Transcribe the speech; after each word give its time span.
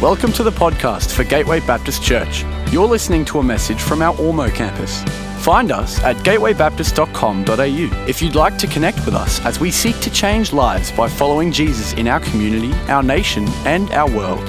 Welcome 0.00 0.32
to 0.34 0.44
the 0.44 0.52
podcast 0.52 1.12
for 1.12 1.24
Gateway 1.24 1.58
Baptist 1.58 2.04
Church. 2.04 2.44
You're 2.70 2.86
listening 2.86 3.24
to 3.24 3.40
a 3.40 3.42
message 3.42 3.82
from 3.82 4.00
our 4.00 4.14
Ormeau 4.14 4.54
campus. 4.54 5.02
Find 5.44 5.72
us 5.72 6.00
at 6.04 6.14
gatewaybaptist.com.au 6.18 8.06
if 8.08 8.22
you'd 8.22 8.36
like 8.36 8.56
to 8.58 8.68
connect 8.68 9.04
with 9.04 9.16
us 9.16 9.44
as 9.44 9.58
we 9.58 9.72
seek 9.72 9.98
to 9.98 10.08
change 10.10 10.52
lives 10.52 10.92
by 10.92 11.08
following 11.08 11.50
Jesus 11.50 11.94
in 11.94 12.06
our 12.06 12.20
community, 12.20 12.72
our 12.88 13.02
nation, 13.02 13.48
and 13.66 13.90
our 13.90 14.08
world. 14.08 14.48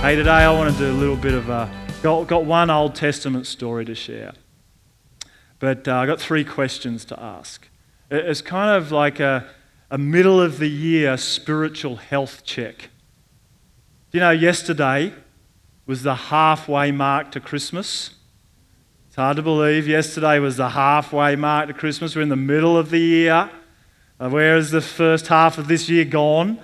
Hey, 0.00 0.16
today 0.16 0.30
I 0.30 0.50
want 0.50 0.72
to 0.72 0.78
do 0.78 0.90
a 0.90 0.96
little 0.96 1.14
bit 1.14 1.34
of 1.34 1.50
a. 1.50 1.70
Got, 2.02 2.28
got 2.28 2.46
one 2.46 2.70
Old 2.70 2.94
Testament 2.94 3.46
story 3.46 3.84
to 3.84 3.94
share. 3.94 4.32
But 5.58 5.86
uh, 5.88 5.96
I 5.96 6.06
got 6.06 6.22
three 6.22 6.42
questions 6.42 7.04
to 7.04 7.22
ask. 7.22 7.68
It's 8.10 8.40
kind 8.40 8.82
of 8.82 8.90
like 8.90 9.20
a, 9.20 9.44
a 9.90 9.98
middle 9.98 10.40
of 10.40 10.58
the 10.58 10.70
year 10.70 11.18
spiritual 11.18 11.96
health 11.96 12.44
check. 12.44 12.88
You 14.12 14.18
know, 14.18 14.32
yesterday 14.32 15.14
was 15.86 16.02
the 16.02 16.16
halfway 16.16 16.90
mark 16.90 17.30
to 17.30 17.38
Christmas. 17.38 18.10
It's 19.06 19.14
hard 19.14 19.36
to 19.36 19.42
believe. 19.42 19.86
Yesterday 19.86 20.40
was 20.40 20.56
the 20.56 20.70
halfway 20.70 21.36
mark 21.36 21.68
to 21.68 21.74
Christmas. 21.74 22.16
We're 22.16 22.22
in 22.22 22.28
the 22.28 22.34
middle 22.34 22.76
of 22.76 22.90
the 22.90 22.98
year. 22.98 23.48
Uh, 24.18 24.28
where 24.28 24.56
is 24.56 24.72
the 24.72 24.80
first 24.80 25.28
half 25.28 25.58
of 25.58 25.68
this 25.68 25.88
year 25.88 26.04
gone? 26.04 26.58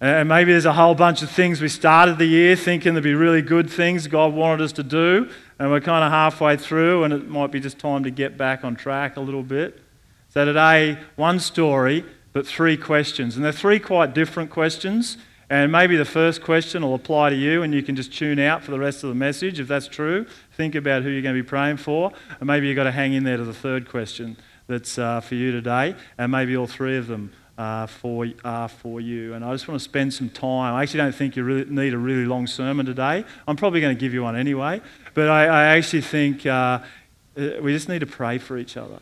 And 0.00 0.26
maybe 0.26 0.52
there's 0.52 0.64
a 0.64 0.72
whole 0.72 0.94
bunch 0.94 1.20
of 1.20 1.30
things 1.30 1.60
we 1.60 1.68
started 1.68 2.16
the 2.16 2.24
year 2.24 2.56
thinking 2.56 2.94
there'd 2.94 3.04
be 3.04 3.14
really 3.14 3.42
good 3.42 3.68
things 3.68 4.06
God 4.06 4.32
wanted 4.32 4.64
us 4.64 4.72
to 4.72 4.82
do, 4.82 5.28
and 5.58 5.70
we're 5.70 5.80
kind 5.80 6.02
of 6.02 6.10
halfway 6.10 6.56
through, 6.56 7.04
and 7.04 7.12
it 7.12 7.28
might 7.28 7.52
be 7.52 7.60
just 7.60 7.78
time 7.78 8.04
to 8.04 8.10
get 8.10 8.38
back 8.38 8.64
on 8.64 8.74
track 8.74 9.18
a 9.18 9.20
little 9.20 9.42
bit. 9.42 9.82
So, 10.30 10.46
today, 10.46 10.98
one 11.16 11.40
story, 11.40 12.06
but 12.32 12.46
three 12.46 12.78
questions. 12.78 13.36
And 13.36 13.44
they're 13.44 13.52
three 13.52 13.78
quite 13.78 14.14
different 14.14 14.50
questions. 14.50 15.18
And 15.48 15.70
maybe 15.70 15.96
the 15.96 16.04
first 16.04 16.42
question 16.42 16.82
will 16.82 16.94
apply 16.94 17.30
to 17.30 17.36
you, 17.36 17.62
and 17.62 17.72
you 17.72 17.82
can 17.82 17.94
just 17.94 18.12
tune 18.12 18.40
out 18.40 18.64
for 18.64 18.72
the 18.72 18.80
rest 18.80 19.04
of 19.04 19.10
the 19.10 19.14
message 19.14 19.60
if 19.60 19.68
that's 19.68 19.86
true. 19.86 20.26
Think 20.56 20.74
about 20.74 21.02
who 21.04 21.10
you're 21.10 21.22
going 21.22 21.36
to 21.36 21.42
be 21.42 21.48
praying 21.48 21.76
for, 21.76 22.12
and 22.40 22.46
maybe 22.48 22.66
you've 22.66 22.76
got 22.76 22.84
to 22.84 22.90
hang 22.90 23.12
in 23.12 23.22
there 23.22 23.36
to 23.36 23.44
the 23.44 23.54
third 23.54 23.88
question 23.88 24.36
that's 24.66 24.98
uh, 24.98 25.20
for 25.20 25.36
you 25.36 25.52
today, 25.52 25.94
and 26.18 26.32
maybe 26.32 26.56
all 26.56 26.66
three 26.66 26.96
of 26.96 27.06
them 27.06 27.32
uh, 27.58 27.86
for, 27.86 28.26
uh, 28.44 28.66
for 28.66 29.00
you. 29.00 29.34
And 29.34 29.44
I 29.44 29.52
just 29.52 29.68
want 29.68 29.80
to 29.80 29.84
spend 29.84 30.12
some 30.12 30.28
time. 30.28 30.74
I 30.74 30.82
actually 30.82 30.98
don't 30.98 31.14
think 31.14 31.36
you 31.36 31.44
really 31.44 31.64
need 31.70 31.94
a 31.94 31.98
really 31.98 32.24
long 32.24 32.48
sermon 32.48 32.84
today. 32.84 33.24
I'm 33.46 33.56
probably 33.56 33.80
going 33.80 33.94
to 33.96 34.00
give 34.00 34.12
you 34.12 34.24
one 34.24 34.36
anyway. 34.36 34.80
But 35.14 35.28
I, 35.28 35.46
I 35.46 35.64
actually 35.76 36.02
think 36.02 36.44
uh, 36.44 36.80
uh, 37.36 37.50
we 37.62 37.72
just 37.72 37.88
need 37.88 38.00
to 38.00 38.06
pray 38.06 38.38
for 38.38 38.58
each 38.58 38.76
other. 38.76 38.98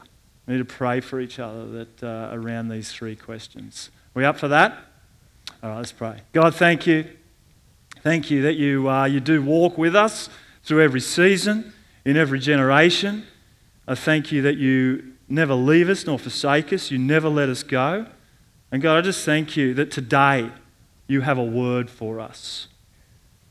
We 0.46 0.54
need 0.54 0.68
to 0.68 0.74
pray 0.74 1.00
for 1.00 1.20
each 1.20 1.38
other 1.38 1.66
that, 1.70 2.02
uh, 2.02 2.28
around 2.32 2.68
these 2.68 2.92
three 2.92 3.16
questions. 3.16 3.90
Are 4.14 4.20
we 4.20 4.24
up 4.24 4.38
for 4.38 4.48
that? 4.48 4.78
All 5.64 5.70
right, 5.70 5.76
let's 5.78 5.92
pray. 5.92 6.18
God, 6.34 6.54
thank 6.54 6.86
you. 6.86 7.06
Thank 8.02 8.30
you 8.30 8.42
that 8.42 8.56
you, 8.56 8.86
uh, 8.86 9.06
you 9.06 9.18
do 9.18 9.40
walk 9.40 9.78
with 9.78 9.96
us 9.96 10.28
through 10.62 10.82
every 10.82 11.00
season, 11.00 11.72
in 12.04 12.18
every 12.18 12.38
generation. 12.38 13.26
I 13.88 13.94
thank 13.94 14.30
you 14.30 14.42
that 14.42 14.58
you 14.58 15.14
never 15.26 15.54
leave 15.54 15.88
us 15.88 16.04
nor 16.04 16.18
forsake 16.18 16.70
us. 16.70 16.90
You 16.90 16.98
never 16.98 17.30
let 17.30 17.48
us 17.48 17.62
go. 17.62 18.04
And 18.70 18.82
God, 18.82 18.98
I 18.98 19.00
just 19.00 19.24
thank 19.24 19.56
you 19.56 19.72
that 19.72 19.90
today 19.90 20.50
you 21.06 21.22
have 21.22 21.38
a 21.38 21.44
word 21.44 21.88
for 21.88 22.20
us. 22.20 22.68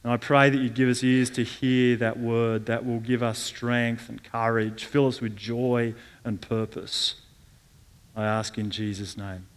And 0.04 0.14
I 0.14 0.18
pray 0.18 0.52
that 0.52 0.60
you 0.60 0.70
give 0.70 0.90
us 0.90 1.04
ears 1.04 1.32
to 1.32 1.44
hear 1.44 1.96
that 1.96 2.20
word 2.20 2.68
that 2.68 2.86
will 2.86 3.00
give 3.00 3.24
us 3.24 3.40
strength 3.40 4.08
and 4.08 4.24
courage, 4.24 4.86
fill 4.86 5.08
us 5.08 5.20
with 5.20 5.36
joy 5.36 5.96
and 6.24 6.40
purpose. 6.40 7.16
I 8.16 8.26
ask 8.26 8.60
in 8.60 8.70
Jesus' 8.70 9.18
name. 9.18 9.48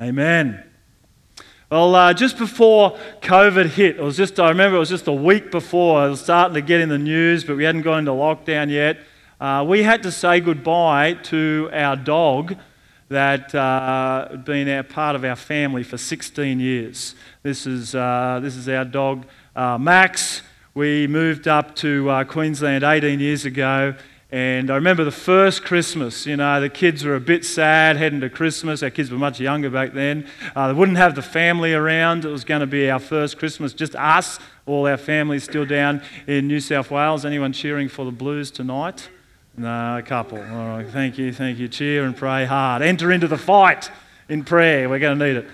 Amen. 0.00 0.64
Well, 1.68 1.96
uh, 1.96 2.14
just 2.14 2.38
before 2.38 2.96
COVID 3.22 3.66
hit, 3.66 3.96
it 3.96 4.00
was 4.00 4.16
just, 4.16 4.38
I 4.38 4.50
remember 4.50 4.76
it 4.76 4.78
was 4.78 4.88
just 4.88 5.08
a 5.08 5.12
week 5.12 5.50
before, 5.50 6.06
it 6.06 6.10
was 6.10 6.20
starting 6.20 6.54
to 6.54 6.60
get 6.60 6.80
in 6.80 6.88
the 6.88 6.96
news, 6.96 7.42
but 7.42 7.56
we 7.56 7.64
hadn't 7.64 7.82
gone 7.82 7.98
into 7.98 8.12
lockdown 8.12 8.70
yet. 8.70 8.98
Uh, 9.40 9.64
we 9.66 9.82
had 9.82 10.00
to 10.04 10.12
say 10.12 10.38
goodbye 10.38 11.14
to 11.24 11.68
our 11.72 11.96
dog 11.96 12.54
that 13.08 13.52
uh, 13.52 14.28
had 14.30 14.44
been 14.44 14.68
our, 14.68 14.84
part 14.84 15.16
of 15.16 15.24
our 15.24 15.34
family 15.34 15.82
for 15.82 15.98
16 15.98 16.60
years. 16.60 17.16
This 17.42 17.66
is, 17.66 17.96
uh, 17.96 18.38
this 18.40 18.54
is 18.54 18.68
our 18.68 18.84
dog, 18.84 19.26
uh, 19.56 19.76
Max. 19.76 20.42
We 20.74 21.08
moved 21.08 21.48
up 21.48 21.74
to 21.76 22.08
uh, 22.08 22.22
Queensland 22.22 22.84
18 22.84 23.18
years 23.18 23.44
ago, 23.44 23.96
and 24.36 24.70
I 24.70 24.74
remember 24.74 25.02
the 25.02 25.10
first 25.10 25.64
Christmas, 25.64 26.26
you 26.26 26.36
know, 26.36 26.60
the 26.60 26.68
kids 26.68 27.06
were 27.06 27.14
a 27.14 27.20
bit 27.20 27.42
sad 27.42 27.96
heading 27.96 28.20
to 28.20 28.28
Christmas. 28.28 28.82
Our 28.82 28.90
kids 28.90 29.10
were 29.10 29.16
much 29.16 29.40
younger 29.40 29.70
back 29.70 29.94
then. 29.94 30.26
Uh, 30.54 30.68
they 30.68 30.74
wouldn't 30.74 30.98
have 30.98 31.14
the 31.14 31.22
family 31.22 31.72
around. 31.72 32.26
It 32.26 32.28
was 32.28 32.44
going 32.44 32.60
to 32.60 32.66
be 32.66 32.90
our 32.90 32.98
first 32.98 33.38
Christmas, 33.38 33.72
just 33.72 33.96
us, 33.96 34.38
all 34.66 34.86
our 34.86 34.98
families 34.98 35.44
still 35.44 35.64
down 35.64 36.02
in 36.26 36.48
New 36.48 36.60
South 36.60 36.90
Wales. 36.90 37.24
Anyone 37.24 37.54
cheering 37.54 37.88
for 37.88 38.04
the 38.04 38.10
Blues 38.10 38.50
tonight? 38.50 39.08
No, 39.56 39.96
a 39.96 40.02
couple. 40.02 40.36
All 40.36 40.68
right, 40.68 40.86
thank 40.86 41.16
you, 41.16 41.32
thank 41.32 41.58
you. 41.58 41.66
Cheer 41.66 42.04
and 42.04 42.14
pray 42.14 42.44
hard. 42.44 42.82
Enter 42.82 43.12
into 43.12 43.28
the 43.28 43.38
fight 43.38 43.90
in 44.28 44.44
prayer. 44.44 44.90
We're 44.90 44.98
going 44.98 45.18
to 45.18 45.26
need 45.26 45.36
it. 45.38 45.48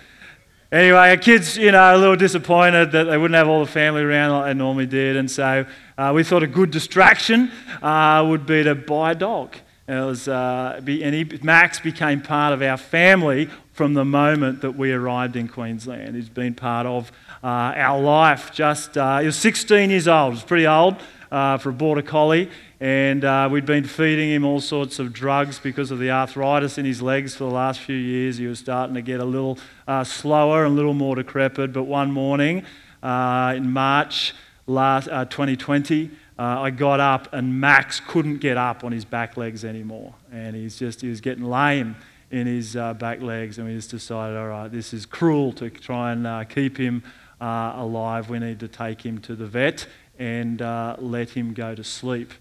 Anyway, 0.72 0.96
our 0.96 1.18
kids, 1.18 1.58
you 1.58 1.70
know, 1.70 1.94
a 1.94 1.98
little 1.98 2.16
disappointed 2.16 2.90
that 2.92 3.04
they 3.04 3.18
wouldn't 3.18 3.36
have 3.36 3.46
all 3.46 3.64
the 3.64 3.70
family 3.70 4.02
around 4.02 4.32
like 4.32 4.46
they 4.46 4.54
normally 4.54 4.86
did, 4.86 5.16
and 5.16 5.30
so 5.30 5.66
uh, 5.98 6.12
we 6.14 6.24
thought 6.24 6.42
a 6.42 6.46
good 6.46 6.70
distraction 6.70 7.50
uh, 7.82 8.24
would 8.26 8.46
be 8.46 8.62
to 8.62 8.74
buy 8.74 9.12
a 9.12 9.14
dog. 9.14 9.56
And, 9.86 9.98
it 9.98 10.04
was, 10.04 10.28
uh, 10.28 10.80
be, 10.82 11.02
and 11.04 11.14
he, 11.14 11.38
Max 11.42 11.80
became 11.80 12.20
part 12.22 12.52
of 12.52 12.62
our 12.62 12.76
family 12.76 13.50
from 13.72 13.94
the 13.94 14.04
moment 14.04 14.60
that 14.62 14.72
we 14.72 14.92
arrived 14.92 15.36
in 15.36 15.48
Queensland. 15.48 16.14
He's 16.14 16.28
been 16.28 16.54
part 16.54 16.86
of 16.86 17.10
uh, 17.42 17.46
our 17.46 18.00
life. 18.00 18.52
Just 18.52 18.96
uh, 18.96 19.18
he 19.18 19.26
was 19.26 19.36
16 19.36 19.90
years 19.90 20.08
old. 20.08 20.32
He 20.32 20.36
was 20.36 20.44
pretty 20.44 20.66
old 20.66 20.96
uh, 21.30 21.58
for 21.58 21.70
a 21.70 21.72
border 21.72 22.02
collie, 22.02 22.50
and 22.80 23.50
we'd 23.50 23.66
been 23.66 23.84
feeding 23.84 24.30
him 24.30 24.44
all 24.44 24.60
sorts 24.60 24.98
of 24.98 25.12
drugs 25.12 25.58
because 25.58 25.90
of 25.90 25.98
the 25.98 26.10
arthritis 26.10 26.78
in 26.78 26.84
his 26.84 27.02
legs 27.02 27.34
for 27.34 27.44
the 27.44 27.54
last 27.54 27.80
few 27.80 27.96
years. 27.96 28.38
He 28.38 28.46
was 28.46 28.58
starting 28.60 28.94
to 28.94 29.02
get 29.02 29.20
a 29.20 29.24
little 29.24 29.58
slower 30.04 30.64
and 30.64 30.72
a 30.72 30.76
little 30.76 30.94
more 30.94 31.16
decrepit. 31.16 31.72
But 31.72 31.84
one 31.84 32.12
morning 32.12 32.64
in 33.02 33.72
March 33.72 34.34
last, 34.72 35.06
2020, 35.06 36.10
uh, 36.38 36.42
uh, 36.42 36.62
I 36.62 36.70
got 36.70 36.98
up 36.98 37.32
and 37.32 37.60
Max 37.60 38.00
couldn't 38.00 38.38
get 38.38 38.56
up 38.56 38.84
on 38.84 38.92
his 38.92 39.04
back 39.04 39.36
legs 39.36 39.64
anymore. 39.64 40.14
And 40.32 40.56
he's 40.56 40.78
just, 40.78 41.00
he 41.00 41.08
was 41.08 41.20
getting 41.20 41.44
lame 41.44 41.96
in 42.30 42.46
his 42.46 42.76
uh, 42.76 42.94
back 42.94 43.20
legs. 43.20 43.58
And 43.58 43.68
we 43.68 43.74
just 43.74 43.90
decided, 43.90 44.36
all 44.36 44.48
right, 44.48 44.68
this 44.70 44.92
is 44.92 45.06
cruel 45.06 45.52
to 45.54 45.70
try 45.70 46.12
and 46.12 46.48
keep 46.48 46.76
him 46.78 47.02
alive. 47.40 48.28
We 48.30 48.38
need 48.38 48.60
to 48.60 48.68
take 48.68 49.04
him 49.04 49.18
to 49.20 49.36
the 49.36 49.46
vet 49.46 49.86
and 50.18 50.60
let 50.98 51.30
him 51.30 51.52
go 51.52 51.74
to 51.74 51.84
sleep. 51.84 52.32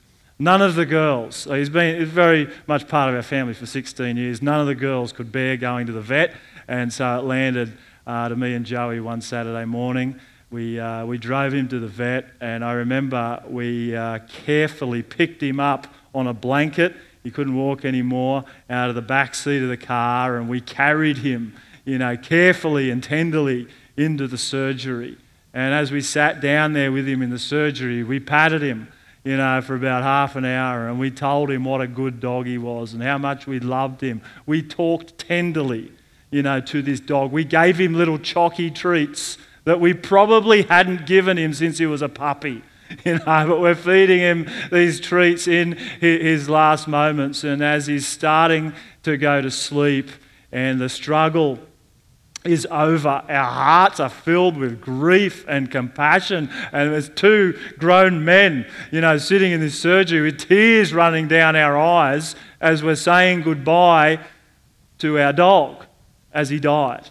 None 0.41 0.63
of 0.63 0.73
the 0.73 0.87
girls, 0.87 1.43
he's 1.43 1.69
been 1.69 2.03
very 2.03 2.49
much 2.65 2.87
part 2.87 3.09
of 3.09 3.15
our 3.15 3.21
family 3.21 3.53
for 3.53 3.67
16 3.67 4.17
years, 4.17 4.41
none 4.41 4.59
of 4.59 4.65
the 4.65 4.73
girls 4.73 5.13
could 5.13 5.31
bear 5.31 5.55
going 5.55 5.85
to 5.85 5.93
the 5.93 6.01
vet, 6.01 6.33
and 6.67 6.91
so 6.91 7.19
it 7.19 7.25
landed 7.25 7.77
uh, 8.07 8.27
to 8.27 8.35
me 8.35 8.55
and 8.55 8.65
Joey 8.65 8.99
one 8.99 9.21
Saturday 9.21 9.65
morning. 9.65 10.19
We, 10.51 10.81
uh, 10.81 11.05
we 11.05 11.17
drove 11.17 11.53
him 11.53 11.69
to 11.69 11.79
the 11.79 11.87
vet, 11.87 12.29
and 12.41 12.65
I 12.65 12.73
remember 12.73 13.41
we 13.47 13.95
uh, 13.95 14.19
carefully 14.27 15.01
picked 15.01 15.41
him 15.41 15.61
up 15.61 15.87
on 16.13 16.27
a 16.27 16.33
blanket. 16.33 16.93
He 17.23 17.31
couldn't 17.31 17.55
walk 17.55 17.85
anymore 17.85 18.43
out 18.69 18.89
of 18.89 18.95
the 18.95 19.01
back 19.01 19.33
seat 19.33 19.63
of 19.63 19.69
the 19.69 19.77
car, 19.77 20.35
and 20.35 20.49
we 20.49 20.59
carried 20.59 21.19
him, 21.19 21.55
you 21.85 21.97
know, 21.97 22.17
carefully 22.17 22.91
and 22.91 23.01
tenderly 23.01 23.69
into 23.95 24.27
the 24.27 24.37
surgery. 24.37 25.17
And 25.53 25.73
as 25.73 25.89
we 25.89 26.01
sat 26.01 26.41
down 26.41 26.73
there 26.73 26.91
with 26.91 27.07
him 27.07 27.21
in 27.21 27.29
the 27.29 27.39
surgery, 27.39 28.03
we 28.03 28.19
patted 28.19 28.61
him 28.61 28.89
you 29.23 29.37
know, 29.37 29.61
for 29.61 29.75
about 29.75 30.01
half 30.01 30.35
an 30.35 30.45
hour, 30.45 30.87
and 30.87 30.99
we 30.99 31.11
told 31.11 31.51
him 31.51 31.63
what 31.63 31.79
a 31.79 31.87
good 31.87 32.19
dog 32.19 32.47
he 32.47 32.57
was 32.57 32.93
and 32.93 33.03
how 33.03 33.19
much 33.19 33.45
we 33.45 33.59
loved 33.59 34.01
him. 34.01 34.19
We 34.47 34.63
talked 34.63 35.17
tenderly, 35.19 35.91
you 36.31 36.41
know, 36.41 36.59
to 36.59 36.81
this 36.81 36.99
dog. 36.99 37.31
We 37.31 37.43
gave 37.43 37.79
him 37.79 37.93
little 37.93 38.17
chalky 38.17 38.71
treats 38.71 39.37
that 39.63 39.79
we 39.79 39.93
probably 39.93 40.63
hadn't 40.63 41.05
given 41.05 41.37
him 41.37 41.53
since 41.53 41.77
he 41.77 41.85
was 41.85 42.01
a 42.01 42.09
puppy. 42.09 42.63
You 43.05 43.19
know, 43.19 43.23
but 43.25 43.61
we're 43.61 43.73
feeding 43.73 44.19
him 44.19 44.49
these 44.69 44.99
treats 44.99 45.47
in 45.47 45.77
his 46.01 46.49
last 46.49 46.89
moments, 46.89 47.45
and 47.45 47.63
as 47.63 47.87
he's 47.87 48.05
starting 48.05 48.73
to 49.03 49.15
go 49.15 49.41
to 49.41 49.49
sleep, 49.49 50.09
and 50.51 50.77
the 50.77 50.89
struggle 50.89 51.57
is 52.43 52.67
over. 52.71 53.23
Our 53.29 53.51
hearts 53.51 53.99
are 53.99 54.09
filled 54.09 54.57
with 54.57 54.81
grief 54.81 55.45
and 55.47 55.69
compassion. 55.69 56.49
And 56.71 56.91
there's 56.91 57.09
two 57.09 57.57
grown 57.77 58.25
men, 58.25 58.65
you 58.91 59.01
know, 59.01 59.17
sitting 59.17 59.51
in 59.51 59.59
this 59.59 59.79
surgery 59.79 60.21
with 60.21 60.39
tears 60.39 60.93
running 60.93 61.27
down 61.27 61.55
our 61.55 61.77
eyes 61.77 62.35
as 62.59 62.83
we're 62.83 62.95
saying 62.95 63.41
goodbye 63.41 64.19
to 64.99 65.19
our 65.19 65.33
dog 65.33 65.85
as 66.33 66.49
he 66.49 66.59
died. 66.59 67.09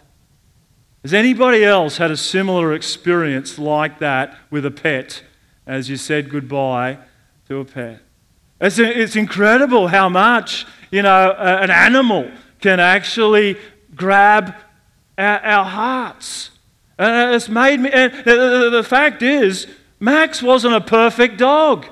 Has 1.02 1.14
anybody 1.14 1.64
else 1.64 1.96
had 1.96 2.10
a 2.10 2.16
similar 2.16 2.74
experience 2.74 3.58
like 3.58 4.00
that 4.00 4.36
with 4.50 4.66
a 4.66 4.70
pet 4.70 5.22
as 5.66 5.88
you 5.88 5.96
said 5.96 6.28
goodbye 6.28 6.98
to 7.48 7.58
a 7.58 7.64
pet? 7.64 8.00
It's, 8.60 8.78
it's 8.78 9.16
incredible 9.16 9.88
how 9.88 10.10
much, 10.10 10.66
you 10.90 11.00
know, 11.00 11.32
an 11.32 11.70
animal 11.70 12.30
can 12.60 12.78
actually 12.78 13.56
grab 13.96 14.54
our, 15.16 15.38
our 15.40 15.64
hearts. 15.64 16.50
And 16.98 17.34
it's 17.34 17.48
made 17.48 17.80
me. 17.80 17.90
And 17.90 18.12
the 18.12 18.84
fact 18.86 19.22
is, 19.22 19.66
Max 19.98 20.42
wasn't 20.42 20.74
a 20.74 20.80
perfect 20.82 21.38
dog. 21.38 21.86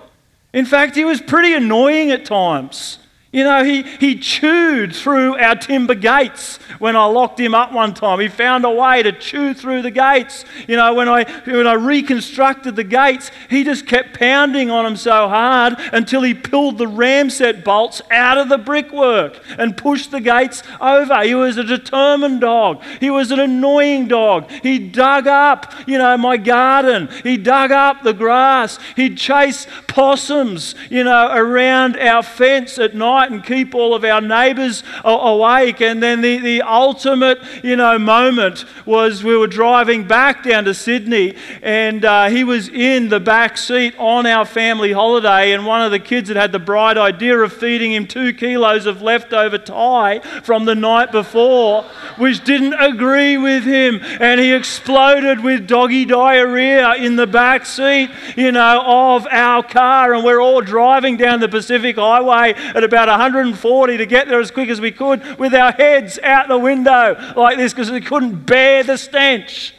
In 0.52 0.66
fact, 0.66 0.96
he 0.96 1.04
was 1.06 1.22
pretty 1.22 1.54
annoying 1.54 2.10
at 2.10 2.26
times. 2.26 2.98
You 3.30 3.44
know, 3.44 3.62
he, 3.62 3.82
he 3.82 4.18
chewed 4.18 4.96
through 4.96 5.36
our 5.36 5.54
timber 5.54 5.94
gates 5.94 6.56
when 6.78 6.96
I 6.96 7.04
locked 7.04 7.38
him 7.38 7.54
up 7.54 7.72
one 7.72 7.92
time. 7.92 8.20
He 8.20 8.28
found 8.28 8.64
a 8.64 8.70
way 8.70 9.02
to 9.02 9.12
chew 9.12 9.52
through 9.52 9.82
the 9.82 9.90
gates. 9.90 10.46
You 10.66 10.76
know, 10.76 10.94
when 10.94 11.10
I, 11.10 11.24
when 11.44 11.66
I 11.66 11.74
reconstructed 11.74 12.74
the 12.74 12.84
gates, 12.84 13.30
he 13.50 13.64
just 13.64 13.86
kept 13.86 14.18
pounding 14.18 14.70
on 14.70 14.84
them 14.84 14.96
so 14.96 15.28
hard 15.28 15.74
until 15.92 16.22
he 16.22 16.32
pulled 16.32 16.78
the 16.78 16.86
ramset 16.86 17.64
bolts 17.64 18.00
out 18.10 18.38
of 18.38 18.48
the 18.48 18.56
brickwork 18.56 19.38
and 19.58 19.76
pushed 19.76 20.10
the 20.10 20.22
gates 20.22 20.62
over. 20.80 21.22
He 21.22 21.34
was 21.34 21.58
a 21.58 21.64
determined 21.64 22.40
dog. 22.40 22.82
He 22.98 23.10
was 23.10 23.30
an 23.30 23.40
annoying 23.40 24.08
dog. 24.08 24.50
He 24.62 24.78
dug 24.78 25.26
up, 25.26 25.74
you 25.86 25.98
know, 25.98 26.16
my 26.16 26.38
garden. 26.38 27.10
He 27.22 27.36
dug 27.36 27.72
up 27.72 28.02
the 28.02 28.14
grass. 28.14 28.78
He'd 28.96 29.18
chase 29.18 29.66
possums, 29.86 30.74
you 30.88 31.04
know, 31.04 31.28
around 31.30 31.98
our 31.98 32.22
fence 32.22 32.78
at 32.78 32.94
night 32.94 33.17
and 33.26 33.44
keep 33.44 33.74
all 33.74 33.94
of 33.94 34.04
our 34.04 34.20
neighbours 34.20 34.82
awake. 35.04 35.80
And 35.80 36.02
then 36.02 36.20
the, 36.20 36.38
the 36.38 36.62
ultimate, 36.62 37.38
you 37.62 37.76
know, 37.76 37.98
moment 37.98 38.64
was 38.86 39.22
we 39.22 39.36
were 39.36 39.46
driving 39.46 40.06
back 40.06 40.42
down 40.42 40.64
to 40.64 40.74
Sydney 40.74 41.36
and 41.62 42.04
uh, 42.04 42.28
he 42.28 42.44
was 42.44 42.68
in 42.68 43.08
the 43.08 43.20
back 43.20 43.58
seat 43.58 43.94
on 43.98 44.26
our 44.26 44.44
family 44.44 44.92
holiday 44.92 45.52
and 45.52 45.66
one 45.66 45.82
of 45.82 45.90
the 45.90 45.98
kids 45.98 46.28
had 46.28 46.36
had 46.36 46.52
the 46.52 46.58
bright 46.58 46.96
idea 46.96 47.36
of 47.38 47.52
feeding 47.52 47.92
him 47.92 48.06
two 48.06 48.32
kilos 48.32 48.86
of 48.86 49.02
leftover 49.02 49.58
Thai 49.58 50.20
from 50.42 50.64
the 50.64 50.74
night 50.74 51.12
before, 51.12 51.82
which 52.16 52.44
didn't 52.44 52.74
agree 52.74 53.36
with 53.36 53.64
him. 53.64 54.00
And 54.02 54.40
he 54.40 54.52
exploded 54.52 55.42
with 55.42 55.66
doggy 55.66 56.04
diarrhea 56.04 56.94
in 56.94 57.16
the 57.16 57.26
back 57.26 57.66
seat, 57.66 58.10
you 58.36 58.52
know, 58.52 58.82
of 58.84 59.26
our 59.30 59.62
car. 59.62 60.14
And 60.14 60.24
we're 60.24 60.40
all 60.40 60.60
driving 60.60 61.16
down 61.16 61.40
the 61.40 61.48
Pacific 61.48 61.96
Highway 61.96 62.54
at 62.54 62.84
about 62.84 63.07
140 63.08 63.96
to 63.96 64.06
get 64.06 64.28
there 64.28 64.40
as 64.40 64.50
quick 64.50 64.68
as 64.68 64.80
we 64.80 64.92
could 64.92 65.38
with 65.38 65.54
our 65.54 65.72
heads 65.72 66.18
out 66.22 66.48
the 66.48 66.58
window 66.58 67.34
like 67.36 67.56
this 67.56 67.72
because 67.72 67.90
we 67.90 68.00
couldn't 68.00 68.46
bear 68.46 68.82
the 68.82 68.96
stench. 68.96 69.74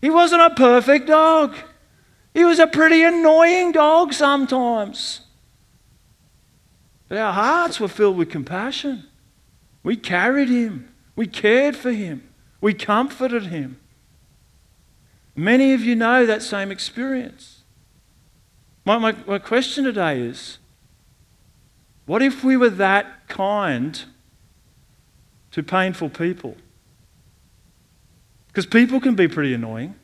He 0.00 0.10
wasn't 0.10 0.42
a 0.42 0.50
perfect 0.50 1.06
dog. 1.06 1.54
He 2.34 2.44
was 2.44 2.58
a 2.58 2.66
pretty 2.66 3.02
annoying 3.02 3.72
dog 3.72 4.12
sometimes. 4.12 5.22
But 7.08 7.18
our 7.18 7.32
hearts 7.32 7.80
were 7.80 7.88
filled 7.88 8.16
with 8.16 8.30
compassion. 8.30 9.04
We 9.82 9.96
carried 9.96 10.48
him. 10.48 10.92
We 11.14 11.26
cared 11.26 11.76
for 11.76 11.92
him. 11.92 12.28
We 12.60 12.74
comforted 12.74 13.46
him. 13.46 13.78
Many 15.34 15.74
of 15.74 15.82
you 15.82 15.94
know 15.94 16.26
that 16.26 16.42
same 16.42 16.70
experience. 16.72 17.62
My, 18.84 18.98
my, 18.98 19.12
my 19.26 19.38
question 19.38 19.84
today 19.84 20.20
is 20.20 20.58
what 22.06 22.22
if 22.22 22.42
we 22.44 22.56
were 22.56 22.70
that 22.70 23.28
kind 23.28 24.00
to 25.50 25.62
painful 25.62 26.08
people? 26.08 26.56
Because 28.48 28.66
people 28.66 29.00
can 29.00 29.14
be 29.14 29.28
pretty 29.28 29.52
annoying. 29.52 29.94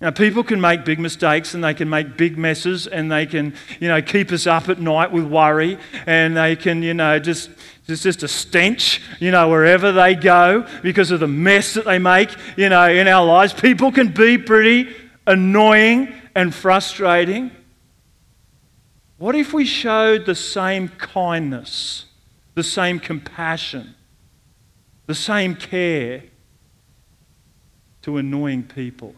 Now, 0.00 0.10
people 0.10 0.42
can 0.42 0.62
make 0.62 0.86
big 0.86 0.98
mistakes 0.98 1.52
and 1.52 1.62
they 1.62 1.74
can 1.74 1.90
make 1.90 2.16
big 2.16 2.38
messes 2.38 2.86
and 2.86 3.12
they 3.12 3.26
can, 3.26 3.54
you 3.80 3.88
know, 3.88 4.00
keep 4.00 4.32
us 4.32 4.46
up 4.46 4.70
at 4.70 4.80
night 4.80 5.12
with 5.12 5.24
worry 5.24 5.76
and 6.06 6.34
they 6.34 6.56
can, 6.56 6.82
you 6.82 6.94
know, 6.94 7.18
just, 7.18 7.50
it's 7.86 8.02
just 8.02 8.22
a 8.22 8.28
stench, 8.28 9.02
you 9.18 9.30
know, 9.30 9.50
wherever 9.50 9.92
they 9.92 10.14
go 10.14 10.66
because 10.82 11.10
of 11.10 11.20
the 11.20 11.28
mess 11.28 11.74
that 11.74 11.84
they 11.84 11.98
make, 11.98 12.30
you 12.56 12.70
know, 12.70 12.88
in 12.88 13.08
our 13.08 13.26
lives. 13.26 13.52
People 13.52 13.92
can 13.92 14.08
be 14.08 14.38
pretty 14.38 14.88
annoying 15.26 16.14
and 16.34 16.54
frustrating. 16.54 17.50
What 19.20 19.34
if 19.34 19.52
we 19.52 19.66
showed 19.66 20.24
the 20.24 20.34
same 20.34 20.88
kindness, 20.88 22.06
the 22.54 22.62
same 22.62 22.98
compassion, 22.98 23.94
the 25.04 25.14
same 25.14 25.56
care 25.56 26.22
to 28.00 28.16
annoying 28.16 28.62
people? 28.62 29.14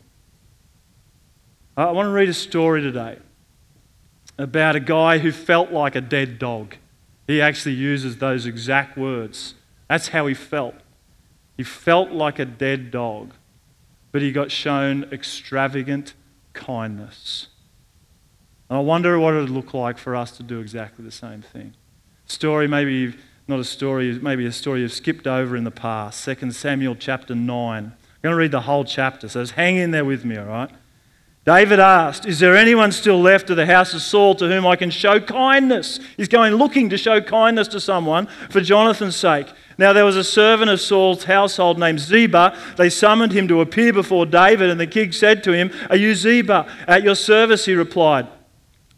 I 1.76 1.92
want 1.92 2.06
to 2.06 2.10
read 2.10 2.28
a 2.28 2.34
story 2.34 2.82
today 2.82 3.20
about 4.36 4.74
a 4.74 4.80
guy 4.80 5.18
who 5.18 5.30
felt 5.30 5.70
like 5.70 5.94
a 5.94 6.00
dead 6.00 6.40
dog. 6.40 6.74
He 7.28 7.40
actually 7.40 7.76
uses 7.76 8.16
those 8.16 8.44
exact 8.44 8.98
words. 8.98 9.54
That's 9.88 10.08
how 10.08 10.26
he 10.26 10.34
felt. 10.34 10.74
He 11.56 11.62
felt 11.62 12.10
like 12.10 12.40
a 12.40 12.44
dead 12.44 12.90
dog, 12.90 13.34
but 14.10 14.20
he 14.20 14.32
got 14.32 14.50
shown 14.50 15.04
extravagant 15.12 16.14
kindness. 16.54 17.46
And 18.72 18.78
I 18.78 18.80
wonder 18.80 19.18
what 19.18 19.34
it 19.34 19.40
would 19.40 19.50
look 19.50 19.74
like 19.74 19.98
for 19.98 20.16
us 20.16 20.34
to 20.38 20.42
do 20.42 20.58
exactly 20.58 21.04
the 21.04 21.10
same 21.10 21.42
thing. 21.42 21.74
Story, 22.24 22.66
maybe 22.66 23.14
not 23.46 23.60
a 23.60 23.64
story, 23.64 24.18
maybe 24.18 24.46
a 24.46 24.52
story 24.52 24.80
you've 24.80 24.94
skipped 24.94 25.26
over 25.26 25.56
in 25.56 25.64
the 25.64 25.70
past. 25.70 26.24
2 26.24 26.50
Samuel 26.52 26.96
chapter 26.98 27.34
9. 27.34 27.84
I'm 27.84 27.92
going 28.22 28.32
to 28.32 28.34
read 28.34 28.50
the 28.50 28.62
whole 28.62 28.86
chapter, 28.86 29.28
so 29.28 29.42
just 29.42 29.52
hang 29.52 29.76
in 29.76 29.90
there 29.90 30.06
with 30.06 30.24
me, 30.24 30.38
all 30.38 30.46
right? 30.46 30.70
David 31.44 31.80
asked, 31.80 32.24
Is 32.24 32.38
there 32.38 32.56
anyone 32.56 32.92
still 32.92 33.20
left 33.20 33.50
of 33.50 33.56
the 33.56 33.66
house 33.66 33.92
of 33.92 34.00
Saul 34.00 34.34
to 34.36 34.48
whom 34.48 34.66
I 34.66 34.76
can 34.76 34.88
show 34.88 35.20
kindness? 35.20 36.00
He's 36.16 36.28
going 36.28 36.54
looking 36.54 36.88
to 36.88 36.96
show 36.96 37.20
kindness 37.20 37.68
to 37.68 37.78
someone 37.78 38.26
for 38.48 38.62
Jonathan's 38.62 39.16
sake. 39.16 39.48
Now 39.76 39.92
there 39.92 40.06
was 40.06 40.16
a 40.16 40.24
servant 40.24 40.70
of 40.70 40.80
Saul's 40.80 41.24
household 41.24 41.78
named 41.78 42.00
Ziba. 42.00 42.58
They 42.78 42.88
summoned 42.88 43.32
him 43.32 43.48
to 43.48 43.60
appear 43.60 43.92
before 43.92 44.24
David, 44.24 44.70
and 44.70 44.80
the 44.80 44.86
king 44.86 45.12
said 45.12 45.44
to 45.44 45.52
him, 45.52 45.70
Are 45.90 45.96
you 45.96 46.14
Ziba? 46.14 46.72
At 46.88 47.02
your 47.02 47.16
service, 47.16 47.66
he 47.66 47.74
replied. 47.74 48.28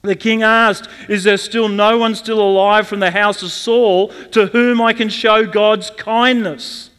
The 0.04 0.14
king 0.14 0.42
asked, 0.42 0.86
Is 1.08 1.24
there 1.24 1.38
still 1.38 1.66
no 1.68 1.96
one 1.96 2.14
still 2.14 2.38
alive 2.38 2.86
from 2.86 3.00
the 3.00 3.10
house 3.10 3.42
of 3.42 3.50
Saul 3.50 4.08
to 4.32 4.46
whom 4.46 4.80
I 4.80 4.92
can 4.92 5.08
show 5.08 5.46
God's 5.46 5.90
kindness? 5.90 6.90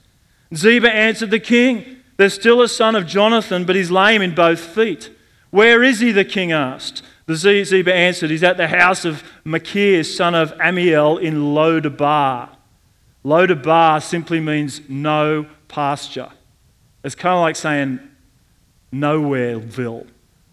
Ziba 0.53 0.91
answered 0.91 1.29
the 1.29 1.39
king, 1.39 1.97
There's 2.17 2.33
still 2.33 2.63
a 2.63 2.67
son 2.67 2.95
of 2.95 3.05
Jonathan, 3.05 3.63
but 3.63 3.75
he's 3.75 3.91
lame 3.91 4.23
in 4.23 4.33
both 4.33 4.59
feet. 4.59 5.11
Where 5.51 5.83
is 5.83 5.99
he? 5.99 6.11
the 6.11 6.25
king 6.25 6.51
asked. 6.51 7.03
The 7.27 7.35
Ziba 7.35 7.93
answered, 7.93 8.31
He's 8.31 8.43
at 8.43 8.57
the 8.57 8.69
house 8.69 9.05
of 9.05 9.23
Machir, 9.43 10.03
son 10.03 10.33
of 10.33 10.51
Ammiel, 10.57 11.21
in 11.21 11.53
Lodabar. 11.53 12.49
Lodabar 13.23 14.01
simply 14.01 14.39
means 14.39 14.81
no 14.89 15.45
pasture. 15.67 16.31
It's 17.03 17.13
kind 17.13 17.35
of 17.35 17.41
like 17.41 17.55
saying 17.55 17.99
nowhereville 18.91 20.07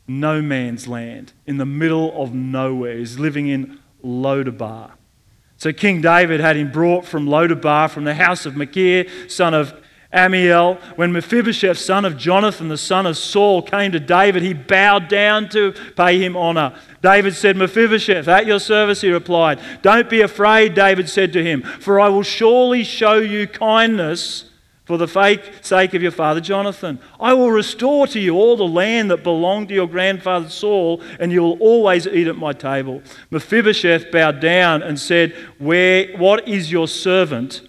no 0.07 0.43
man's 0.43 0.89
land, 0.89 1.33
in 1.47 1.59
the 1.59 1.67
middle 1.67 2.21
of 2.21 2.35
nowhere. 2.35 2.99
He's 2.99 3.19
living 3.19 3.49
in 3.49 3.79
Lodabar. 4.05 4.93
So 5.57 5.73
King 5.73 6.01
David 6.01 6.41
had 6.41 6.57
him 6.57 6.73
brought 6.73 7.05
from 7.05 7.27
Lodabar, 7.27 7.89
from 7.89 8.05
the 8.05 8.15
house 8.15 8.47
of 8.47 8.57
Machir, 8.57 9.07
son 9.29 9.55
of 9.55 9.73
Ammiel. 10.13 10.81
When 10.97 11.13
Mephibosheth, 11.13 11.79
son 11.79 12.05
of 12.05 12.17
Jonathan, 12.17 12.69
the 12.69 12.77
son 12.77 13.07
of 13.07 13.17
Saul, 13.17 13.63
came 13.63 13.93
to 13.93 14.01
David, 14.01 14.43
he 14.43 14.55
bowed 14.55 15.09
down 15.09 15.49
to 15.51 15.73
pay 15.97 16.19
him 16.19 16.37
honor. 16.37 16.75
David 17.01 17.35
said, 17.35 17.57
Mephibosheth, 17.57 18.29
at 18.29 18.47
your 18.47 18.59
service, 18.59 19.01
he 19.01 19.11
replied. 19.11 19.61
Don't 19.83 20.11
be 20.11 20.21
afraid, 20.21 20.75
David 20.75 21.09
said 21.09 21.33
to 21.33 21.45
him, 21.45 21.63
for 21.63 22.01
I 22.01 22.09
will 22.09 22.23
surely 22.23 22.85
show 22.85 23.15
you 23.19 23.47
kindness 23.47 24.51
for 24.85 24.99
the 24.99 25.07
sake 25.63 25.95
of 25.95 26.03
your 26.03 26.11
father 26.11 26.41
Jonathan. 26.41 26.99
I 27.21 27.35
will 27.35 27.51
restore 27.51 28.07
to 28.09 28.19
you 28.19 28.35
all 28.35 28.57
the 28.57 28.65
land 28.65 29.11
that 29.11 29.23
belonged 29.23 29.69
to 29.69 29.75
your 29.75 29.87
grandfather 29.87 30.49
Saul, 30.49 31.01
and 31.21 31.31
you 31.31 31.43
will 31.43 31.59
always 31.59 32.07
eat 32.07 32.27
at 32.27 32.37
my 32.37 32.53
table. 32.53 33.03
Mephibosheth 33.31 34.11
bowed 34.11 34.41
down 34.41 34.83
and 34.83 34.99
said, 34.99 35.33
Where, 35.59 36.17
What 36.17 36.49
is 36.49 36.73
your 36.73 36.89
servant 36.89 37.63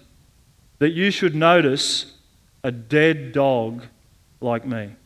that 0.78 0.90
you 0.90 1.10
should 1.10 1.34
notice 1.34 2.14
a 2.64 2.72
dead 2.72 3.32
dog 3.32 3.84
like 4.40 4.66
me? 4.66 4.96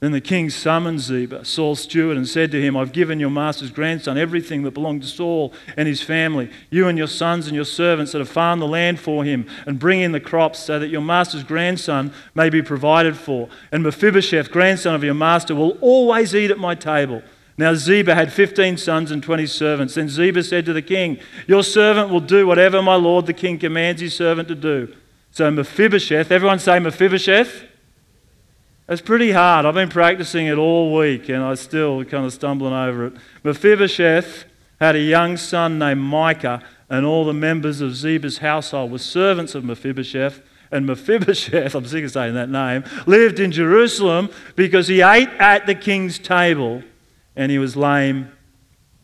Then 0.00 0.12
the 0.12 0.20
king 0.20 0.50
summoned 0.50 1.00
Ziba, 1.00 1.46
Saul's 1.46 1.80
steward, 1.80 2.18
and 2.18 2.28
said 2.28 2.50
to 2.50 2.60
him, 2.60 2.76
I've 2.76 2.92
given 2.92 3.18
your 3.18 3.30
master's 3.30 3.70
grandson 3.70 4.18
everything 4.18 4.62
that 4.62 4.72
belonged 4.72 5.00
to 5.02 5.08
Saul 5.08 5.54
and 5.74 5.88
his 5.88 6.02
family, 6.02 6.50
you 6.68 6.86
and 6.86 6.98
your 6.98 7.06
sons 7.06 7.46
and 7.46 7.56
your 7.56 7.64
servants 7.64 8.12
that 8.12 8.18
have 8.18 8.28
farmed 8.28 8.60
the 8.60 8.66
land 8.66 9.00
for 9.00 9.24
him, 9.24 9.46
and 9.64 9.78
bring 9.78 10.00
in 10.00 10.12
the 10.12 10.20
crops 10.20 10.58
so 10.58 10.78
that 10.78 10.88
your 10.88 11.00
master's 11.00 11.44
grandson 11.44 12.12
may 12.34 12.50
be 12.50 12.60
provided 12.60 13.16
for. 13.16 13.48
And 13.72 13.82
Mephibosheth, 13.82 14.50
grandson 14.50 14.94
of 14.94 15.02
your 15.02 15.14
master, 15.14 15.54
will 15.54 15.78
always 15.80 16.34
eat 16.34 16.50
at 16.50 16.58
my 16.58 16.74
table. 16.74 17.22
Now 17.56 17.72
Ziba 17.72 18.14
had 18.14 18.30
15 18.30 18.76
sons 18.76 19.10
and 19.10 19.22
20 19.22 19.46
servants. 19.46 19.94
Then 19.94 20.10
Ziba 20.10 20.42
said 20.42 20.66
to 20.66 20.74
the 20.74 20.82
king, 20.82 21.18
Your 21.46 21.62
servant 21.62 22.10
will 22.10 22.20
do 22.20 22.46
whatever 22.46 22.82
my 22.82 22.96
lord 22.96 23.24
the 23.24 23.32
king 23.32 23.58
commands 23.58 24.02
his 24.02 24.14
servant 24.14 24.48
to 24.48 24.54
do. 24.54 24.94
So 25.30 25.50
Mephibosheth, 25.50 26.30
everyone 26.30 26.58
say 26.58 26.78
Mephibosheth. 26.78 27.64
It's 28.88 29.02
pretty 29.02 29.32
hard. 29.32 29.66
I've 29.66 29.74
been 29.74 29.88
practicing 29.88 30.46
it 30.46 30.58
all 30.58 30.94
week 30.94 31.28
and 31.28 31.42
I'm 31.42 31.56
still 31.56 32.04
kind 32.04 32.24
of 32.24 32.32
stumbling 32.32 32.72
over 32.72 33.06
it. 33.06 33.14
Mephibosheth 33.42 34.44
had 34.80 34.94
a 34.94 35.00
young 35.00 35.36
son 35.36 35.78
named 35.78 36.00
Micah, 36.00 36.62
and 36.88 37.04
all 37.04 37.24
the 37.24 37.32
members 37.32 37.80
of 37.80 37.92
Ziba's 37.92 38.38
household 38.38 38.92
were 38.92 38.98
servants 38.98 39.54
of 39.54 39.64
Mephibosheth. 39.64 40.40
And 40.70 40.86
Mephibosheth, 40.86 41.74
I'm 41.76 41.86
sick 41.86 42.04
of 42.04 42.12
saying 42.12 42.34
that 42.34 42.50
name, 42.50 42.84
lived 43.06 43.40
in 43.40 43.50
Jerusalem 43.50 44.30
because 44.54 44.86
he 44.86 45.00
ate 45.00 45.30
at 45.38 45.66
the 45.66 45.74
king's 45.74 46.18
table 46.18 46.82
and 47.34 47.50
he 47.50 47.58
was 47.58 47.76
lame 47.76 48.30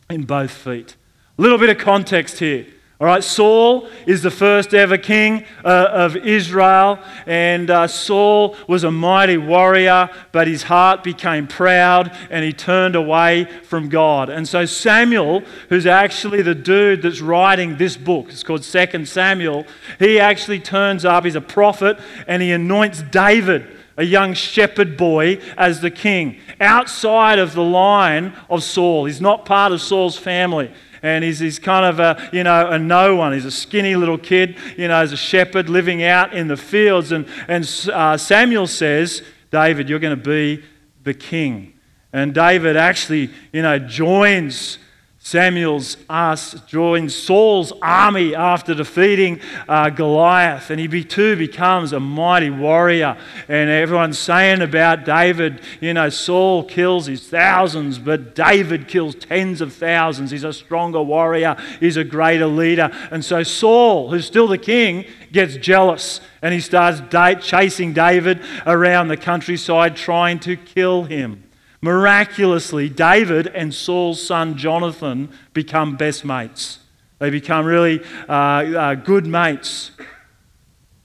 in 0.09 0.25
both 0.25 0.51
feet. 0.51 0.97
A 1.39 1.43
little 1.43 1.59
bit 1.59 1.71
of 1.71 1.79
context 1.79 2.39
here. 2.39 2.67
All 3.03 3.09
right, 3.09 3.25
Saul 3.25 3.89
is 4.07 4.23
the 4.23 4.31
first 4.31 4.73
ever 4.73 4.97
king 4.97 5.45
uh, 5.65 5.89
of 5.91 6.15
Israel, 6.17 7.01
and 7.27 7.69
uh, 7.69 7.89
Saul 7.89 8.55
was 8.69 8.85
a 8.85 8.93
mighty 8.93 9.37
warrior, 9.37 10.09
but 10.31 10.47
his 10.47 10.63
heart 10.63 11.03
became 11.03 11.49
proud 11.49 12.17
and 12.31 12.45
he 12.45 12.53
turned 12.53 12.95
away 12.95 13.49
from 13.65 13.89
God. 13.89 14.29
And 14.31 14.47
so 14.47 14.67
Samuel, 14.67 15.41
who's 15.69 15.85
actually 15.85 16.43
the 16.43 16.55
dude 16.55 17.03
that's 17.03 17.21
writing 17.21 17.77
this 17.77 17.97
book, 17.97 18.29
it's 18.29 18.45
called 18.45 18.63
Second 18.63 19.09
Samuel, 19.09 19.67
he 19.99 20.21
actually 20.21 20.61
turns 20.61 21.05
up, 21.05 21.25
he's 21.25 21.35
a 21.35 21.41
prophet, 21.41 21.99
and 22.29 22.41
he 22.41 22.53
anoints 22.53 23.03
David 23.03 23.79
a 23.97 24.05
young 24.05 24.33
shepherd 24.33 24.97
boy 24.97 25.41
as 25.57 25.81
the 25.81 25.91
king, 25.91 26.39
outside 26.61 27.41
of 27.41 27.55
the 27.55 27.65
line 27.65 28.33
of 28.49 28.63
Saul. 28.63 29.07
He's 29.07 29.21
not 29.21 29.45
part 29.45 29.73
of 29.73 29.83
Saul's 29.83 30.17
family 30.17 30.73
and 31.03 31.25
he's, 31.25 31.41
he's 31.41 31.59
kind 31.59 31.85
of 31.85 31.99
a, 31.99 32.31
you 32.33 32.45
know, 32.45 32.69
a 32.69 32.79
no 32.79 33.17
one. 33.17 33.33
He's 33.33 33.45
a 33.45 33.51
skinny 33.51 33.97
little 33.97 34.19
kid, 34.19 34.57
you 34.77 34.89
know, 34.89 35.01
as 35.01 35.13
a 35.13 35.17
shepherd 35.17 35.69
living 35.69 36.03
out 36.03 36.33
in 36.33 36.49
the 36.49 36.57
fields. 36.57 37.13
And, 37.13 37.27
and 37.49 37.69
uh, 37.93 38.17
Samuel 38.17 38.69
says, 38.69 39.23
David, 39.51 39.89
you're 39.89 39.99
going 39.99 40.17
to 40.17 40.25
be 40.31 40.63
the 41.03 41.15
king. 41.15 41.75
And 42.13 42.35
David 42.35 42.77
actually, 42.77 43.31
you 43.53 43.63
know, 43.63 43.79
joins 43.79 44.79
Samuel's 45.25 45.97
us 46.09 46.57
joins 46.67 47.15
Saul's 47.15 47.73
army 47.81 48.35
after 48.35 48.75
defeating 48.75 49.41
uh, 49.69 49.89
Goliath, 49.89 50.69
and 50.69 50.81
he 50.81 51.05
too 51.05 51.37
becomes 51.37 51.93
a 51.93 52.01
mighty 52.01 52.51
warrior. 52.51 53.17
And 53.47 53.71
everyone's 53.71 54.19
saying 54.19 54.63
about 54.63 55.05
David, 55.05 55.61
you 55.81 55.95
know, 55.95 56.09
Saul 56.09 56.65
kills 56.65 57.07
his 57.07 57.29
thousands, 57.29 58.01
but 58.01 58.35
David 58.35 58.89
kills 58.89 59.15
tens 59.15 59.61
of 59.61 59.73
thousands. 59.73 60.33
He's 60.33 60.43
a 60.43 60.53
stronger 60.53 61.01
warrior, 61.01 61.57
he's 61.79 61.97
a 61.97 62.05
greater 62.05 62.49
leader. 62.49 62.91
And 63.13 63.25
so 63.25 63.45
Saul, 63.45 64.11
who's 64.11 64.27
still 64.27 64.49
the 64.49 64.59
king, 64.59 65.05
gets 65.31 65.57
jealous 65.57 66.21
and 66.43 66.53
he 66.53 66.59
starts 66.59 67.01
chasing 67.47 67.93
David 67.93 68.41
around 68.67 69.07
the 69.07 69.17
countryside, 69.17 69.95
trying 69.95 70.41
to 70.41 70.57
kill 70.57 71.05
him. 71.05 71.45
Miraculously, 71.83 72.89
David 72.89 73.49
and 73.49 73.75
Saul's 73.75 74.25
son 74.25 74.57
Jonathan 74.57 75.29
become 75.53 75.97
best 75.97 76.25
mates. 76.25 76.79
They 77.19 77.29
become 77.29 77.67
really 77.67 78.01
uh, 78.29 78.33
uh, 78.33 78.95
good 78.95 79.27
mates. 79.27 79.91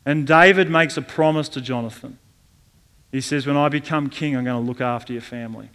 And 0.06 0.26
David 0.26 0.70
makes 0.70 0.96
a 0.96 1.02
promise 1.02 1.50
to 1.50 1.62
Jonathan. 1.62 2.20
He 3.12 3.22
says, 3.22 3.48
When 3.48 3.58
I 3.58 3.70
become 3.70 4.10
king, 4.10 4.38
I'm 4.38 4.44
going 4.44 4.64
to 4.64 4.68
look 4.68 4.80
after 4.80 5.14
your 5.14 5.22
family. 5.22 5.70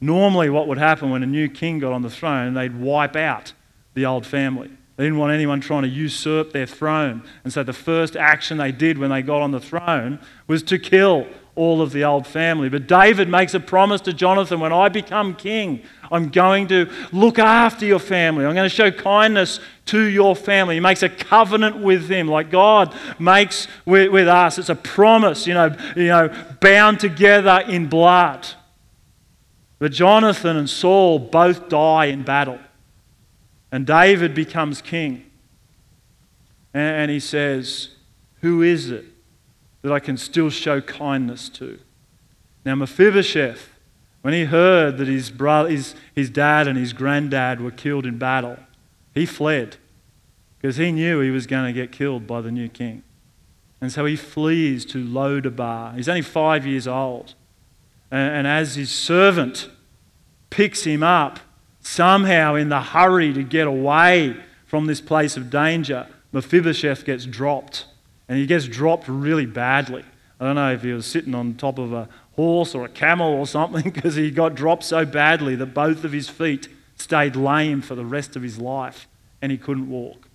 Normally, 0.00 0.50
what 0.50 0.68
would 0.68 0.78
happen 0.78 1.10
when 1.10 1.22
a 1.22 1.26
new 1.26 1.48
king 1.48 1.78
got 1.78 1.92
on 1.92 2.02
the 2.02 2.10
throne, 2.10 2.54
they'd 2.54 2.78
wipe 2.78 3.16
out 3.16 3.52
the 3.94 4.06
old 4.06 4.26
family. 4.26 4.70
They 4.96 5.04
didn't 5.04 5.18
want 5.18 5.32
anyone 5.32 5.60
trying 5.60 5.82
to 5.82 5.88
usurp 5.88 6.52
their 6.52 6.66
throne. 6.66 7.22
And 7.44 7.52
so 7.52 7.62
the 7.62 7.72
first 7.72 8.16
action 8.16 8.58
they 8.58 8.72
did 8.72 8.98
when 8.98 9.10
they 9.10 9.22
got 9.22 9.42
on 9.42 9.52
the 9.52 9.60
throne 9.60 10.18
was 10.46 10.62
to 10.64 10.78
kill 10.78 11.26
all 11.58 11.82
of 11.82 11.90
the 11.90 12.04
old 12.04 12.24
family. 12.24 12.68
But 12.68 12.86
David 12.86 13.28
makes 13.28 13.52
a 13.52 13.58
promise 13.58 14.00
to 14.02 14.12
Jonathan 14.12 14.60
when 14.60 14.72
I 14.72 14.88
become 14.88 15.34
king, 15.34 15.82
I'm 16.10 16.28
going 16.28 16.68
to 16.68 16.88
look 17.10 17.40
after 17.40 17.84
your 17.84 17.98
family. 17.98 18.46
I'm 18.46 18.54
going 18.54 18.68
to 18.68 18.74
show 18.74 18.92
kindness 18.92 19.58
to 19.86 20.00
your 20.00 20.36
family. 20.36 20.76
He 20.76 20.80
makes 20.80 21.02
a 21.02 21.08
covenant 21.08 21.78
with 21.78 22.06
them 22.06 22.28
like 22.28 22.50
God 22.50 22.96
makes 23.18 23.66
with, 23.84 24.12
with 24.12 24.28
us. 24.28 24.56
It's 24.56 24.68
a 24.68 24.76
promise, 24.76 25.48
you 25.48 25.54
know, 25.54 25.76
you 25.96 26.06
know, 26.06 26.32
bound 26.60 27.00
together 27.00 27.64
in 27.68 27.88
blood. 27.88 28.46
But 29.80 29.90
Jonathan 29.90 30.56
and 30.56 30.70
Saul 30.70 31.18
both 31.18 31.68
die 31.68 32.06
in 32.06 32.22
battle. 32.22 32.60
And 33.72 33.84
David 33.84 34.32
becomes 34.32 34.80
king. 34.80 35.24
And, 36.72 36.96
and 36.96 37.10
he 37.10 37.18
says, 37.20 37.90
Who 38.42 38.62
is 38.62 38.92
it 38.92 39.04
that 39.82 39.92
I 39.92 40.00
can 40.00 40.16
still 40.16 40.50
show 40.50 40.80
kindness 40.80 41.48
to. 41.50 41.78
Now, 42.64 42.74
Mephibosheth, 42.74 43.70
when 44.22 44.34
he 44.34 44.44
heard 44.44 44.98
that 44.98 45.08
his, 45.08 45.30
brother, 45.30 45.70
his, 45.70 45.94
his 46.14 46.30
dad 46.30 46.66
and 46.66 46.76
his 46.76 46.92
granddad 46.92 47.60
were 47.60 47.70
killed 47.70 48.04
in 48.04 48.18
battle, 48.18 48.58
he 49.14 49.24
fled 49.26 49.76
because 50.60 50.76
he 50.76 50.90
knew 50.92 51.20
he 51.20 51.30
was 51.30 51.46
going 51.46 51.66
to 51.66 51.72
get 51.72 51.92
killed 51.92 52.26
by 52.26 52.40
the 52.40 52.50
new 52.50 52.68
king. 52.68 53.02
And 53.80 53.92
so 53.92 54.04
he 54.04 54.16
flees 54.16 54.84
to 54.86 55.04
Lodabar. 55.04 55.94
He's 55.94 56.08
only 56.08 56.22
five 56.22 56.66
years 56.66 56.88
old. 56.88 57.34
And, 58.10 58.38
and 58.38 58.46
as 58.46 58.74
his 58.74 58.90
servant 58.90 59.70
picks 60.50 60.82
him 60.82 61.02
up, 61.04 61.38
somehow 61.80 62.56
in 62.56 62.70
the 62.70 62.80
hurry 62.80 63.32
to 63.32 63.44
get 63.44 63.68
away 63.68 64.36
from 64.66 64.86
this 64.86 65.00
place 65.00 65.36
of 65.36 65.48
danger, 65.48 66.08
Mephibosheth 66.32 67.04
gets 67.04 67.24
dropped 67.24 67.86
and 68.28 68.38
he 68.38 68.46
gets 68.46 68.66
dropped 68.66 69.08
really 69.08 69.46
badly. 69.46 70.04
I 70.40 70.44
don't 70.44 70.54
know 70.54 70.72
if 70.72 70.82
he 70.82 70.92
was 70.92 71.06
sitting 71.06 71.34
on 71.34 71.54
top 71.54 71.78
of 71.78 71.92
a 71.92 72.08
horse 72.36 72.74
or 72.74 72.84
a 72.84 72.88
camel 72.88 73.34
or 73.34 73.46
something 73.46 73.82
because 73.92 74.14
he 74.14 74.30
got 74.30 74.54
dropped 74.54 74.84
so 74.84 75.04
badly 75.04 75.56
that 75.56 75.74
both 75.74 76.04
of 76.04 76.12
his 76.12 76.28
feet 76.28 76.68
stayed 76.96 77.36
lame 77.36 77.80
for 77.80 77.94
the 77.94 78.04
rest 78.04 78.36
of 78.36 78.42
his 78.42 78.58
life 78.58 79.08
and 79.40 79.52
he 79.52 79.58
couldn't 79.58 79.88
walk, 79.88 80.28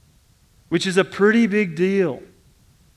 which 0.69 0.88
is 0.88 0.97
a 0.97 1.03
pretty 1.03 1.47
big 1.47 1.75
deal 1.75 2.21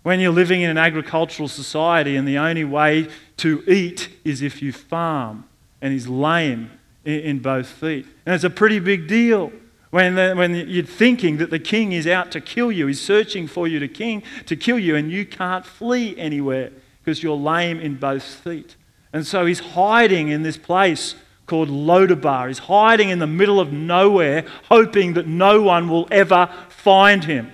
when 0.02 0.20
you're 0.20 0.32
living 0.32 0.60
in 0.60 0.70
an 0.70 0.78
agricultural 0.78 1.48
society 1.48 2.14
and 2.14 2.28
the 2.28 2.38
only 2.38 2.64
way 2.64 3.08
to 3.36 3.62
eat 3.66 4.08
is 4.24 4.40
if 4.40 4.62
you 4.62 4.72
farm 4.72 5.44
and 5.82 5.92
he's 5.92 6.06
lame 6.06 6.70
in 7.04 7.40
both 7.40 7.66
feet. 7.66 8.06
And 8.24 8.34
it's 8.34 8.44
a 8.44 8.50
pretty 8.50 8.78
big 8.78 9.08
deal 9.08 9.52
when, 9.90 10.14
the, 10.14 10.34
when 10.34 10.54
you're 10.54 10.84
thinking 10.84 11.36
that 11.38 11.50
the 11.50 11.58
king 11.58 11.92
is 11.92 12.06
out 12.06 12.32
to 12.32 12.40
kill 12.40 12.72
you, 12.72 12.86
he's 12.86 13.00
searching 13.00 13.46
for 13.46 13.68
you 13.68 13.78
to, 13.78 13.88
king, 13.88 14.22
to 14.46 14.56
kill 14.56 14.78
you, 14.78 14.96
and 14.96 15.10
you 15.10 15.24
can't 15.24 15.64
flee 15.64 16.16
anywhere 16.18 16.72
because 17.02 17.22
you're 17.22 17.36
lame 17.36 17.78
in 17.78 17.96
both 17.96 18.24
feet. 18.24 18.76
And 19.12 19.26
so 19.26 19.46
he's 19.46 19.60
hiding 19.60 20.28
in 20.28 20.42
this 20.42 20.56
place 20.56 21.14
called 21.46 21.68
Lodabar. 21.68 22.48
He's 22.48 22.58
hiding 22.58 23.08
in 23.08 23.20
the 23.20 23.26
middle 23.26 23.60
of 23.60 23.72
nowhere, 23.72 24.44
hoping 24.64 25.14
that 25.14 25.26
no 25.26 25.62
one 25.62 25.88
will 25.88 26.08
ever 26.10 26.50
find 26.68 27.24
him. 27.24 27.52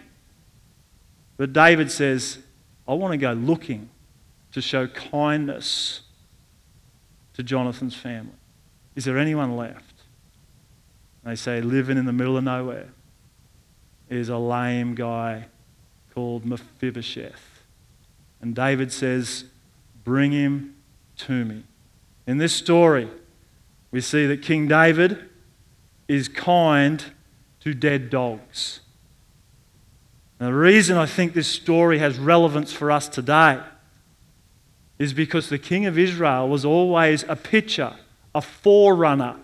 But 1.37 1.53
David 1.53 1.91
says, 1.91 2.39
I 2.89 2.95
want 2.95 3.13
to 3.13 3.19
go 3.19 3.33
looking 3.33 3.91
to 4.53 4.61
show 4.61 4.87
kindness 4.87 6.01
to 7.35 7.43
Jonathan's 7.43 7.95
family. 7.95 8.33
Is 8.95 9.05
there 9.05 9.19
anyone 9.19 9.57
left? 9.57 9.92
They 11.25 11.37
say 11.37 11.61
living 11.61 11.99
in 11.99 12.07
the 12.07 12.13
middle 12.13 12.37
of 12.37 12.45
nowhere 12.45 12.89
is 14.09 14.29
a 14.29 14.39
lame 14.39 14.95
guy 14.95 15.47
called 16.15 16.45
Mephibosheth. 16.45 17.65
And 18.41 18.55
David 18.55 18.93
says, 18.93 19.45
Bring 20.05 20.33
him 20.33 20.75
to 21.19 21.45
me. 21.45 21.63
In 22.27 22.39
this 22.39 22.53
story, 22.53 23.09
we 23.91 24.01
see 24.01 24.27
that 24.27 24.43
King 24.43 24.67
David 24.67 25.31
is 26.09 26.29
kind 26.29 27.05
to 27.61 27.73
dead 27.73 28.11
dogs. 28.11 28.81
Now, 30.41 30.47
the 30.49 30.55
reason 30.55 30.97
I 30.97 31.07
think 31.07 31.35
this 31.35 31.47
story 31.47 31.99
has 31.99 32.19
relevance 32.19 32.73
for 32.73 32.91
us 32.91 33.09
today 33.09 33.61
is 34.99 35.13
because 35.13 35.49
the 35.49 35.59
king 35.59 35.87
of 35.87 35.97
Israel 35.97 36.49
was 36.49 36.65
always 36.65 37.25
a 37.29 37.37
picture, 37.37 37.95
a 38.35 38.43
forerunner 38.43 39.37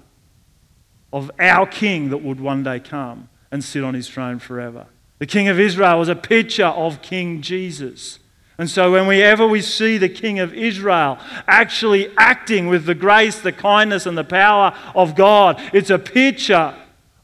of 1.12 1.31
our 1.38 1.67
king 1.67 2.11
that 2.11 2.19
would 2.19 2.41
one 2.41 2.62
day 2.62 2.81
come 2.81 3.29
and 3.50 3.65
sit 3.65 3.83
on 3.83 3.95
his 3.95 4.09
throne 4.09 4.38
forever. 4.38 4.87
The 5.19 5.27
king 5.27 5.49
of 5.49 5.59
Israel 5.59 5.99
was 5.99 6.09
a 6.09 6.15
picture 6.15 6.67
of 6.67 7.03
King 7.03 7.43
Jesus. 7.43 8.19
And 8.57 8.69
so, 8.69 8.91
whenever 8.91 9.47
we 9.47 9.62
see 9.62 9.99
the 9.99 10.09
King 10.09 10.41
of 10.41 10.53
Israel 10.53 11.19
actually 11.47 12.12
acting 12.17 12.67
with 12.67 12.87
the 12.87 12.95
grace, 12.95 13.38
the 13.41 13.53
kindness, 13.53 14.05
and 14.05 14.19
the 14.19 14.25
power 14.25 14.75
of 14.97 15.15
God, 15.15 15.61
it's 15.73 15.91
a 15.91 15.99
picture 15.99 16.75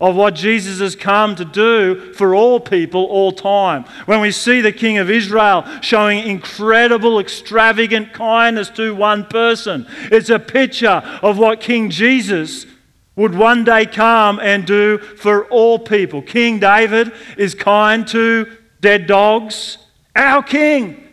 of 0.01 0.15
what 0.15 0.35
Jesus 0.37 0.79
has 0.79 0.95
come 0.95 1.35
to 1.35 1.45
do 1.45 2.13
for 2.15 2.37
all 2.37 2.61
people, 2.61 3.05
all 3.05 3.33
time. 3.33 3.85
When 4.07 4.21
we 4.21 4.31
see 4.31 4.61
the 4.61 4.73
King 4.73 4.99
of 4.99 5.11
Israel 5.11 5.65
showing 5.81 6.21
incredible, 6.21 7.19
extravagant 7.19 8.13
kindness 8.13 8.71
to 8.71 8.95
one 8.95 9.25
person, 9.25 9.87
it's 10.13 10.31
a 10.31 10.39
picture 10.39 11.03
of 11.23 11.39
what 11.39 11.61
King 11.61 11.91
Jesus 11.91 12.67
would 13.17 13.35
one 13.35 13.65
day 13.65 13.87
come 13.87 14.41
and 14.41 14.67
do 14.67 14.99
for 14.99 15.45
all 15.47 15.79
people. 15.79 16.23
King 16.23 16.59
David 16.59 17.13
is 17.37 17.55
kind 17.55 18.07
to 18.09 18.57
dead 18.81 19.07
dogs. 19.07 19.79
Our 20.17 20.43
king 20.43 21.09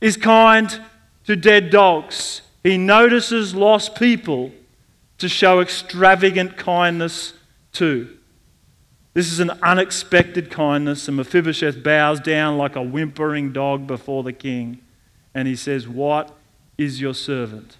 is 0.00 0.16
kind 0.16 0.80
to 1.24 1.36
dead 1.36 1.70
dogs. 1.70 2.42
He 2.62 2.78
notices 2.78 3.54
lost 3.54 3.94
people 3.94 4.52
to 5.18 5.28
show 5.28 5.60
extravagant 5.60 6.56
kindness 6.56 7.34
to. 7.74 8.08
This 9.12 9.30
is 9.30 9.38
an 9.38 9.50
unexpected 9.62 10.50
kindness, 10.50 11.06
and 11.06 11.16
Mephibosheth 11.16 11.84
bows 11.84 12.18
down 12.18 12.58
like 12.58 12.74
a 12.74 12.82
whimpering 12.82 13.52
dog 13.52 13.86
before 13.86 14.24
the 14.24 14.32
king. 14.32 14.80
And 15.34 15.46
he 15.46 15.54
says, 15.54 15.86
What 15.86 16.36
is 16.76 17.00
your 17.00 17.14
servant 17.14 17.76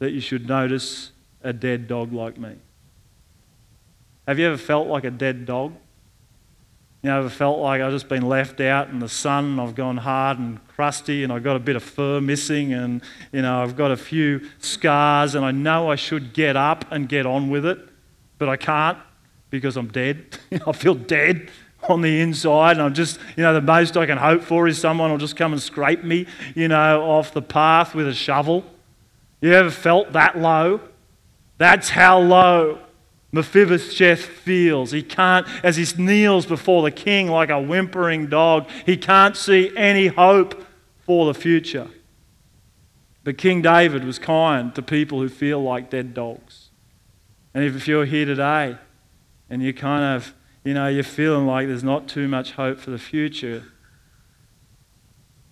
that 0.00 0.10
you 0.10 0.20
should 0.20 0.48
notice 0.48 1.11
a 1.42 1.52
dead 1.52 1.88
dog 1.88 2.12
like 2.12 2.38
me? 2.38 2.56
Have 4.26 4.38
you 4.38 4.46
ever 4.46 4.56
felt 4.56 4.86
like 4.86 5.04
a 5.04 5.10
dead 5.10 5.46
dog? 5.46 5.74
You 7.02 7.10
know, 7.10 7.18
ever 7.18 7.28
felt 7.28 7.58
like 7.58 7.82
I've 7.82 7.90
just 7.90 8.08
been 8.08 8.28
left 8.28 8.60
out 8.60 8.90
in 8.90 9.00
the 9.00 9.08
sun 9.08 9.44
and 9.46 9.60
I've 9.60 9.74
gone 9.74 9.96
hard 9.96 10.38
and 10.38 10.64
crusty 10.68 11.24
and 11.24 11.32
I've 11.32 11.42
got 11.42 11.56
a 11.56 11.58
bit 11.58 11.74
of 11.74 11.82
fur 11.82 12.20
missing 12.20 12.72
and, 12.72 13.02
you 13.32 13.42
know, 13.42 13.60
I've 13.60 13.76
got 13.76 13.90
a 13.90 13.96
few 13.96 14.48
scars 14.60 15.34
and 15.34 15.44
I 15.44 15.50
know 15.50 15.90
I 15.90 15.96
should 15.96 16.32
get 16.32 16.56
up 16.56 16.84
and 16.92 17.08
get 17.08 17.26
on 17.26 17.50
with 17.50 17.66
it, 17.66 17.80
but 18.38 18.48
I 18.48 18.56
can't 18.56 18.98
because 19.50 19.76
I'm 19.76 19.88
dead. 19.88 20.38
I 20.66 20.70
feel 20.70 20.94
dead 20.94 21.50
on 21.88 22.02
the 22.02 22.20
inside 22.20 22.72
and 22.76 22.82
I'm 22.82 22.94
just, 22.94 23.18
you 23.36 23.42
know, 23.42 23.52
the 23.52 23.60
most 23.60 23.96
I 23.96 24.06
can 24.06 24.18
hope 24.18 24.42
for 24.42 24.68
is 24.68 24.78
someone 24.78 25.10
will 25.10 25.18
just 25.18 25.34
come 25.34 25.52
and 25.52 25.60
scrape 25.60 26.04
me, 26.04 26.26
you 26.54 26.68
know, 26.68 27.02
off 27.02 27.34
the 27.34 27.42
path 27.42 27.96
with 27.96 28.06
a 28.06 28.14
shovel. 28.14 28.64
You 29.40 29.52
ever 29.54 29.70
felt 29.70 30.12
that 30.12 30.38
low? 30.38 30.80
That's 31.62 31.90
how 31.90 32.18
low 32.18 32.80
Mephibosheth 33.30 34.24
feels. 34.24 34.90
He 34.90 35.00
can't, 35.00 35.46
as 35.62 35.76
he 35.76 35.86
kneels 36.02 36.44
before 36.44 36.82
the 36.82 36.90
king 36.90 37.28
like 37.28 37.50
a 37.50 37.62
whimpering 37.62 38.26
dog, 38.26 38.68
he 38.84 38.96
can't 38.96 39.36
see 39.36 39.70
any 39.76 40.08
hope 40.08 40.66
for 41.06 41.24
the 41.26 41.38
future. 41.38 41.86
But 43.22 43.38
King 43.38 43.62
David 43.62 44.02
was 44.02 44.18
kind 44.18 44.74
to 44.74 44.82
people 44.82 45.20
who 45.20 45.28
feel 45.28 45.62
like 45.62 45.88
dead 45.88 46.14
dogs. 46.14 46.70
And 47.54 47.62
if 47.62 47.86
you're 47.86 48.06
here 48.06 48.26
today 48.26 48.76
and 49.48 49.62
you 49.62 49.72
kind 49.72 50.16
of, 50.16 50.34
you 50.64 50.74
know, 50.74 50.88
you're 50.88 51.04
feeling 51.04 51.46
like 51.46 51.68
there's 51.68 51.84
not 51.84 52.08
too 52.08 52.26
much 52.26 52.50
hope 52.54 52.80
for 52.80 52.90
the 52.90 52.98
future, 52.98 53.62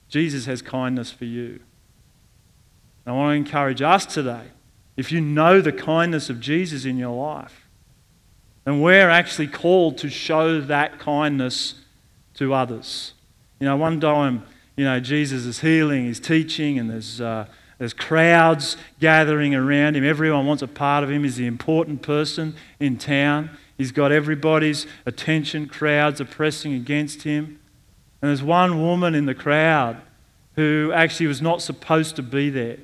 Jesus 0.09 0.47
has 0.47 0.61
kindness 0.61 1.12
for 1.12 1.25
you. 1.25 1.61
I 3.07 3.12
want 3.12 3.31
to 3.31 3.37
encourage 3.37 3.81
us 3.81 4.07
today. 4.07 4.49
If 5.00 5.11
you 5.11 5.23
know 5.23 5.62
the 5.62 5.73
kindness 5.73 6.28
of 6.28 6.40
Jesus 6.40 6.85
in 6.85 6.99
your 6.99 7.16
life, 7.16 7.66
and 8.66 8.83
we're 8.83 9.09
actually 9.09 9.47
called 9.47 9.97
to 9.99 10.11
show 10.11 10.61
that 10.61 10.99
kindness 10.99 11.76
to 12.35 12.52
others. 12.52 13.14
You 13.59 13.64
know, 13.64 13.78
one 13.78 13.99
time, 13.99 14.45
you 14.76 14.85
know, 14.85 15.00
Jesus 15.00 15.47
is 15.47 15.61
healing, 15.61 16.04
he's 16.04 16.21
teaching, 16.21 16.78
and 16.78 16.90
there's, 16.90 17.19
uh, 17.19 17.47
there's 17.78 17.95
crowds 17.95 18.76
gathering 19.00 19.54
around 19.54 19.97
him. 19.97 20.04
Everyone 20.04 20.45
wants 20.45 20.62
a 20.62 20.69
part 20.69 21.02
of 21.02 21.11
him. 21.11 21.25
He's 21.25 21.37
the 21.37 21.47
important 21.47 22.02
person 22.02 22.54
in 22.78 22.99
town. 22.99 23.49
He's 23.78 23.92
got 23.92 24.12
everybody's 24.12 24.87
attention. 25.07 25.66
Crowds 25.66 26.21
are 26.21 26.26
pressing 26.26 26.75
against 26.75 27.23
him. 27.23 27.59
And 28.21 28.28
there's 28.28 28.42
one 28.42 28.83
woman 28.83 29.14
in 29.14 29.25
the 29.25 29.35
crowd 29.35 30.02
who 30.57 30.92
actually 30.95 31.26
was 31.26 31.40
not 31.40 31.62
supposed 31.62 32.16
to 32.16 32.23
be 32.23 32.50
there. 32.50 32.76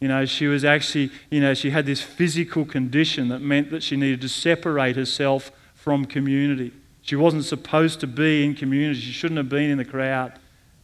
You 0.00 0.08
know, 0.08 0.24
she 0.26 0.46
was 0.46 0.64
actually, 0.64 1.10
you 1.30 1.40
know, 1.40 1.54
she 1.54 1.70
had 1.70 1.86
this 1.86 2.00
physical 2.00 2.64
condition 2.64 3.28
that 3.28 3.40
meant 3.40 3.70
that 3.70 3.82
she 3.82 3.96
needed 3.96 4.20
to 4.20 4.28
separate 4.28 4.96
herself 4.96 5.50
from 5.74 6.04
community. 6.04 6.72
She 7.02 7.16
wasn't 7.16 7.44
supposed 7.44 8.00
to 8.00 8.06
be 8.06 8.44
in 8.44 8.54
community. 8.54 9.00
She 9.00 9.12
shouldn't 9.12 9.38
have 9.38 9.48
been 9.48 9.70
in 9.70 9.78
the 9.78 9.84
crowd. 9.84 10.38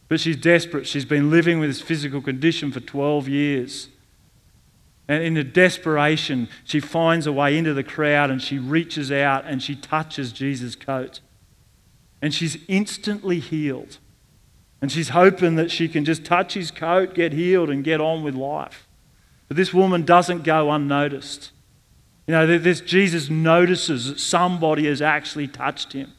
But 0.07 0.19
she's 0.19 0.37
desperate. 0.37 0.87
She's 0.87 1.05
been 1.05 1.29
living 1.29 1.59
with 1.59 1.69
this 1.69 1.81
physical 1.81 2.21
condition 2.21 2.71
for 2.71 2.79
12 2.79 3.27
years. 3.29 3.89
And 5.07 5.23
in 5.23 5.37
a 5.37 5.43
desperation, 5.43 6.49
she 6.63 6.79
finds 6.79 7.27
a 7.27 7.31
way 7.31 7.57
into 7.57 7.73
the 7.73 7.83
crowd 7.83 8.31
and 8.31 8.41
she 8.41 8.57
reaches 8.57 9.11
out 9.11 9.45
and 9.45 9.61
she 9.61 9.75
touches 9.75 10.33
Jesus' 10.33 10.75
coat. 10.75 11.21
And 12.21 12.33
she's 12.33 12.57
instantly 12.67 13.39
healed. 13.39 13.99
And 14.81 14.91
she's 14.91 15.09
hoping 15.09 15.55
that 15.55 15.71
she 15.71 15.87
can 15.87 16.05
just 16.05 16.25
touch 16.25 16.53
his 16.53 16.71
coat, 16.71 17.13
get 17.13 17.33
healed, 17.33 17.69
and 17.69 17.83
get 17.83 18.01
on 18.01 18.23
with 18.23 18.35
life. 18.35 18.84
But 19.47 19.57
this 19.57 19.73
woman 19.73 20.03
doesn't 20.03 20.43
go 20.43 20.71
unnoticed. 20.71 21.51
You 22.27 22.31
know, 22.31 22.57
this 22.57 22.81
Jesus 22.81 23.29
notices 23.29 24.09
that 24.09 24.19
somebody 24.19 24.87
has 24.87 25.01
actually 25.01 25.47
touched 25.47 25.93
him. 25.93 26.13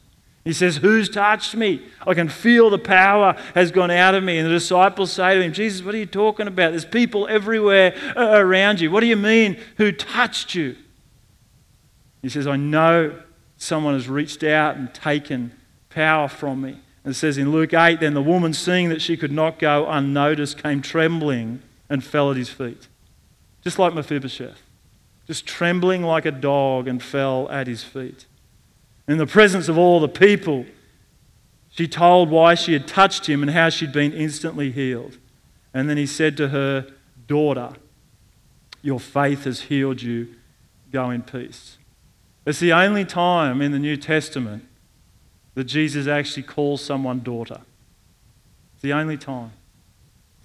He 0.45 0.53
says, 0.53 0.77
Who's 0.77 1.09
touched 1.09 1.55
me? 1.55 1.81
I 2.05 2.13
can 2.13 2.29
feel 2.29 2.69
the 2.69 2.79
power 2.79 3.35
has 3.53 3.71
gone 3.71 3.91
out 3.91 4.15
of 4.15 4.23
me. 4.23 4.37
And 4.37 4.47
the 4.47 4.53
disciples 4.53 5.11
say 5.11 5.35
to 5.35 5.41
him, 5.41 5.51
Jesus, 5.51 5.85
what 5.85 5.93
are 5.93 5.97
you 5.97 6.05
talking 6.05 6.47
about? 6.47 6.69
There's 6.69 6.85
people 6.85 7.27
everywhere 7.27 7.93
around 8.15 8.79
you. 8.79 8.89
What 8.89 9.01
do 9.01 9.07
you 9.07 9.17
mean, 9.17 9.57
who 9.75 9.91
touched 9.91 10.55
you? 10.55 10.77
He 12.21 12.29
says, 12.29 12.47
I 12.47 12.55
know 12.55 13.21
someone 13.57 13.93
has 13.95 14.07
reached 14.07 14.43
out 14.43 14.77
and 14.77 14.93
taken 14.93 15.51
power 15.89 16.29
from 16.29 16.61
me. 16.61 16.79
And 17.03 17.11
it 17.11 17.17
says 17.17 17.37
in 17.37 17.51
Luke 17.51 17.73
8, 17.73 17.99
then 17.99 18.13
the 18.13 18.21
woman, 18.21 18.53
seeing 18.53 18.87
that 18.89 19.01
she 19.01 19.17
could 19.17 19.31
not 19.33 19.59
go 19.59 19.85
unnoticed, 19.89 20.63
came 20.63 20.81
trembling 20.81 21.61
and 21.89 22.01
fell 22.01 22.31
at 22.31 22.37
his 22.37 22.49
feet 22.49 22.87
just 23.67 23.77
like 23.77 23.93
Mephibosheth, 23.93 24.61
just 25.25 25.45
trembling 25.45 26.01
like 26.01 26.25
a 26.25 26.31
dog 26.31 26.87
and 26.87 27.03
fell 27.03 27.49
at 27.49 27.67
his 27.67 27.83
feet. 27.83 28.25
In 29.09 29.17
the 29.17 29.27
presence 29.27 29.67
of 29.67 29.77
all 29.77 29.99
the 29.99 30.07
people, 30.07 30.65
she 31.69 31.85
told 31.85 32.29
why 32.29 32.55
she 32.55 32.71
had 32.71 32.87
touched 32.87 33.27
him 33.27 33.41
and 33.41 33.51
how 33.51 33.67
she'd 33.67 33.91
been 33.91 34.13
instantly 34.13 34.71
healed. 34.71 35.17
And 35.73 35.89
then 35.89 35.97
he 35.97 36.05
said 36.05 36.37
to 36.37 36.47
her, 36.47 36.87
Daughter, 37.27 37.73
your 38.81 39.01
faith 39.01 39.43
has 39.43 39.63
healed 39.63 40.01
you. 40.01 40.33
Go 40.93 41.09
in 41.09 41.21
peace. 41.23 41.77
It's 42.45 42.61
the 42.61 42.71
only 42.71 43.03
time 43.03 43.61
in 43.61 43.73
the 43.73 43.79
New 43.79 43.97
Testament 43.97 44.65
that 45.55 45.65
Jesus 45.65 46.07
actually 46.07 46.43
calls 46.43 46.81
someone 46.81 47.19
daughter. 47.19 47.59
It's 48.75 48.83
the 48.83 48.93
only 48.93 49.17
time. 49.17 49.51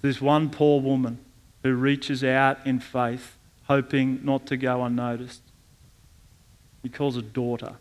This 0.01 0.19
one 0.19 0.49
poor 0.49 0.81
woman 0.81 1.22
who 1.63 1.73
reaches 1.73 2.23
out 2.23 2.65
in 2.65 2.79
faith, 2.79 3.37
hoping 3.63 4.19
not 4.23 4.45
to 4.47 4.57
go 4.57 4.83
unnoticed. 4.83 5.41
He 6.83 6.89
calls 6.89 7.15
her 7.15 7.21
daughter. 7.21 7.75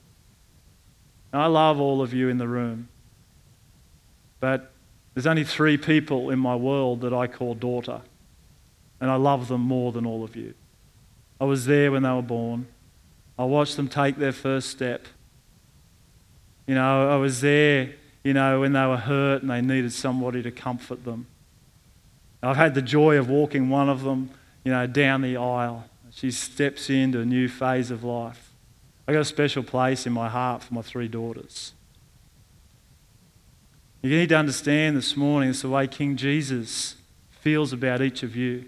I 1.33 1.47
love 1.47 1.81
all 1.81 2.03
of 2.03 2.13
you 2.13 2.29
in 2.29 2.39
the 2.39 2.47
room, 2.47 2.89
but 4.39 4.71
there's 5.15 5.27
only 5.27 5.45
three 5.45 5.77
people 5.77 6.31
in 6.31 6.39
my 6.39 6.55
world 6.55 7.01
that 7.01 7.13
I 7.13 7.27
call 7.27 7.55
daughter, 7.55 8.03
and 9.01 9.11
I 9.11 9.17
love 9.17 9.49
them 9.49 9.63
more 9.63 9.93
than 9.93 10.05
all 10.05 10.25
of 10.25 10.37
you. 10.37 10.55
I 11.41 11.45
was 11.45 11.65
there 11.67 11.91
when 11.91 12.03
they 12.03 12.11
were 12.11 12.23
born. 12.23 12.67
I 13.39 13.45
watched 13.45 13.77
them 13.77 13.89
take 13.89 14.17
their 14.17 14.33
first 14.33 14.69
step. 14.69 15.07
You 16.67 16.75
know, 16.75 17.11
I 17.11 17.17
was 17.17 17.41
there, 17.41 17.95
you 18.23 18.35
know, 18.35 18.61
when 18.61 18.75
they 18.75 18.87
were 18.87 18.99
hurt 18.99 19.43
and 19.43 19.51
they 19.51 19.63
needed 19.63 19.93
somebody 19.93 20.43
to 20.43 20.51
comfort 20.51 21.05
them. 21.05 21.27
I've 22.43 22.57
had 22.57 22.75
the 22.75 22.83
joy 22.83 23.17
of 23.17 23.29
walking 23.29 23.69
one 23.69 23.89
of 23.89 24.03
them, 24.03 24.31
you 24.65 24.73
know, 24.73 24.87
down 24.87 25.23
the 25.23 25.37
aisle. 25.37 25.85
She 26.11 26.31
steps 26.31 26.91
into 26.91 27.21
a 27.21 27.25
new 27.25 27.49
phase 27.49 27.91
of 27.91 28.03
life. 28.03 28.51
I've 29.07 29.15
got 29.15 29.21
a 29.21 29.25
special 29.25 29.63
place 29.63 30.07
in 30.07 30.13
my 30.13 30.29
heart 30.29 30.63
for 30.63 30.75
my 30.75 30.83
three 30.83 31.09
daughters. 31.09 31.73
You 34.03 34.11
need 34.11 34.31
to 34.31 34.37
understand 34.37 34.97
this 34.97 35.17
morning 35.17 35.51
it's 35.51 35.63
the 35.63 35.69
way 35.69 35.87
King 35.87 36.17
Jesus 36.17 36.97
feels 37.31 37.73
about 37.73 38.03
each 38.03 38.23
of 38.23 38.35
you. 38.35 38.67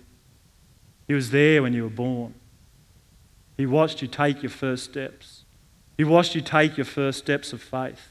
He 1.08 1.14
was 1.14 1.30
there 1.30 1.62
when 1.62 1.72
you 1.72 1.82
were 1.82 1.90
born. 1.90 2.34
He 3.56 3.66
watched 3.66 4.00
you 4.00 4.08
take 4.08 4.42
your 4.42 4.50
first 4.50 4.84
steps. 4.84 5.44
He 5.96 6.04
watched 6.04 6.34
you 6.34 6.40
take 6.40 6.76
your 6.76 6.84
first 6.84 7.18
steps 7.18 7.52
of 7.52 7.60
faith. 7.60 8.08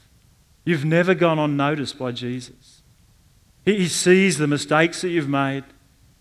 You've 0.64 0.84
never 0.84 1.14
gone 1.14 1.38
unnoticed 1.38 1.98
by 1.98 2.12
Jesus. 2.12 2.63
He 3.64 3.88
sees 3.88 4.38
the 4.38 4.46
mistakes 4.46 5.00
that 5.02 5.08
you've 5.08 5.28
made. 5.28 5.64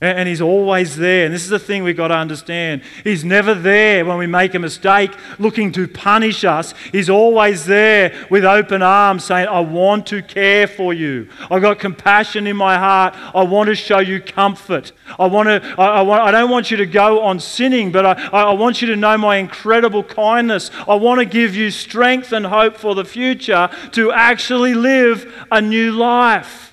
And 0.03 0.27
he's 0.27 0.41
always 0.41 0.97
there. 0.97 1.23
And 1.23 1.33
this 1.33 1.43
is 1.43 1.49
the 1.49 1.57
thing 1.57 1.81
we've 1.81 1.95
got 1.95 2.09
to 2.09 2.15
understand. 2.17 2.81
He's 3.05 3.23
never 3.23 3.55
there 3.55 4.03
when 4.03 4.17
we 4.17 4.27
make 4.27 4.53
a 4.53 4.59
mistake 4.59 5.11
looking 5.39 5.71
to 5.73 5.87
punish 5.87 6.43
us. 6.43 6.73
He's 6.91 7.09
always 7.09 7.65
there 7.65 8.27
with 8.29 8.43
open 8.43 8.81
arms 8.81 9.23
saying, 9.23 9.47
I 9.47 9.61
want 9.61 10.07
to 10.07 10.21
care 10.21 10.67
for 10.67 10.93
you. 10.93 11.29
I've 11.49 11.61
got 11.61 11.79
compassion 11.79 12.47
in 12.47 12.57
my 12.57 12.77
heart. 12.77 13.15
I 13.33 13.43
want 13.43 13.67
to 13.67 13.75
show 13.75 13.99
you 13.99 14.19
comfort. 14.19 14.91
I, 15.17 15.27
want 15.27 15.47
to, 15.47 15.75
I, 15.79 15.99
I, 15.99 16.01
want, 16.01 16.21
I 16.21 16.31
don't 16.31 16.49
want 16.49 16.69
you 16.69 16.75
to 16.77 16.85
go 16.85 17.21
on 17.21 17.39
sinning, 17.39 17.93
but 17.93 18.05
I, 18.05 18.11
I 18.11 18.53
want 18.55 18.81
you 18.81 18.89
to 18.89 18.97
know 18.97 19.17
my 19.17 19.37
incredible 19.37 20.03
kindness. 20.03 20.69
I 20.85 20.95
want 20.95 21.19
to 21.19 21.25
give 21.25 21.55
you 21.55 21.71
strength 21.71 22.33
and 22.33 22.45
hope 22.45 22.75
for 22.75 22.93
the 22.93 23.05
future 23.05 23.69
to 23.93 24.11
actually 24.11 24.73
live 24.73 25.33
a 25.49 25.61
new 25.61 25.93
life. 25.93 26.72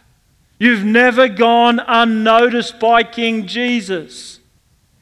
You've 0.60 0.84
never 0.84 1.26
gone 1.26 1.80
unnoticed 1.80 2.78
by 2.78 3.02
King 3.02 3.46
Jesus. 3.46 4.40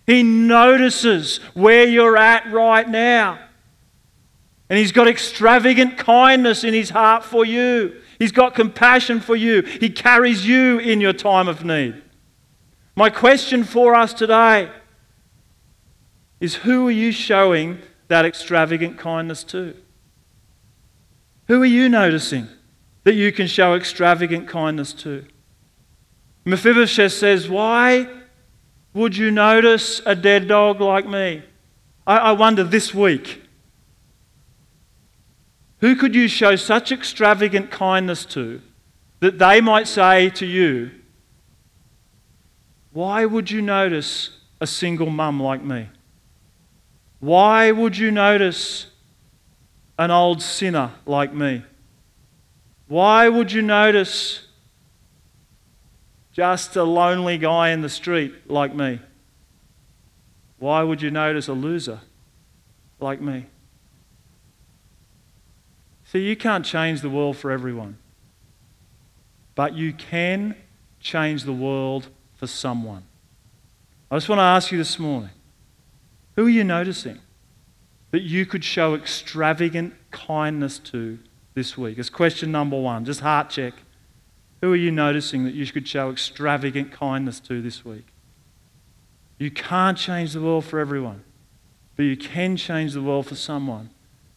He 0.07 0.23
notices 0.23 1.39
where 1.53 1.85
you're 1.85 2.17
at 2.17 2.51
right 2.53 2.89
now. 2.89 3.41
And 4.71 4.79
He's 4.79 4.93
got 4.93 5.09
extravagant 5.09 5.99
kindness 5.99 6.63
in 6.63 6.75
His 6.75 6.91
heart 6.91 7.25
for 7.25 7.45
you. 7.45 8.01
He's 8.21 8.31
got 8.31 8.55
compassion 8.55 9.19
for 9.19 9.35
you. 9.35 9.63
He 9.63 9.91
carries 9.91 10.47
you 10.47 10.79
in 10.79 11.01
your 11.01 11.13
time 11.13 11.49
of 11.49 11.65
need. 11.65 12.03
My 12.95 13.11
question 13.11 13.65
for 13.65 13.97
us 13.97 14.15
today 14.15 14.71
is 16.39 16.55
who 16.55 16.87
are 16.87 16.93
you 16.93 17.11
showing 17.11 17.81
that 18.07 18.25
extravagant 18.25 18.97
kindness 18.97 19.43
to? 19.45 19.75
Who 21.49 21.61
are 21.63 21.67
you 21.67 21.89
noticing 21.89 22.47
that 23.03 23.15
you 23.15 23.33
can 23.33 23.49
show 23.49 23.75
extravagant 23.75 24.47
kindness 24.47 24.93
to? 24.95 25.27
Mephibosheth 26.49 27.13
says, 27.13 27.47
Why 27.47 28.09
would 28.95 29.15
you 29.15 29.31
notice 29.31 30.01
a 30.07 30.15
dead 30.15 30.49
dog 30.49 30.81
like 30.81 31.07
me? 31.07 31.43
I, 32.07 32.17
I 32.17 32.33
wonder 32.33 32.65
this 32.65 32.95
week, 32.95 33.43
who 35.81 35.95
could 35.95 36.15
you 36.15 36.27
show 36.27 36.57
such 36.57 36.91
extravagant 36.91 37.71
kindness 37.71 38.25
to 38.27 38.63
that 39.21 39.39
they 39.39 39.61
might 39.61 39.87
say 39.87 40.31
to 40.31 40.47
you, 40.47 40.91
Why 42.93 43.27
would 43.27 43.51
you 43.51 43.61
notice 43.61 44.31
a 44.59 44.67
single 44.67 45.11
mum 45.11 45.43
like 45.43 45.63
me? 45.63 45.91
Why 47.21 47.73
would 47.73 47.99
you 47.99 48.11
notice 48.11 48.87
an 49.99 50.11
old 50.11 50.41
sinner 50.41 50.93
like 51.05 51.35
me? 51.35 51.63
Why 52.87 53.29
would 53.29 53.53
you 53.53 53.61
notice 53.61 54.48
just 56.39 56.77
a 56.77 56.85
lonely 56.85 57.37
guy 57.37 57.71
in 57.71 57.81
the 57.81 57.89
street 57.89 58.33
like 58.49 58.73
me? 58.73 59.01
Why 60.61 60.85
would 60.85 61.03
you 61.03 61.11
notice 61.11 61.49
a 61.49 61.53
loser 61.53 61.99
like 63.01 63.21
me? 63.21 63.47
See, 66.05 66.21
you 66.21 66.37
can't 66.37 66.65
change 66.65 67.01
the 67.01 67.11
world 67.11 67.37
for 67.37 67.51
everyone, 67.51 67.99
but 69.57 69.75
you 69.75 69.93
can 69.93 70.55
change 71.01 71.43
the 71.43 71.53
world 71.53 72.07
for 72.37 72.47
someone. 72.47 73.03
I 74.09 74.15
just 74.15 74.29
want 74.29 74.39
to 74.39 74.45
ask 74.45 74.71
you 74.71 74.79
this 74.79 74.97
morning 74.97 75.31
who 76.37 76.47
are 76.47 76.51
you 76.51 76.63
noticing 76.63 77.19
that 78.13 78.23
you 78.23 78.47
could 78.47 78.63
show 78.63 78.95
extravagant 78.95 79.93
kindness 80.13 80.79
to 80.79 81.19
this 81.55 81.77
week? 81.77 81.99
It's 81.99 82.09
question 82.09 82.53
number 82.53 82.81
one. 82.81 83.05
Just 83.05 83.23
heart 83.23 83.51
check. 83.51 83.75
Who 84.61 84.73
are 84.73 84.77
you 84.77 84.91
noticing 84.91 85.45
that 85.45 85.55
you 85.55 85.67
could 85.67 85.87
show 85.87 86.11
extravagant 86.11 86.93
kindness 86.93 87.39
to 87.41 87.63
this 87.63 87.85
week? 87.85 88.07
You 89.39 89.51
can't 89.51 89.97
change 89.97 90.33
the 90.33 90.43
world 90.43 90.65
for 90.65 90.81
everyone, 90.81 91.23
but 91.97 92.03
you 92.03 92.17
can 92.17 92.57
change 92.57 92.93
the 92.93 93.03
world 93.03 93.27
for 93.27 93.37
someone 93.37 93.91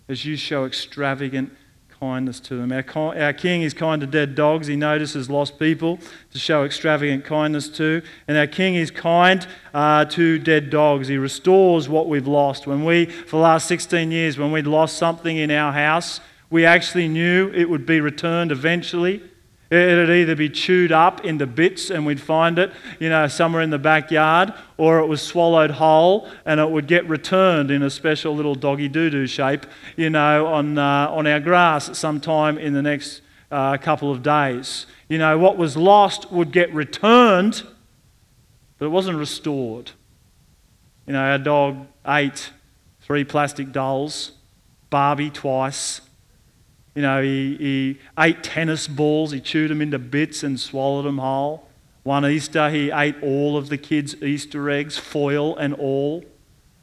as 0.08 0.26
you 0.26 0.36
show 0.36 0.66
extravagant 0.66 1.52
kindness 2.00 2.40
to 2.40 2.56
them. 2.56 2.72
Our, 2.72 2.84
our 3.20 3.34
king 3.34 3.64
is 3.64 3.74
kind 3.74 4.00
to 4.02 4.08
dead 4.08 4.36
dogs. 4.36 4.68
He 4.68 4.76
notices 4.76 5.30
lost 5.30 5.58
people 5.58 6.00
to 6.32 6.40
show 6.40 6.66
extravagant 6.66 7.26
kindness 7.26 7.70
to. 7.70 8.04
And 8.28 8.38
our 8.38 8.48
king 8.48 8.76
is 8.76 8.92
kind 8.92 9.48
uh, 9.74 10.06
to 10.06 10.38
dead 10.38 10.70
dogs. 10.70 11.08
He 11.08 11.18
restores 11.18 11.90
what 11.90 12.08
we've 12.08 12.28
lost. 12.28 12.68
When 12.68 12.86
we, 12.86 13.06
for 13.06 13.38
the 13.38 13.44
last 13.44 13.68
16 13.68 14.12
years, 14.12 14.38
when 14.38 14.52
we'd 14.52 14.68
lost 14.68 14.98
something 14.98 15.38
in 15.38 15.50
our 15.50 15.72
house, 15.72 16.20
we 16.50 16.66
actually 16.66 17.08
knew 17.08 17.52
it 17.54 17.70
would 17.70 17.86
be 17.86 18.02
returned 18.02 18.52
eventually. 18.52 19.24
It'd 19.72 20.10
either 20.10 20.36
be 20.36 20.50
chewed 20.50 20.92
up 20.92 21.24
into 21.24 21.48
bits 21.48 21.90
and 21.90 22.06
we'd 22.06 22.20
find 22.20 22.60
it, 22.60 22.74
you 23.00 23.08
know, 23.08 23.30
somewhere 23.30 23.62
in 23.62 23.70
the 23.70 23.80
backyard, 23.80 24.54
or 24.76 25.00
it 25.00 25.06
was 25.06 25.22
swallowed 25.22 25.72
whole 25.72 26.30
and 26.46 26.60
it 26.60 26.70
would 26.70 26.88
get 26.88 27.08
returned 27.08 27.72
in 27.72 27.82
a 27.82 27.90
special 27.90 28.36
little 28.36 28.54
doggy 28.54 28.90
doo 28.90 29.10
doo 29.10 29.26
shape, 29.26 29.66
you 29.96 30.10
know, 30.10 30.48
on, 30.48 30.78
uh, 30.78 31.08
on 31.10 31.26
our 31.26 31.40
grass 31.40 31.98
sometime 31.98 32.58
in 32.58 32.74
the 32.74 32.82
next 32.82 33.22
uh, 33.50 33.78
couple 33.78 34.12
of 34.12 34.22
days. 34.22 34.88
You 35.08 35.18
know, 35.18 35.38
what 35.38 35.56
was 35.56 35.78
lost 35.78 36.34
would 36.34 36.52
get 36.52 36.74
returned, 36.74 37.64
but 38.78 38.88
it 38.88 38.90
wasn't 38.90 39.18
restored. 39.18 39.92
You 41.08 41.14
know, 41.14 41.22
our 41.22 41.38
dog 41.38 41.88
ate 42.06 42.52
three 43.00 43.24
plastic 43.24 43.72
dolls, 43.72 44.34
Barbie 44.90 45.30
twice, 45.30 46.02
you 46.96 47.02
know, 47.02 47.22
he, 47.22 47.56
he 47.58 48.00
ate 48.20 48.44
tennis 48.44 48.88
balls, 48.88 49.32
he 49.32 49.40
chewed 49.40 49.72
them 49.72 49.82
into 49.82 50.00
bits 50.00 50.44
and 50.44 50.60
swallowed 50.60 51.06
them 51.06 51.20
whole. 51.20 51.68
One 52.04 52.26
Easter, 52.26 52.70
he 52.70 52.92
ate 52.92 53.22
all 53.22 53.58
of 53.58 53.70
the 53.70 53.78
kids' 53.78 54.16
Easter 54.22 54.70
eggs, 54.70 54.98
foil 54.98 55.56
and 55.58 55.74
all. 55.74 56.26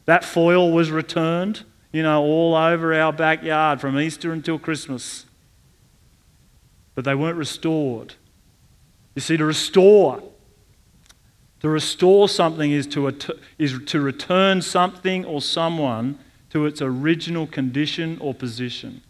That 0.05 0.23
foil 0.23 0.71
was 0.71 0.91
returned, 0.91 1.63
you 1.91 2.03
know, 2.03 2.23
all 2.23 2.55
over 2.55 2.93
our 2.93 3.13
backyard 3.13 3.81
from 3.81 3.99
Easter 3.99 4.31
until 4.31 4.57
Christmas. 4.57 5.25
But 6.95 7.05
they 7.05 7.15
weren't 7.15 7.37
restored. 7.37 8.15
You 9.13 9.21
see, 9.21 9.37
to 9.37 9.45
restore, 9.45 10.23
to 11.59 11.69
restore 11.69 12.29
something 12.29 12.71
is 12.71 12.87
to, 12.87 13.13
is 13.57 13.79
to 13.87 13.99
return 13.99 14.61
something 14.61 15.25
or 15.25 15.41
someone 15.41 16.17
to 16.51 16.65
its 16.65 16.81
original 16.81 17.45
condition 17.45 18.17
or 18.21 18.33
position. 18.33 19.01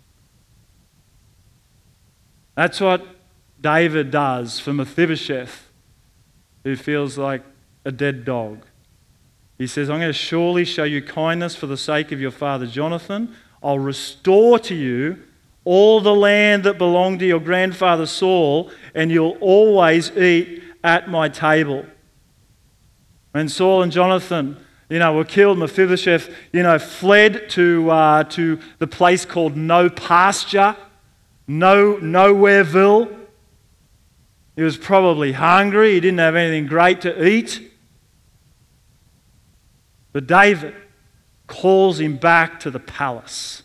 That's 2.59 2.81
what 2.81 3.07
David 3.61 4.11
does 4.11 4.59
for 4.59 4.73
Mephibosheth, 4.73 5.69
who 6.65 6.75
feels 6.75 7.17
like 7.17 7.41
a 7.85 7.91
dead 7.93 8.25
dog. 8.25 8.65
He 9.57 9.65
says, 9.65 9.89
I'm 9.89 9.99
going 9.99 10.09
to 10.09 10.13
surely 10.13 10.65
show 10.65 10.83
you 10.83 11.01
kindness 11.01 11.55
for 11.55 11.67
the 11.67 11.77
sake 11.77 12.11
of 12.11 12.19
your 12.19 12.31
father 12.31 12.67
Jonathan. 12.67 13.33
I'll 13.63 13.79
restore 13.79 14.59
to 14.59 14.75
you 14.75 15.23
all 15.63 16.01
the 16.01 16.13
land 16.13 16.65
that 16.65 16.77
belonged 16.77 17.19
to 17.19 17.25
your 17.25 17.39
grandfather 17.39 18.05
Saul, 18.05 18.71
and 18.93 19.09
you'll 19.09 19.37
always 19.39 20.11
eat 20.17 20.61
at 20.83 21.09
my 21.09 21.29
table. 21.29 21.85
When 23.31 23.47
Saul 23.47 23.83
and 23.83 23.91
Jonathan, 23.93 24.57
you 24.89 24.99
know, 24.99 25.13
were 25.13 25.23
killed, 25.23 25.59
Mephibosheth, 25.59 26.29
you 26.51 26.63
know, 26.63 26.77
fled 26.77 27.49
to, 27.51 27.89
uh, 27.89 28.23
to 28.25 28.59
the 28.79 28.87
place 28.87 29.23
called 29.23 29.55
No 29.55 29.89
Pasture 29.89 30.75
no, 31.49 31.95
nowhereville. 31.95 33.11
He 34.55 34.61
was 34.61 34.77
probably 34.77 35.31
hungry. 35.31 35.95
He 35.95 35.99
didn't 35.99 36.19
have 36.19 36.35
anything 36.35 36.67
great 36.67 37.01
to 37.01 37.27
eat. 37.27 37.71
But 40.13 40.27
David 40.27 40.75
calls 41.47 41.99
him 41.99 42.17
back 42.17 42.59
to 42.59 42.69
the 42.69 42.79
palace. 42.79 43.63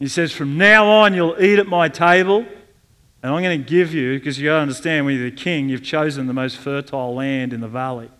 He 0.00 0.08
says, 0.08 0.32
From 0.32 0.58
now 0.58 0.88
on, 0.88 1.14
you'll 1.14 1.40
eat 1.40 1.60
at 1.60 1.68
my 1.68 1.88
table, 1.88 2.38
and 3.22 3.32
I'm 3.32 3.42
going 3.42 3.62
to 3.62 3.70
give 3.70 3.94
you, 3.94 4.18
because 4.18 4.36
you 4.36 4.48
got 4.48 4.56
to 4.56 4.62
understand, 4.62 5.06
when 5.06 5.14
you're 5.16 5.30
the 5.30 5.36
king, 5.36 5.68
you've 5.68 5.84
chosen 5.84 6.26
the 6.26 6.32
most 6.32 6.56
fertile 6.56 7.14
land 7.14 7.52
in 7.52 7.60
the 7.60 7.68
valley. 7.68 8.10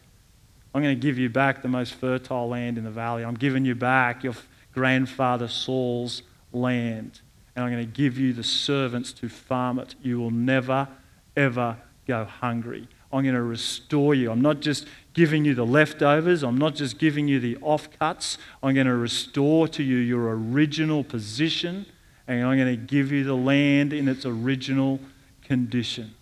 I'm 0.72 0.82
going 0.82 0.94
to 0.94 1.00
give 1.00 1.18
you 1.18 1.30
back 1.30 1.62
the 1.62 1.68
most 1.68 1.94
fertile 1.94 2.48
land 2.48 2.78
in 2.78 2.84
the 2.84 2.92
valley. 2.92 3.24
I'm 3.24 3.34
giving 3.34 3.64
you 3.64 3.74
back 3.74 4.22
your 4.22 4.34
grandfather 4.72 5.48
Saul's 5.48 6.22
land 6.52 7.22
and 7.60 7.68
I'm 7.68 7.74
going 7.74 7.86
to 7.86 7.92
give 7.92 8.16
you 8.16 8.32
the 8.32 8.42
servants 8.42 9.12
to 9.12 9.28
farm 9.28 9.78
it. 9.78 9.94
You 10.02 10.18
will 10.18 10.30
never, 10.30 10.88
ever 11.36 11.76
go 12.06 12.24
hungry. 12.24 12.88
I'm 13.12 13.22
going 13.22 13.34
to 13.34 13.42
restore 13.42 14.14
you. 14.14 14.30
I'm 14.30 14.40
not 14.40 14.60
just 14.60 14.86
giving 15.12 15.44
you 15.44 15.54
the 15.54 15.66
leftovers, 15.66 16.42
I'm 16.42 16.56
not 16.56 16.74
just 16.74 16.98
giving 16.98 17.28
you 17.28 17.38
the 17.38 17.56
offcuts. 17.56 18.38
I'm 18.62 18.74
going 18.74 18.86
to 18.86 18.94
restore 18.94 19.68
to 19.68 19.82
you 19.82 19.96
your 19.96 20.30
original 20.30 21.04
position, 21.04 21.84
and 22.26 22.46
I'm 22.46 22.56
going 22.56 22.74
to 22.74 22.82
give 22.82 23.12
you 23.12 23.24
the 23.24 23.36
land 23.36 23.92
in 23.92 24.08
its 24.08 24.24
original 24.24 25.00
condition. 25.42 26.14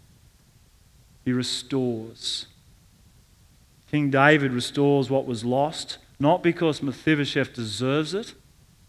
He 1.25 1.33
restores. 1.33 2.47
King 3.91 4.11
David 4.11 4.51
restores 4.53 5.09
what 5.09 5.27
was 5.27 5.45
lost, 5.45 5.99
not 6.19 6.43
because 6.43 6.83
Mephibosheth 6.83 7.53
deserves 7.53 8.13
it, 8.15 8.35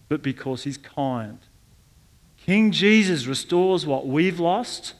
but 0.07 0.23
because 0.23 0.63
he's 0.63 0.77
kind. 0.77 1.37
King 2.49 2.71
Jesus 2.71 3.27
restores 3.27 3.85
what 3.85 4.07
we've 4.07 4.39
lost, 4.39 4.95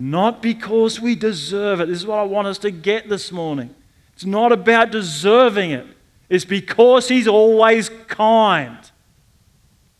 not 0.00 0.42
because 0.42 0.98
we 0.98 1.14
deserve 1.14 1.78
it. 1.78 1.86
This 1.86 1.98
is 1.98 2.06
what 2.08 2.18
I 2.18 2.24
want 2.24 2.48
us 2.48 2.58
to 2.58 2.72
get 2.72 3.08
this 3.08 3.30
morning. 3.30 3.72
It's 4.14 4.24
not 4.24 4.50
about 4.50 4.90
deserving 4.90 5.70
it, 5.70 5.86
it's 6.28 6.44
because 6.44 7.06
He's 7.06 7.28
always 7.28 7.88
kind. 8.08 8.76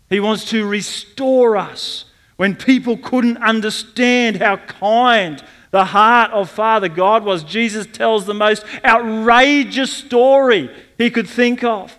He 0.08 0.18
wants 0.18 0.44
to 0.46 0.66
restore 0.66 1.56
us. 1.56 2.06
When 2.36 2.56
people 2.56 2.96
couldn't 2.96 3.36
understand 3.36 4.38
how 4.38 4.56
kind 4.56 5.40
the 5.70 5.84
heart 5.84 6.32
of 6.32 6.50
Father 6.50 6.88
God 6.88 7.24
was, 7.24 7.44
Jesus 7.44 7.86
tells 7.86 8.26
the 8.26 8.34
most 8.34 8.64
outrageous 8.84 9.92
story 9.92 10.68
he 10.98 11.12
could 11.12 11.28
think 11.28 11.62
of. 11.62 11.96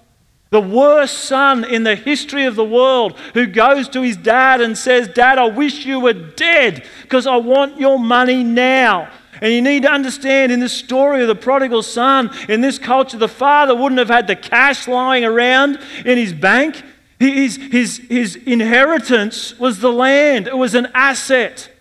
The 0.51 0.59
worst 0.59 1.19
son 1.19 1.63
in 1.63 1.83
the 1.83 1.95
history 1.95 2.43
of 2.43 2.55
the 2.55 2.65
world 2.65 3.17
who 3.33 3.47
goes 3.47 3.87
to 3.89 4.01
his 4.01 4.17
dad 4.17 4.59
and 4.59 4.77
says, 4.77 5.07
Dad, 5.07 5.37
I 5.37 5.47
wish 5.47 5.85
you 5.85 6.01
were 6.01 6.11
dead 6.11 6.85
because 7.03 7.25
I 7.25 7.37
want 7.37 7.79
your 7.79 7.97
money 7.97 8.43
now. 8.43 9.09
And 9.41 9.53
you 9.53 9.61
need 9.61 9.83
to 9.83 9.91
understand 9.91 10.51
in 10.51 10.59
this 10.59 10.73
story 10.73 11.21
of 11.21 11.29
the 11.29 11.35
prodigal 11.35 11.83
son, 11.83 12.29
in 12.49 12.59
this 12.59 12.77
culture, 12.77 13.17
the 13.17 13.29
father 13.29 13.73
wouldn't 13.73 13.99
have 13.99 14.09
had 14.09 14.27
the 14.27 14.35
cash 14.35 14.89
lying 14.89 15.23
around 15.23 15.79
in 16.05 16.17
his 16.17 16.33
bank. 16.33 16.83
His, 17.17 17.55
his, 17.55 17.99
his 18.09 18.35
inheritance 18.35 19.57
was 19.57 19.79
the 19.79 19.91
land, 19.91 20.47
it 20.47 20.57
was 20.57 20.75
an 20.75 20.89
asset. 20.93 21.71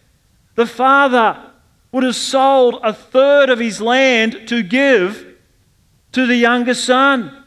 The 0.55 0.67
father 0.67 1.51
would 1.91 2.05
have 2.05 2.15
sold 2.15 2.79
a 2.85 2.93
third 2.93 3.51
of 3.51 3.59
his 3.59 3.81
land 3.81 4.47
to 4.47 4.63
give 4.63 5.27
to 6.13 6.25
the 6.25 6.37
younger 6.37 6.75
son. 6.75 7.40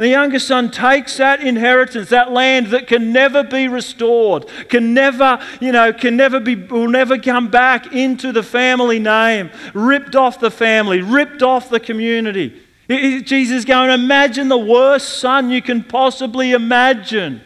The 0.00 0.08
younger 0.08 0.38
son 0.38 0.70
takes 0.70 1.18
that 1.18 1.42
inheritance, 1.42 2.08
that 2.08 2.32
land 2.32 2.68
that 2.68 2.86
can 2.86 3.12
never 3.12 3.44
be 3.44 3.68
restored, 3.68 4.46
can 4.70 4.94
never, 4.94 5.38
you 5.60 5.72
know, 5.72 5.92
can 5.92 6.16
never 6.16 6.40
be, 6.40 6.54
will 6.54 6.88
never 6.88 7.18
come 7.18 7.50
back 7.50 7.92
into 7.92 8.32
the 8.32 8.42
family 8.42 8.98
name, 8.98 9.50
ripped 9.74 10.16
off 10.16 10.40
the 10.40 10.50
family, 10.50 11.02
ripped 11.02 11.42
off 11.42 11.68
the 11.68 11.78
community. 11.78 12.62
Jesus 12.88 13.58
is 13.58 13.64
going, 13.66 13.90
imagine 13.90 14.48
the 14.48 14.56
worst 14.56 15.18
son 15.18 15.50
you 15.50 15.60
can 15.60 15.84
possibly 15.84 16.52
imagine. 16.52 17.42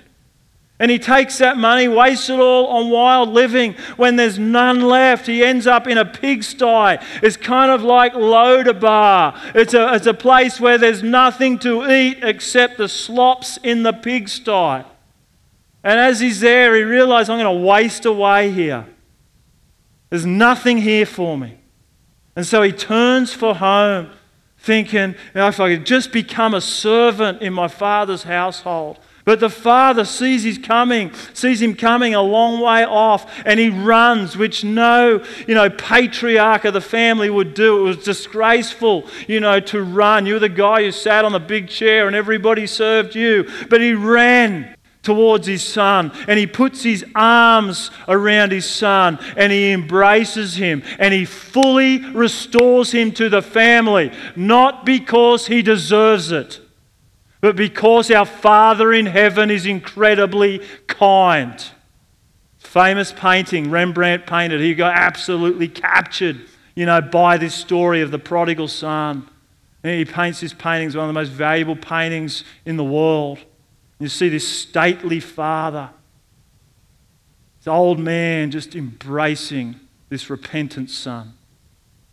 And 0.80 0.90
he 0.90 0.98
takes 0.98 1.38
that 1.38 1.56
money, 1.56 1.86
wastes 1.86 2.28
it 2.28 2.40
all 2.40 2.66
on 2.66 2.90
wild 2.90 3.28
living. 3.28 3.74
When 3.96 4.16
there's 4.16 4.40
none 4.40 4.80
left, 4.80 5.26
he 5.26 5.44
ends 5.44 5.68
up 5.68 5.86
in 5.86 5.98
a 5.98 6.04
pigsty. 6.04 6.98
It's 7.22 7.36
kind 7.36 7.70
of 7.70 7.82
like 7.82 8.12
Lodabar. 8.14 9.38
It's 9.54 9.72
a, 9.72 9.94
it's 9.94 10.06
a 10.06 10.14
place 10.14 10.60
where 10.60 10.76
there's 10.76 11.02
nothing 11.02 11.60
to 11.60 11.88
eat 11.88 12.18
except 12.22 12.76
the 12.76 12.88
slops 12.88 13.56
in 13.62 13.84
the 13.84 13.92
pigsty. 13.92 14.84
And 15.84 16.00
as 16.00 16.18
he's 16.18 16.40
there, 16.40 16.74
he 16.74 16.82
realizes, 16.82 17.30
I'm 17.30 17.38
going 17.38 17.56
to 17.56 17.64
waste 17.64 18.04
away 18.04 18.50
here. 18.50 18.84
There's 20.10 20.26
nothing 20.26 20.78
here 20.78 21.06
for 21.06 21.38
me. 21.38 21.58
And 22.34 22.44
so 22.44 22.62
he 22.62 22.72
turns 22.72 23.32
for 23.32 23.54
home, 23.54 24.10
thinking, 24.58 25.10
you 25.10 25.16
know, 25.34 25.46
if 25.46 25.60
I 25.60 25.76
could 25.76 25.86
just 25.86 26.10
become 26.10 26.52
a 26.52 26.60
servant 26.60 27.42
in 27.42 27.52
my 27.52 27.68
father's 27.68 28.24
household. 28.24 28.98
But 29.24 29.40
the 29.40 29.48
father 29.48 30.04
sees 30.04 30.42
he's 30.42 30.58
coming, 30.58 31.10
sees 31.32 31.62
him 31.62 31.74
coming 31.74 32.14
a 32.14 32.20
long 32.20 32.60
way 32.60 32.84
off, 32.84 33.42
and 33.46 33.58
he 33.58 33.70
runs, 33.70 34.36
which 34.36 34.64
no, 34.64 35.24
you 35.48 35.54
know, 35.54 35.70
patriarch 35.70 36.66
of 36.66 36.74
the 36.74 36.82
family 36.82 37.30
would 37.30 37.54
do. 37.54 37.80
It 37.80 37.82
was 37.82 38.04
disgraceful, 38.04 39.06
you 39.26 39.40
know, 39.40 39.60
to 39.60 39.82
run. 39.82 40.26
You 40.26 40.34
were 40.34 40.40
the 40.40 40.50
guy 40.50 40.82
who 40.82 40.92
sat 40.92 41.24
on 41.24 41.32
the 41.32 41.40
big 41.40 41.68
chair 41.68 42.06
and 42.06 42.14
everybody 42.14 42.66
served 42.66 43.14
you. 43.14 43.48
But 43.70 43.80
he 43.80 43.94
ran 43.94 44.76
towards 45.02 45.46
his 45.46 45.62
son 45.62 46.12
and 46.28 46.38
he 46.38 46.46
puts 46.46 46.82
his 46.82 47.04
arms 47.14 47.90
around 48.08 48.52
his 48.52 48.68
son 48.68 49.18
and 49.36 49.52
he 49.52 49.70
embraces 49.70 50.56
him 50.56 50.82
and 50.98 51.14
he 51.14 51.24
fully 51.24 51.98
restores 52.12 52.92
him 52.92 53.12
to 53.12 53.30
the 53.30 53.42
family, 53.42 54.12
not 54.36 54.84
because 54.84 55.46
he 55.46 55.62
deserves 55.62 56.30
it 56.30 56.60
but 57.44 57.56
because 57.56 58.10
our 58.10 58.24
Father 58.24 58.90
in 58.90 59.04
heaven 59.04 59.50
is 59.50 59.66
incredibly 59.66 60.62
kind. 60.86 61.62
Famous 62.56 63.12
painting 63.12 63.70
Rembrandt 63.70 64.26
painted. 64.26 64.62
He 64.62 64.74
got 64.74 64.96
absolutely 64.96 65.68
captured, 65.68 66.40
you 66.74 66.86
know, 66.86 67.02
by 67.02 67.36
this 67.36 67.54
story 67.54 68.00
of 68.00 68.10
the 68.10 68.18
prodigal 68.18 68.68
son. 68.68 69.28
And 69.82 69.98
he 69.98 70.06
paints 70.06 70.40
this 70.40 70.54
painting 70.54 70.88
as 70.88 70.96
one 70.96 71.04
of 71.04 71.08
the 71.08 71.20
most 71.20 71.32
valuable 71.32 71.76
paintings 71.76 72.44
in 72.64 72.78
the 72.78 72.84
world. 72.84 73.38
You 73.98 74.08
see 74.08 74.30
this 74.30 74.48
stately 74.48 75.20
father, 75.20 75.90
this 77.58 77.68
old 77.68 77.98
man 77.98 78.52
just 78.52 78.74
embracing 78.74 79.78
this 80.08 80.30
repentant 80.30 80.88
son. 80.88 81.34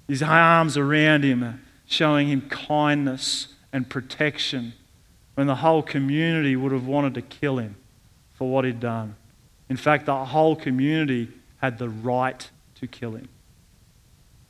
His 0.10 0.22
arms 0.22 0.76
around 0.76 1.24
him, 1.24 1.62
showing 1.86 2.28
him 2.28 2.50
kindness 2.50 3.48
and 3.72 3.90
protection 3.90 4.74
when 5.42 5.48
the 5.48 5.56
whole 5.56 5.82
community 5.82 6.56
would 6.56 6.72
have 6.72 6.86
wanted 6.86 7.16
to 7.16 7.22
kill 7.24 7.58
him 7.58 7.76
for 8.36 8.48
what 8.48 8.64
he'd 8.64 8.80
done. 8.80 9.16
In 9.70 9.76
fact, 9.76 10.06
the 10.06 10.26
whole 10.26 10.56
community 10.56 11.30
had 11.58 11.80
the 11.80 11.90
right 11.90 12.48
to 12.76 12.86
kill 12.86 13.14
him. 13.16 13.28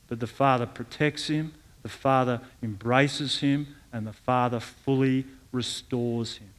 But 0.10 0.20
the 0.20 0.28
Father 0.28 0.66
protects 0.66 1.28
him, 1.28 1.54
the 1.82 1.88
Father 1.88 2.42
embraces 2.62 3.40
him, 3.40 3.68
and 3.94 4.06
the 4.06 4.12
Father 4.12 4.60
fully 4.60 5.24
restores 5.54 6.40
him. 6.40 6.50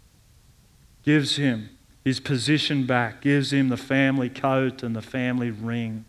Gives 1.02 1.36
him 1.36 1.68
his 2.02 2.18
position 2.18 2.86
back, 2.86 3.20
gives 3.20 3.52
him 3.52 3.68
the 3.68 3.76
family 3.76 4.30
coat 4.30 4.82
and 4.82 4.96
the 4.96 5.02
family 5.02 5.50
ring. 5.50 6.06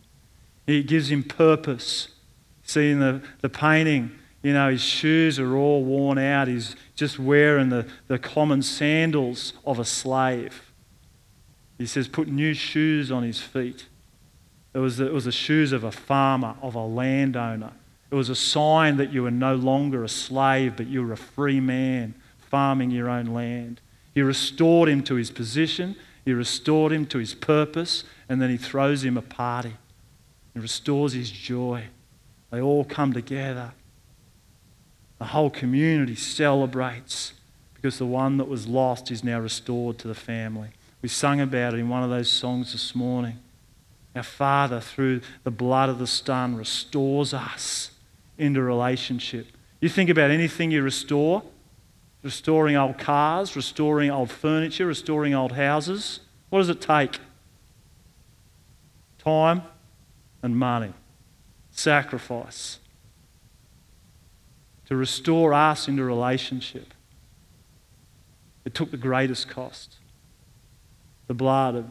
He 0.66 0.82
gives 0.82 1.12
him 1.12 1.24
purpose. 1.24 2.08
See 2.64 2.90
in 2.90 3.02
the, 3.02 3.22
the 3.42 3.50
painting, 3.50 4.18
you 4.44 4.54
know, 4.54 4.70
his 4.70 4.82
shoes 4.82 5.40
are 5.40 5.56
all 5.56 5.84
worn 5.84 6.18
out. 6.18 6.50
He's 6.50 6.76
just 6.96 7.18
wearing 7.18 7.70
the, 7.70 7.88
the 8.08 8.20
common 8.20 8.62
sandals 8.62 9.54
of 9.66 9.80
a 9.80 9.86
slave. 9.86 10.74
He 11.78 11.86
says, 11.86 12.08
put 12.08 12.28
new 12.28 12.54
shoes 12.54 13.10
on 13.10 13.24
his 13.24 13.40
feet. 13.40 13.88
It 14.74 14.80
was, 14.80 14.98
the, 14.98 15.08
it 15.08 15.14
was 15.14 15.26
the 15.26 15.32
shoes 15.32 15.72
of 15.72 15.84
a 15.84 15.92
farmer, 15.92 16.56
of 16.62 16.76
a 16.76 16.86
landowner. 16.86 17.72
It 18.12 18.16
was 18.16 18.30
a 18.30 18.36
sign 18.36 18.98
that 18.98 19.14
you 19.14 19.24
were 19.24 19.32
no 19.32 19.56
longer 19.56 20.04
a 20.04 20.10
slave, 20.10 20.76
but 20.76 20.88
you 20.88 21.04
were 21.04 21.14
a 21.14 21.18
free 21.18 21.60
man 21.60 22.14
farming 22.40 22.92
your 22.92 23.10
own 23.10 23.28
land. 23.28 23.80
He 24.14 24.22
restored 24.22 24.90
him 24.90 25.04
to 25.06 25.16
his 25.16 25.32
position, 25.32 25.96
he 26.26 26.34
restored 26.34 26.92
him 26.92 27.06
to 27.08 27.18
his 27.18 27.34
purpose, 27.34 28.04
and 28.30 28.42
then 28.42 28.50
he 28.50 28.58
throws 28.58 29.04
him 29.04 29.18
a 29.18 29.22
party. 29.22 29.76
He 30.54 30.60
restores 30.60 31.14
his 31.14 31.32
joy. 31.32 31.86
They 32.52 32.62
all 32.62 32.86
come 32.86 33.14
together. 33.14 33.74
The 35.20 35.26
whole 35.26 35.50
community 35.50 36.16
celebrates 36.16 37.34
because 37.74 37.98
the 37.98 38.06
one 38.06 38.38
that 38.38 38.48
was 38.48 38.68
lost 38.68 39.12
is 39.12 39.24
now 39.24 39.40
restored 39.40 39.98
to 40.00 40.08
the 40.08 40.16
family. 40.16 40.70
We 41.02 41.10
sung 41.10 41.42
about 41.42 41.74
it 41.74 41.80
in 41.80 41.90
one 41.90 42.04
of 42.04 42.10
those 42.10 42.30
songs 42.30 42.72
this 42.72 42.96
morning. 42.96 43.40
Our 44.16 44.24
Father, 44.24 44.80
through 44.80 45.22
the 45.44 45.52
blood 45.52 45.90
of 45.90 46.00
the 46.00 46.08
Son, 46.08 46.56
restores 46.56 47.34
us 47.34 47.92
into 48.38 48.62
relationship. 48.62 49.48
You 49.82 49.90
think 49.90 50.10
about 50.10 50.32
anything 50.32 50.72
you 50.72 50.82
restore 50.82 51.44
restoring 52.24 52.78
old 52.78 52.98
cars, 52.98 53.56
restoring 53.56 54.10
old 54.10 54.32
furniture, 54.32 54.86
restoring 54.86 55.34
old 55.34 55.52
houses. 55.52 56.22
What 56.50 56.60
does 56.60 56.70
it 56.70 56.82
take? 56.82 57.20
Time 59.20 59.62
and 60.42 60.58
money, 60.58 60.94
sacrifice 61.72 62.80
to 64.88 64.96
restore 64.96 65.54
us 65.54 65.88
into 65.88 66.04
relationship. 66.04 66.94
It 68.66 68.74
took 68.74 68.92
the 68.92 68.98
greatest 68.98 69.50
cost 69.50 69.98
the 71.28 71.34
blood 71.34 71.76
of 71.76 71.86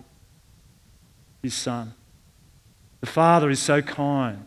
his 1.42 1.54
son. 1.54 1.94
The 3.00 3.06
Father 3.06 3.50
is 3.50 3.60
so 3.60 3.82
kind 3.82 4.44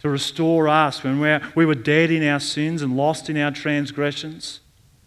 to 0.00 0.10
restore 0.10 0.68
us 0.68 1.02
when 1.02 1.20
we're, 1.20 1.40
we 1.54 1.64
were 1.64 1.74
dead 1.74 2.10
in 2.10 2.26
our 2.26 2.40
sins 2.40 2.82
and 2.82 2.96
lost 2.96 3.30
in 3.30 3.36
our 3.36 3.50
transgressions, 3.50 4.60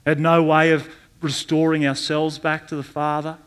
had 0.06 0.20
no 0.20 0.42
way 0.42 0.72
of 0.72 0.90
restoring 1.22 1.86
ourselves 1.86 2.40
back 2.40 2.68
to 2.70 2.76
the 2.76 2.84
Father. 2.84 3.38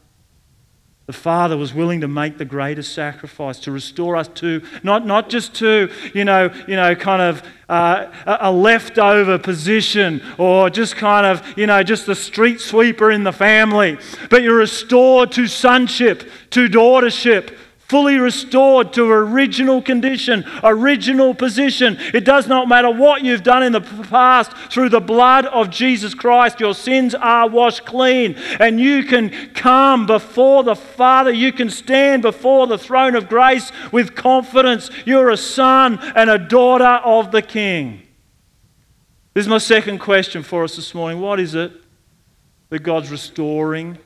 The 1.07 1.13
Father 1.13 1.57
was 1.57 1.75
willing 1.75 2.01
to 2.03 2.09
make 2.09 2.39
the 2.39 2.45
greatest 2.45 2.95
sacrifice 2.95 3.59
to 3.61 3.73
restore 3.73 4.17
us 4.17 4.29
to, 4.35 4.63
not, 4.85 5.05
not 5.05 5.29
just 5.29 5.53
to, 5.57 5.91
you 6.15 6.25
know, 6.25 6.49
you 6.69 6.77
know 6.77 6.95
kind 6.95 7.21
of 7.21 7.43
uh, 7.69 8.07
a 8.25 8.53
leftover 8.53 9.37
position 9.37 10.23
or 10.39 10.71
just 10.71 10.95
kind 10.95 11.27
of, 11.27 11.59
you 11.59 11.67
know, 11.67 11.83
just 11.83 12.07
the 12.07 12.15
street 12.15 12.61
sweeper 12.61 13.11
in 13.11 13.25
the 13.25 13.33
family, 13.33 13.99
but 14.31 14.43
you're 14.43 14.57
restored 14.57 15.33
to 15.33 15.49
sonship, 15.49 16.23
to 16.51 16.69
daughtership, 16.69 17.57
fully 17.93 18.17
restored 18.17 18.91
to 18.95 19.05
original 19.05 19.83
condition, 19.83 20.47
original 20.65 21.35
position. 21.35 21.99
It 22.15 22.25
does 22.25 22.49
not 22.49 22.67
matter 22.67 22.91
what 22.91 23.23
you've 23.23 23.43
done 23.43 23.63
in 23.63 23.73
the 23.73 23.83
past, 23.83 24.51
through 24.73 24.89
the 24.89 24.99
blood 24.99 25.45
of 25.45 25.69
Jesus 25.69 26.15
Christ, 26.15 26.59
your 26.59 26.73
sins 26.73 27.15
are 27.15 27.47
washed 27.47 27.85
clean, 27.85 28.37
and 28.59 28.81
you 28.81 29.05
can 29.05 29.29
come 29.53 30.07
before 30.07 30.65
the 30.65 30.75
Father. 30.75 31.31
You 31.31 31.53
can 31.53 31.69
stand 31.69 32.23
before 32.23 32.67
the 32.67 32.79
throne 32.79 33.15
of 33.15 33.29
grace 33.29 33.71
with 33.93 34.15
confidence. 34.15 34.89
You're 35.05 35.29
a 35.29 35.37
son 35.37 35.99
and 36.17 36.31
a 36.31 36.39
daughter 36.39 37.03
of 37.05 37.31
the 37.31 37.43
King. 37.43 38.01
This 39.35 39.45
is 39.45 39.49
my 39.49 39.59
second 39.59 39.99
question 39.99 40.43
for 40.43 40.65
us 40.65 40.77
this 40.77 40.95
morning. 40.95 41.21
What 41.21 41.39
is 41.39 41.55
it 41.55 41.73
that 42.71 42.83
God's 42.83 43.11
restoring 43.11 43.99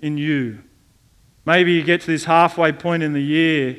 in 0.00 0.16
you? 0.16 0.60
Maybe 1.48 1.72
you 1.72 1.82
get 1.82 2.02
to 2.02 2.08
this 2.08 2.26
halfway 2.26 2.72
point 2.72 3.02
in 3.02 3.14
the 3.14 3.22
year 3.22 3.74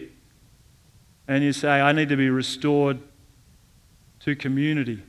and 1.28 1.44
you 1.44 1.54
say, 1.54 1.70
I 1.70 1.92
need 1.92 2.10
to 2.10 2.18
be 2.18 2.32
restored 2.32 2.98
to 4.22 4.36
community. 4.36 5.04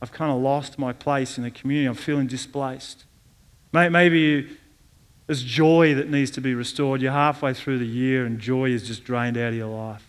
I've 0.00 0.10
kind 0.10 0.32
of 0.32 0.40
lost 0.40 0.78
my 0.78 0.94
place 0.94 1.36
in 1.36 1.44
the 1.44 1.50
community. 1.50 1.86
I'm 1.86 1.94
feeling 1.94 2.26
displaced. 2.26 3.04
Maybe 3.74 4.56
there's 5.26 5.42
joy 5.42 5.94
that 5.96 6.08
needs 6.08 6.30
to 6.30 6.40
be 6.40 6.54
restored. 6.54 7.02
You're 7.02 7.12
halfway 7.12 7.52
through 7.52 7.78
the 7.78 7.84
year 7.84 8.24
and 8.24 8.38
joy 8.38 8.70
is 8.70 8.86
just 8.86 9.04
drained 9.04 9.36
out 9.36 9.50
of 9.50 9.54
your 9.54 9.66
life. 9.66 10.08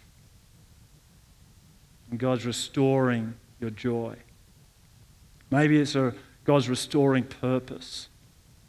And 2.10 2.18
God's 2.18 2.46
restoring 2.46 3.34
your 3.60 3.72
joy. 3.72 4.16
Maybe 5.52 5.82
it's 5.82 5.96
a, 5.96 6.14
God's 6.46 6.70
restoring 6.70 7.26
purpose. 7.26 8.08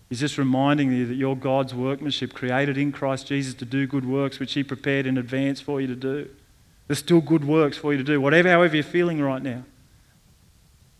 He's 0.08 0.20
just 0.20 0.38
reminding 0.38 0.92
you 0.92 1.06
that 1.06 1.14
you're 1.14 1.36
God's 1.36 1.74
workmanship, 1.74 2.34
created 2.34 2.76
in 2.76 2.92
Christ 2.92 3.26
Jesus 3.26 3.54
to 3.54 3.64
do 3.64 3.86
good 3.86 4.04
works, 4.04 4.38
which 4.38 4.52
He 4.52 4.62
prepared 4.62 5.06
in 5.06 5.18
advance 5.18 5.60
for 5.60 5.80
you 5.80 5.86
to 5.86 5.96
do. 5.96 6.28
There's 6.86 6.98
still 6.98 7.20
good 7.20 7.44
works 7.44 7.76
for 7.76 7.92
you 7.92 7.98
to 7.98 8.04
do, 8.04 8.20
whatever, 8.20 8.50
however 8.50 8.76
you're 8.76 8.84
feeling 8.84 9.20
right 9.20 9.42
now. 9.42 9.64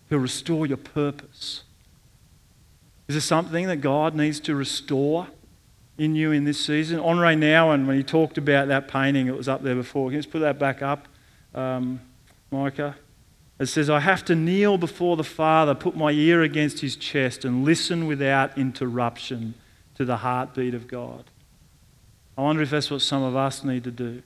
He'll 0.08 0.18
restore 0.18 0.66
your 0.66 0.78
purpose. 0.78 1.64
Is 3.06 3.14
there 3.14 3.20
something 3.20 3.66
that 3.66 3.76
God 3.76 4.14
needs 4.14 4.40
to 4.40 4.54
restore 4.54 5.28
in 5.98 6.14
you 6.14 6.32
in 6.32 6.44
this 6.44 6.64
season? 6.64 6.98
Henri 6.98 7.34
Nouwen, 7.34 7.86
when 7.86 7.96
he 7.96 8.02
talked 8.02 8.38
about 8.38 8.68
that 8.68 8.88
painting, 8.88 9.26
it 9.26 9.36
was 9.36 9.48
up 9.48 9.62
there 9.62 9.74
before. 9.74 10.08
Can 10.08 10.14
you 10.14 10.18
just 10.20 10.30
put 10.30 10.40
that 10.40 10.58
back 10.58 10.80
up, 10.80 11.06
um, 11.54 12.00
Micah? 12.50 12.96
It 13.64 13.68
says, 13.68 13.88
I 13.88 14.00
have 14.00 14.26
to 14.26 14.34
kneel 14.34 14.76
before 14.76 15.16
the 15.16 15.24
Father, 15.24 15.74
put 15.74 15.96
my 15.96 16.10
ear 16.10 16.42
against 16.42 16.80
his 16.80 16.96
chest, 16.96 17.46
and 17.46 17.64
listen 17.64 18.06
without 18.06 18.58
interruption 18.58 19.54
to 19.94 20.04
the 20.04 20.18
heartbeat 20.18 20.74
of 20.74 20.86
God. 20.86 21.24
I 22.36 22.42
wonder 22.42 22.60
if 22.60 22.68
that's 22.68 22.90
what 22.90 23.00
some 23.00 23.22
of 23.22 23.34
us 23.34 23.64
need 23.64 23.84
to 23.84 23.90
do. 23.90 24.22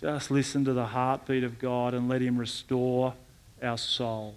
Just 0.00 0.30
listen 0.30 0.64
to 0.66 0.72
the 0.72 0.86
heartbeat 0.86 1.42
of 1.42 1.58
God 1.58 1.94
and 1.94 2.08
let 2.08 2.20
him 2.20 2.38
restore 2.38 3.14
our 3.60 3.76
soul. 3.76 4.36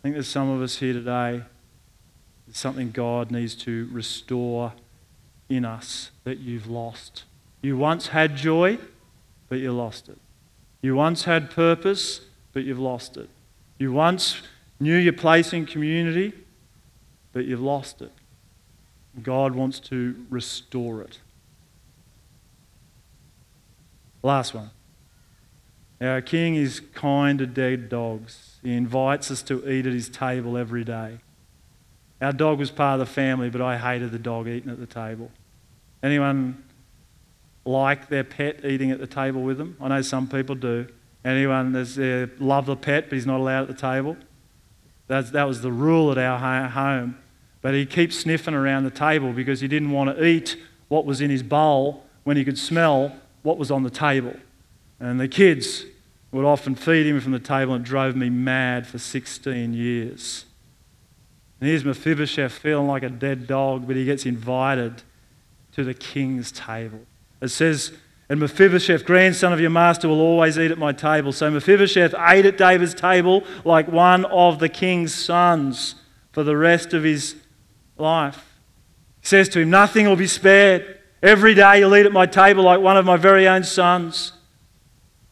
I 0.00 0.02
think 0.02 0.14
there's 0.14 0.26
some 0.26 0.48
of 0.48 0.62
us 0.62 0.78
here 0.78 0.94
today, 0.94 1.42
there's 2.46 2.56
something 2.56 2.90
God 2.90 3.30
needs 3.30 3.54
to 3.56 3.86
restore 3.92 4.72
in 5.50 5.66
us 5.66 6.10
that 6.24 6.38
you've 6.38 6.68
lost. 6.68 7.24
You 7.60 7.76
once 7.76 8.06
had 8.06 8.34
joy, 8.34 8.78
but 9.50 9.58
you 9.58 9.72
lost 9.72 10.08
it. 10.08 10.16
You 10.80 10.94
once 10.94 11.24
had 11.24 11.50
purpose, 11.50 12.22
but 12.52 12.64
you've 12.64 12.78
lost 12.78 13.16
it. 13.16 13.28
You 13.78 13.92
once 13.92 14.42
knew 14.78 14.96
your 14.96 15.12
place 15.12 15.52
in 15.52 15.66
community, 15.66 16.32
but 17.32 17.44
you've 17.44 17.60
lost 17.60 18.02
it. 18.02 18.12
God 19.22 19.54
wants 19.54 19.78
to 19.80 20.16
restore 20.30 21.02
it. 21.02 21.18
Last 24.22 24.54
one. 24.54 24.70
Our 26.00 26.20
king 26.20 26.56
is 26.56 26.80
kind 26.80 27.38
to 27.38 27.46
dead 27.46 27.88
dogs. 27.88 28.58
He 28.62 28.74
invites 28.74 29.30
us 29.30 29.42
to 29.42 29.68
eat 29.70 29.86
at 29.86 29.92
his 29.92 30.08
table 30.08 30.56
every 30.56 30.84
day. 30.84 31.18
Our 32.20 32.32
dog 32.32 32.58
was 32.58 32.70
part 32.70 33.00
of 33.00 33.06
the 33.06 33.12
family, 33.12 33.50
but 33.50 33.60
I 33.60 33.78
hated 33.78 34.12
the 34.12 34.18
dog 34.18 34.48
eating 34.48 34.70
at 34.70 34.80
the 34.80 34.86
table. 34.86 35.30
Anyone 36.02 36.62
like 37.64 38.08
their 38.08 38.24
pet 38.24 38.64
eating 38.64 38.90
at 38.90 38.98
the 38.98 39.06
table 39.06 39.42
with 39.42 39.58
them? 39.58 39.76
I 39.80 39.88
know 39.88 40.02
some 40.02 40.28
people 40.28 40.54
do. 40.54 40.86
Anyone 41.24 41.72
that's 41.72 41.98
uh, 41.98 42.26
love 42.38 42.66
the 42.66 42.76
pet, 42.76 43.04
but 43.08 43.14
he's 43.14 43.26
not 43.26 43.38
allowed 43.38 43.62
at 43.62 43.68
the 43.68 43.80
table? 43.80 44.16
That's, 45.06 45.30
that 45.30 45.44
was 45.44 45.62
the 45.62 45.70
rule 45.70 46.10
at 46.10 46.18
our 46.18 46.68
home. 46.68 47.18
But 47.60 47.74
he 47.74 47.86
keeps 47.86 48.18
sniffing 48.18 48.54
around 48.54 48.84
the 48.84 48.90
table 48.90 49.32
because 49.32 49.60
he 49.60 49.68
didn't 49.68 49.90
want 49.90 50.16
to 50.16 50.24
eat 50.24 50.56
what 50.88 51.04
was 51.04 51.20
in 51.20 51.30
his 51.30 51.42
bowl 51.42 52.04
when 52.24 52.36
he 52.36 52.44
could 52.44 52.58
smell 52.58 53.14
what 53.42 53.56
was 53.56 53.70
on 53.70 53.82
the 53.82 53.90
table. 53.90 54.34
And 54.98 55.20
the 55.20 55.28
kids 55.28 55.84
would 56.32 56.44
often 56.44 56.74
feed 56.74 57.06
him 57.06 57.20
from 57.20 57.32
the 57.32 57.38
table, 57.38 57.74
and 57.74 57.84
it 57.84 57.88
drove 57.88 58.16
me 58.16 58.30
mad 58.30 58.86
for 58.86 58.98
16 58.98 59.74
years. 59.74 60.44
And 61.60 61.68
here's 61.68 61.84
Mephibosheth 61.84 62.52
feeling 62.52 62.88
like 62.88 63.02
a 63.02 63.08
dead 63.08 63.46
dog, 63.46 63.86
but 63.86 63.94
he 63.94 64.04
gets 64.04 64.26
invited 64.26 65.02
to 65.72 65.84
the 65.84 65.94
king's 65.94 66.50
table. 66.50 67.00
It 67.40 67.48
says 67.48 67.92
and 68.32 68.40
Mephibosheth, 68.40 69.04
grandson 69.04 69.52
of 69.52 69.60
your 69.60 69.68
master, 69.68 70.08
will 70.08 70.22
always 70.22 70.58
eat 70.58 70.70
at 70.70 70.78
my 70.78 70.90
table. 70.90 71.32
So 71.32 71.50
Mephibosheth 71.50 72.14
ate 72.18 72.46
at 72.46 72.56
David's 72.56 72.94
table 72.94 73.44
like 73.62 73.88
one 73.88 74.24
of 74.24 74.58
the 74.58 74.70
king's 74.70 75.14
sons 75.14 75.96
for 76.32 76.42
the 76.42 76.56
rest 76.56 76.94
of 76.94 77.04
his 77.04 77.36
life. 77.98 78.56
He 79.20 79.26
says 79.26 79.50
to 79.50 79.60
him, 79.60 79.68
Nothing 79.68 80.06
will 80.08 80.16
be 80.16 80.26
spared. 80.26 80.98
Every 81.22 81.52
day 81.52 81.80
you'll 81.80 81.94
eat 81.94 82.06
at 82.06 82.12
my 82.12 82.24
table 82.24 82.64
like 82.64 82.80
one 82.80 82.96
of 82.96 83.04
my 83.04 83.18
very 83.18 83.46
own 83.46 83.64
sons. 83.64 84.32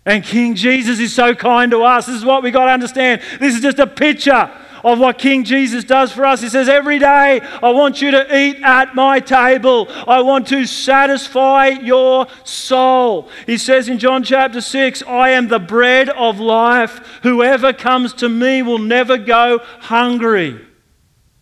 And 0.04 0.22
King 0.22 0.54
Jesus 0.54 1.00
is 1.00 1.14
so 1.14 1.34
kind 1.34 1.70
to 1.70 1.82
us. 1.82 2.04
This 2.04 2.16
is 2.16 2.24
what 2.26 2.42
we 2.42 2.50
got 2.50 2.66
to 2.66 2.72
understand. 2.72 3.22
This 3.40 3.54
is 3.54 3.62
just 3.62 3.78
a 3.78 3.86
picture 3.86 4.50
of 4.84 4.98
what 4.98 5.18
King 5.18 5.44
Jesus 5.44 5.84
does 5.84 6.12
for 6.12 6.24
us. 6.24 6.40
He 6.40 6.48
says, 6.48 6.68
Every 6.68 6.98
day 6.98 7.40
I 7.40 7.70
want 7.70 8.00
you 8.00 8.10
to 8.10 8.36
eat 8.36 8.62
at 8.62 8.94
my 8.94 9.20
table. 9.20 9.88
I 10.06 10.22
want 10.22 10.46
to 10.48 10.66
satisfy 10.66 11.68
your 11.68 12.26
soul. 12.44 13.28
He 13.46 13.58
says 13.58 13.88
in 13.88 13.98
John 13.98 14.22
chapter 14.22 14.60
6, 14.60 15.02
I 15.04 15.30
am 15.30 15.48
the 15.48 15.58
bread 15.58 16.08
of 16.10 16.40
life. 16.40 17.20
Whoever 17.22 17.72
comes 17.72 18.12
to 18.14 18.28
me 18.28 18.62
will 18.62 18.78
never 18.78 19.16
go 19.16 19.58
hungry. 19.80 20.66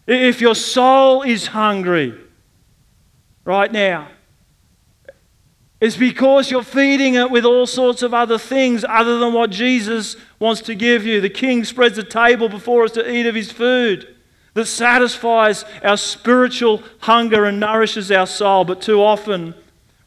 If 0.07 0.41
your 0.41 0.55
soul 0.55 1.23
is 1.23 1.49
hungry 1.49 2.15
right 3.45 3.71
now, 3.71 4.09
it's 5.81 5.97
because 5.97 6.51
you're 6.51 6.63
feeding 6.65 7.15
it 7.15 7.31
with 7.31 7.45
all 7.45 7.67
sorts 7.67 8.03
of 8.03 8.13
other 8.13 8.39
things 8.39 8.85
other 8.89 9.19
than 9.19 9.33
what 9.33 9.51
Jesus 9.51 10.17
wants 10.41 10.61
to 10.63 10.75
give 10.75 11.07
you. 11.07 11.21
The 11.21 11.31
King 11.31 11.65
spreads 11.65 11.97
a 11.99 12.03
table 12.03 12.49
before 12.49 12.85
us 12.85 12.93
to 12.93 13.11
eat 13.11 13.27
of 13.27 13.37
his 13.37 13.53
food 13.53 14.17
that 14.55 14.67
satisfies 14.67 15.65
our 15.85 15.97
spiritual 15.97 16.83
hunger 17.01 17.45
and 17.45 17.61
nourishes 17.61 18.11
our 18.11 18.27
soul. 18.27 18.65
But 18.65 18.83
too 18.83 19.01
often, 19.01 19.55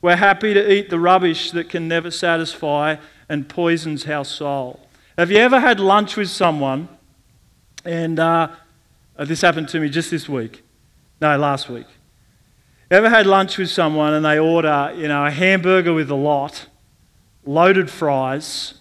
we're 0.02 0.18
happy 0.18 0.54
to 0.54 0.72
eat 0.72 0.90
the 0.90 1.00
rubbish 1.00 1.52
that 1.52 1.70
can 1.70 1.88
never 1.88 2.12
satisfy 2.12 2.98
and 3.30 3.48
poisons 3.48 4.06
our 4.08 4.26
soul. 4.26 4.80
Have 5.18 5.32
you 5.32 5.38
ever 5.38 5.62
had 5.62 5.80
lunch 5.80 6.18
with 6.18 6.30
someone? 6.30 6.90
And 7.86 8.20
uh, 8.20 8.50
this 9.18 9.42
happened 9.42 9.70
to 9.70 9.80
me 9.80 9.88
just 9.90 10.12
this 10.12 10.28
week. 10.28 10.64
No, 11.22 11.38
last 11.38 11.70
week. 11.70 11.88
Ever 12.92 13.10
had 13.10 13.26
lunch 13.26 13.58
with 13.58 13.70
someone 13.70 14.14
and 14.14 14.26
they 14.26 14.38
order, 14.38 14.94
you 14.98 15.08
know, 15.08 15.26
a 15.26 15.32
hamburger 15.32 15.94
with 15.94 16.12
a 16.12 16.16
lot, 16.16 16.68
loaded 17.46 17.90
fries, 17.90 18.74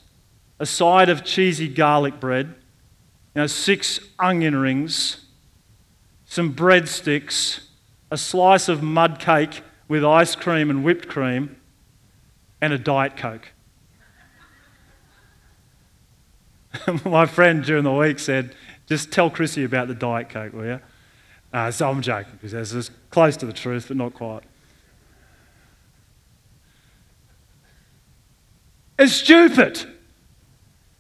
a 0.59 0.66
side 0.66 1.09
of 1.09 1.23
cheesy 1.23 1.68
garlic 1.68 2.18
bread, 2.18 2.46
you 2.46 3.42
know, 3.42 3.46
six 3.46 4.01
onion 4.18 4.57
rings, 4.57 5.27
some 6.25 6.53
breadsticks, 6.53 7.68
a 8.11 8.16
slice 8.16 8.68
of 8.68 8.83
mud 8.83 9.20
cake 9.20 9.62
with 9.87 10.05
ice 10.05 10.35
cream 10.35 10.70
and 10.70 10.83
whipped 10.83 11.07
cream, 11.07 11.55
and 12.61 12.73
a 12.73 12.79
Diet 12.79 13.16
Coke. 13.16 13.53
My 17.05 17.27
friend 17.27 17.62
during 17.62 17.85
the 17.85 17.92
week 17.92 18.18
said, 18.18 18.57
just 18.88 19.12
tell 19.12 19.31
Chrissy 19.31 19.62
about 19.62 19.87
the 19.87 19.94
Diet 19.94 20.29
Coke, 20.31 20.53
will 20.53 20.64
you? 20.64 20.81
Uh, 21.53 21.71
so 21.71 21.91
I'm 21.91 22.01
joking 22.01 22.39
because 22.41 22.75
it's 22.75 22.91
close 23.11 23.37
to 23.39 23.47
the 23.47 23.53
truth, 23.53 23.89
but 23.89 23.97
not 23.97 24.15
quite. 24.15 24.43
It's 28.99 29.13
stupid. 29.13 29.85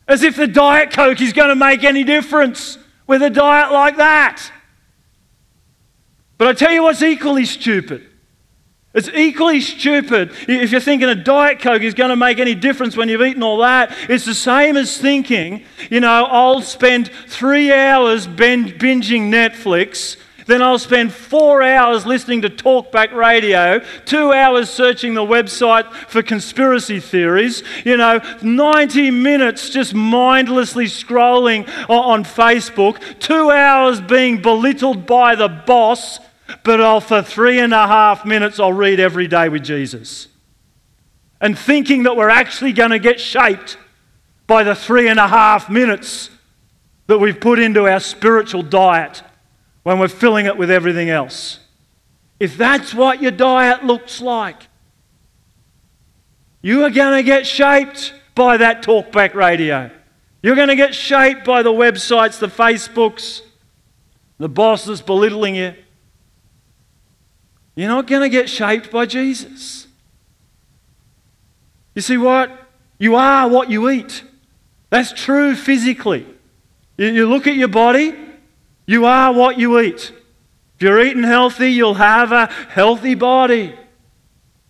As 0.08 0.22
if 0.22 0.34
the 0.34 0.48
Diet 0.48 0.90
Coke 0.90 1.20
is 1.20 1.32
going 1.32 1.50
to 1.50 1.54
make 1.54 1.84
any 1.84 2.02
difference 2.02 2.78
with 3.06 3.22
a 3.22 3.30
diet 3.30 3.72
like 3.72 3.98
that. 3.98 4.50
But 6.38 6.48
I 6.48 6.52
tell 6.54 6.72
you 6.72 6.82
what's 6.82 7.02
equally 7.02 7.44
stupid. 7.44 8.06
It's 8.92 9.08
equally 9.08 9.60
stupid 9.60 10.32
if 10.48 10.72
you're 10.72 10.80
thinking 10.80 11.08
a 11.08 11.14
Diet 11.14 11.60
Coke 11.60 11.82
is 11.82 11.94
going 11.94 12.10
to 12.10 12.16
make 12.16 12.40
any 12.40 12.56
difference 12.56 12.96
when 12.96 13.08
you've 13.08 13.22
eaten 13.22 13.42
all 13.42 13.58
that. 13.58 13.94
It's 14.08 14.24
the 14.24 14.34
same 14.34 14.76
as 14.76 14.98
thinking, 14.98 15.64
you 15.90 16.00
know, 16.00 16.24
I'll 16.24 16.62
spend 16.62 17.08
three 17.28 17.72
hours 17.72 18.26
binging 18.26 19.30
Netflix 19.30 20.16
then 20.50 20.62
I'll 20.62 20.78
spend 20.78 21.12
four 21.12 21.62
hours 21.62 22.06
listening 22.06 22.42
to 22.42 22.50
talkback 22.50 23.12
radio, 23.12 23.80
two 24.04 24.32
hours 24.32 24.68
searching 24.68 25.14
the 25.14 25.20
website 25.20 25.92
for 26.08 26.22
conspiracy 26.22 26.98
theories, 26.98 27.62
you 27.84 27.96
know, 27.96 28.20
90 28.42 29.10
minutes 29.10 29.70
just 29.70 29.94
mindlessly 29.94 30.86
scrolling 30.86 31.68
on 31.88 32.24
Facebook, 32.24 33.18
two 33.20 33.50
hours 33.50 34.00
being 34.00 34.42
belittled 34.42 35.06
by 35.06 35.34
the 35.34 35.48
boss, 35.48 36.18
but 36.64 36.80
I'll, 36.80 37.00
for 37.00 37.22
three 37.22 37.60
and 37.60 37.72
a 37.72 37.86
half 37.86 38.24
minutes, 38.24 38.58
I'll 38.58 38.72
read 38.72 38.98
every 38.98 39.28
day 39.28 39.48
with 39.48 39.62
Jesus. 39.62 40.26
And 41.40 41.58
thinking 41.58 42.02
that 42.02 42.16
we're 42.16 42.28
actually 42.28 42.72
going 42.72 42.90
to 42.90 42.98
get 42.98 43.20
shaped 43.20 43.78
by 44.46 44.64
the 44.64 44.74
three 44.74 45.08
and 45.08 45.20
a 45.20 45.28
half 45.28 45.70
minutes 45.70 46.28
that 47.06 47.18
we've 47.18 47.40
put 47.40 47.58
into 47.58 47.86
our 47.86 48.00
spiritual 48.00 48.62
diet 48.62 49.22
when 49.82 49.98
we're 49.98 50.08
filling 50.08 50.46
it 50.46 50.56
with 50.56 50.70
everything 50.70 51.10
else. 51.10 51.58
If 52.38 52.56
that's 52.56 52.94
what 52.94 53.22
your 53.22 53.30
diet 53.30 53.84
looks 53.84 54.20
like, 54.20 54.68
you 56.62 56.84
are 56.84 56.90
going 56.90 57.16
to 57.16 57.22
get 57.22 57.46
shaped 57.46 58.14
by 58.34 58.56
that 58.58 58.82
talkback 58.82 59.34
radio. 59.34 59.90
You're 60.42 60.56
going 60.56 60.68
to 60.68 60.76
get 60.76 60.94
shaped 60.94 61.44
by 61.44 61.62
the 61.62 61.72
websites, 61.72 62.38
the 62.38 62.46
Facebooks, 62.46 63.42
the 64.38 64.48
bosses 64.48 65.02
belittling 65.02 65.54
you. 65.54 65.74
You're 67.74 67.88
not 67.88 68.06
going 68.06 68.22
to 68.22 68.28
get 68.28 68.48
shaped 68.48 68.90
by 68.90 69.06
Jesus. 69.06 69.86
You 71.94 72.02
see 72.02 72.16
what? 72.16 72.50
You 72.98 73.16
are 73.16 73.48
what 73.48 73.70
you 73.70 73.88
eat. 73.90 74.24
That's 74.90 75.12
true 75.12 75.54
physically. 75.54 76.26
You, 76.96 77.28
look 77.28 77.46
at 77.46 77.54
your 77.54 77.68
body, 77.68 78.14
you 78.90 79.06
are 79.06 79.32
what 79.32 79.56
you 79.56 79.78
eat. 79.78 80.10
If 80.74 80.82
you're 80.82 81.00
eating 81.00 81.22
healthy, 81.22 81.70
you'll 81.70 81.94
have 81.94 82.32
a 82.32 82.46
healthy 82.46 83.14
body. 83.14 83.72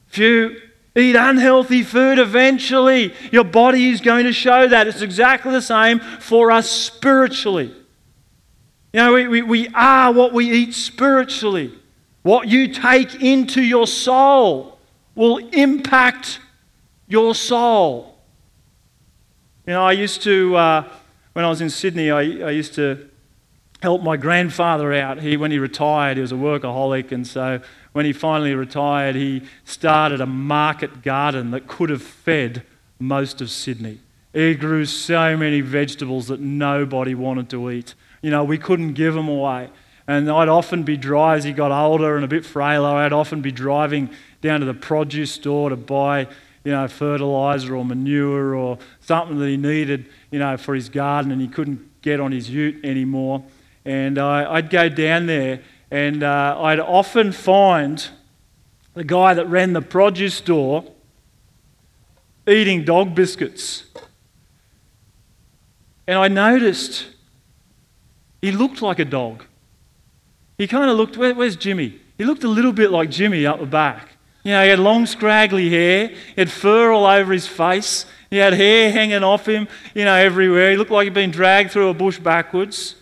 If 0.09 0.19
you 0.19 0.61
eat 0.95 1.17
unhealthy 1.17 1.83
food, 1.83 2.19
eventually 2.19 3.15
your 3.33 3.45
body 3.45 3.89
is 3.89 4.03
going 4.03 4.25
to 4.25 4.33
show 4.35 4.69
that. 4.69 4.87
It's 4.87 5.01
exactly 5.01 5.53
the 5.53 5.63
same 5.63 6.01
for 6.01 6.51
us 6.51 6.69
spiritually. 6.69 7.75
You 8.93 9.01
know, 9.01 9.15
we, 9.15 9.27
we, 9.27 9.41
we 9.41 9.69
are 9.69 10.13
what 10.13 10.35
we 10.35 10.51
eat 10.51 10.75
spiritually. 10.75 11.73
What 12.21 12.47
you 12.47 12.69
take 12.69 13.23
into 13.23 13.63
your 13.63 13.87
soul 13.87 14.79
will 15.15 15.39
impact 15.39 16.41
your 17.09 17.35
soul. 17.35 18.19
You 19.67 19.73
know, 19.73 19.83
I 19.83 19.93
used 19.93 20.21
to, 20.25 20.57
uh, 20.57 20.89
when 21.33 21.47
I 21.47 21.49
was 21.49 21.63
in 21.63 21.71
Sydney, 21.71 22.11
I, 22.11 22.21
I 22.21 22.51
used 22.51 22.75
to 22.75 23.10
help 23.83 24.03
my 24.03 24.17
grandfather 24.17 24.93
out. 24.93 25.21
He, 25.21 25.37
when 25.37 25.51
he 25.51 25.59
retired, 25.59 26.17
he 26.17 26.21
was 26.21 26.33
a 26.33 26.37
workaholic, 26.37 27.13
and 27.13 27.27
so 27.27 27.61
when 27.93 28.05
he 28.05 28.13
finally 28.13 28.55
retired, 28.55 29.17
he 29.17 29.43
started 29.65 30.21
a 30.21 30.27
market 30.27 31.03
garden 31.03 31.51
that 31.51 31.67
could 31.67 31.91
have 31.91 32.03
fed 32.03 32.63
most 32.99 33.41
of 33.41 33.51
Sydney. 33.51 34.01
He 34.33 34.55
grew 34.55 34.85
so 34.85 35.37
many 35.37 35.61
vegetables 35.61 36.29
that 36.29 36.41
nobody 36.41 37.15
wanted 37.15 37.51
to 37.51 37.71
eat. 37.71 37.95
You 38.23 38.31
know, 38.31 38.45
we 38.45 38.59
couldn't 38.59 38.93
give 38.93 39.15
them 39.15 39.29
away. 39.29 39.71
And 40.07 40.31
I'd 40.31 40.49
often 40.49 40.83
be 40.83 40.97
dry 40.97 41.37
as 41.37 41.45
he 41.45 41.53
got 41.53 41.73
older 41.73 42.17
and 42.17 42.25
a 42.25 42.29
bit 42.29 42.45
frailer. 42.45 42.89
I'd 42.89 43.13
often 43.13 43.43
be 43.43 43.53
driving 43.53 44.11
down 44.41 44.61
to 44.61 44.67
the 44.67 44.75
produce 44.75 45.33
store 45.33 45.71
to 45.71 45.77
buy, 45.77 46.27
you 46.65 46.73
know, 46.73 46.87
fertilizer 46.89 47.77
or 47.77 47.85
manure 47.85 48.55
or 48.55 48.79
something 49.01 49.39
that 49.39 49.47
he 49.47 49.57
needed, 49.57 50.07
you 50.31 50.39
know, 50.39 50.57
for 50.57 50.75
his 50.75 50.89
garden, 50.89 51.33
and 51.33 51.41
he 51.41 51.49
couldn't 51.49 52.03
get 52.03 52.21
on 52.21 52.33
his 52.33 52.51
ute 52.51 52.85
anymore. 52.85 53.43
And 53.85 54.19
I, 54.19 54.55
would 54.55 54.71
go 54.71 54.89
down 54.89 55.27
there, 55.27 55.61
and 55.91 56.23
uh, 56.23 56.57
I'd 56.61 56.81
often 56.81 57.33
find 57.33 58.07
the 58.95 59.05
guy 59.05 59.35
that 59.35 59.47
ran 59.47 59.73
the 59.73 59.81
produce 59.81 60.35
store 60.35 60.85
eating 62.47 62.85
dog 62.85 63.15
biscuits. 63.15 63.85
And 66.07 66.19
I 66.19 66.29
noticed 66.29 67.07
he 68.43 68.53
looked 68.53 68.83
like 68.83 68.99
a 68.99 69.05
dog. 69.05 69.45
He 70.59 70.67
kind 70.67 70.91
of 70.91 70.97
looked, 70.97 71.17
where, 71.17 71.35
where's 71.35 71.57
Jimmy? 71.57 72.01
He 72.19 72.25
looked 72.25 72.45
a 72.45 72.49
little 72.49 72.73
bit 72.73 72.91
like 72.91 73.11
Jimmy 73.11 73.47
up 73.47 73.61
the 73.61 73.67
back. 73.67 74.09
You 74.43 74.53
know, 74.53 74.63
he 74.63 74.71
had 74.71 74.79
long, 74.79 75.07
scraggly 75.07 75.71
hair, 75.71 76.09
he 76.09 76.35
had 76.37 76.51
fur 76.51 76.91
all 76.91 77.07
over 77.07 77.33
his 77.33 77.47
face, 77.47 78.07
he 78.31 78.39
had 78.39 78.55
hair 78.55 78.91
hanging 78.91 79.23
off 79.23 79.47
him, 79.47 79.69
you 79.95 80.05
know, 80.05 80.15
everywhere. 80.15 80.71
He 80.71 80.77
looked 80.77 80.91
like 80.91 81.05
he'd 81.05 81.15
been 81.15 81.31
dragged 81.31 81.71
through 81.71 81.89
a 81.89 81.95
bush 81.95 82.19
backwards. 82.19 82.95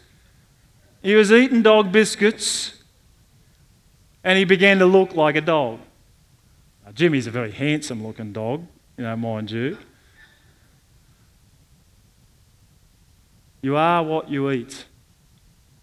He 1.02 1.14
was 1.14 1.30
eating 1.30 1.62
dog 1.62 1.92
biscuits, 1.92 2.74
and 4.24 4.38
he 4.38 4.44
began 4.44 4.78
to 4.78 4.86
look 4.86 5.14
like 5.14 5.36
a 5.36 5.40
dog. 5.40 5.80
Now, 6.84 6.92
Jimmy's 6.92 7.26
a 7.26 7.30
very 7.30 7.52
handsome 7.52 8.06
looking 8.06 8.32
dog, 8.32 8.66
you 8.96 9.04
know, 9.04 9.16
mind 9.16 9.50
you. 9.50 9.78
You 13.62 13.76
are 13.76 14.02
what 14.02 14.28
you 14.28 14.50
eat. 14.50 14.86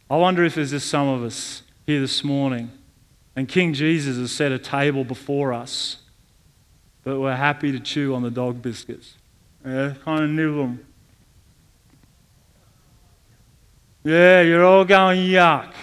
I 0.10 0.18
wonder 0.18 0.44
if 0.44 0.56
there's 0.56 0.72
just 0.72 0.88
some 0.90 1.08
of 1.08 1.24
us 1.24 1.64
here 1.86 2.00
this 2.00 2.24
morning, 2.24 2.72
and 3.36 3.48
King 3.48 3.74
Jesus 3.74 4.18
has 4.18 4.32
set 4.32 4.52
a 4.52 4.60
table 4.60 5.04
before 5.04 5.54
us, 5.54 5.98
but 7.04 7.20
we're 7.20 7.36
happy 7.36 7.72
to 7.72 7.80
chew 7.80 8.14
on 8.16 8.22
the 8.22 8.32
dog 8.32 8.62
biscuits. 8.62 9.16
Yeah, 9.66 9.94
kind 10.04 10.24
of 10.24 10.30
nibble 10.30 10.58
them. 10.58 10.86
Yeah, 14.06 14.42
you're 14.42 14.64
all 14.64 14.86
going, 14.86 15.20
yuck. 15.20 15.74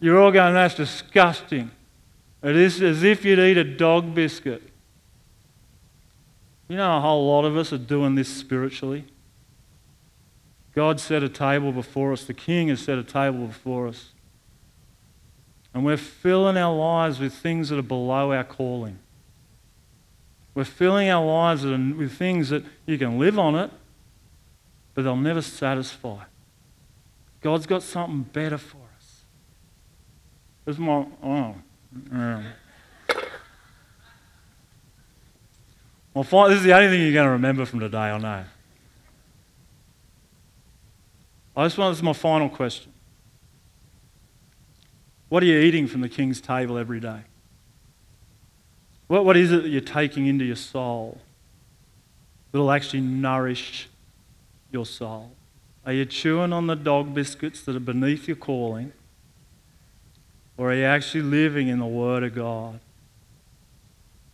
You're 0.00 0.20
all 0.20 0.30
going, 0.30 0.52
that's 0.52 0.74
disgusting. 0.74 1.70
It 2.42 2.54
is 2.54 2.82
as 2.82 3.02
if 3.02 3.24
you'd 3.24 3.38
eat 3.38 3.56
a 3.56 3.64
dog 3.64 4.14
biscuit. 4.14 4.62
You 6.68 6.76
know, 6.76 6.98
a 6.98 7.00
whole 7.00 7.26
lot 7.26 7.46
of 7.46 7.56
us 7.56 7.72
are 7.72 7.78
doing 7.78 8.16
this 8.16 8.28
spiritually. 8.28 9.06
God 10.74 11.00
set 11.00 11.22
a 11.22 11.28
table 11.30 11.72
before 11.72 12.12
us, 12.12 12.24
the 12.24 12.34
King 12.34 12.68
has 12.68 12.80
set 12.80 12.98
a 12.98 13.02
table 13.02 13.46
before 13.46 13.88
us. 13.88 14.10
And 15.72 15.86
we're 15.86 15.96
filling 15.96 16.58
our 16.58 16.76
lives 16.76 17.18
with 17.18 17.32
things 17.32 17.70
that 17.70 17.78
are 17.78 17.82
below 17.82 18.32
our 18.32 18.44
calling. 18.44 18.98
We're 20.54 20.64
filling 20.64 21.08
our 21.08 21.24
lives 21.24 21.64
with 21.64 22.12
things 22.12 22.50
that 22.50 22.62
you 22.84 22.98
can 22.98 23.18
live 23.18 23.38
on 23.38 23.54
it, 23.54 23.70
but 24.92 25.04
they'll 25.04 25.16
never 25.16 25.40
satisfy. 25.40 26.24
God's 27.40 27.66
got 27.66 27.82
something 27.82 28.22
better 28.22 28.58
for 28.58 28.78
us. 28.96 29.24
This 30.64 30.76
is 30.76 30.80
my, 30.80 31.06
oh, 31.22 31.54
yeah. 32.12 32.42
Well, 36.14 36.48
this 36.48 36.58
is 36.58 36.64
the 36.64 36.72
only 36.72 36.88
thing 36.88 37.02
you're 37.02 37.12
going 37.12 37.26
to 37.26 37.32
remember 37.32 37.66
from 37.66 37.80
today, 37.80 37.98
I 37.98 38.18
know. 38.18 38.44
I 41.56 41.64
just 41.66 41.76
want, 41.76 41.92
this 41.92 41.98
is 41.98 42.02
my 42.02 42.14
final 42.14 42.48
question. 42.48 42.92
What 45.28 45.42
are 45.42 45.46
you 45.46 45.58
eating 45.58 45.86
from 45.86 46.00
the 46.00 46.08
king's 46.08 46.40
table 46.40 46.78
every 46.78 47.00
day? 47.00 47.20
What, 49.08 49.24
what 49.24 49.36
is 49.36 49.52
it 49.52 49.62
that 49.62 49.68
you're 49.68 49.80
taking 49.80 50.26
into 50.26 50.44
your 50.44 50.56
soul 50.56 51.20
that 52.52 52.58
will 52.58 52.70
actually 52.70 53.02
nourish 53.02 53.88
your 54.70 54.86
soul? 54.86 55.32
Are 55.86 55.92
you 55.92 56.04
chewing 56.04 56.52
on 56.52 56.66
the 56.66 56.74
dog 56.74 57.14
biscuits 57.14 57.62
that 57.62 57.76
are 57.76 57.80
beneath 57.80 58.26
your 58.26 58.36
calling? 58.36 58.92
Or 60.58 60.72
are 60.72 60.74
you 60.74 60.84
actually 60.84 61.22
living 61.22 61.68
in 61.68 61.78
the 61.78 61.86
Word 61.86 62.24
of 62.24 62.34
God 62.34 62.80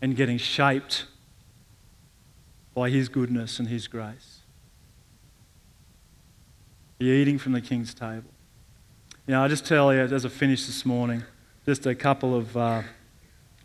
and 0.01 0.17
getting 0.17 0.39
shaped 0.39 1.05
by 2.75 2.89
His 2.89 3.11
goodness 3.11 3.59
and 3.59 3.69
His 3.69 3.87
grace? 3.87 4.41
Are 6.99 7.05
you 7.05 7.13
eating 7.13 7.37
from 7.37 7.53
the 7.53 7.61
King's 7.61 7.93
table? 7.93 8.31
You 9.27 9.35
know, 9.35 9.45
I 9.45 9.49
just 9.49 9.67
tell 9.67 9.93
you 9.93 10.01
as 10.01 10.25
I 10.25 10.31
finish 10.31 10.65
this 10.65 10.87
morning, 10.87 11.23
just 11.67 11.85
a 11.85 11.95
couple 11.95 12.35
of, 12.35 12.57
uh, 12.57 12.83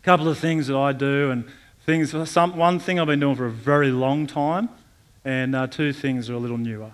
couple 0.02 0.28
of 0.28 0.36
things 0.36 0.66
that 0.66 0.76
I 0.76 0.92
do 0.92 1.30
and 1.30 1.46
things. 1.86 2.14
Some, 2.28 2.54
one 2.54 2.80
thing 2.80 3.00
I've 3.00 3.06
been 3.06 3.20
doing 3.20 3.36
for 3.36 3.46
a 3.46 3.50
very 3.50 3.90
long 3.90 4.26
time, 4.26 4.68
and 5.24 5.56
uh, 5.56 5.68
two 5.68 5.94
things 5.94 6.28
are 6.28 6.34
a 6.34 6.38
little 6.38 6.58
newer. 6.58 6.92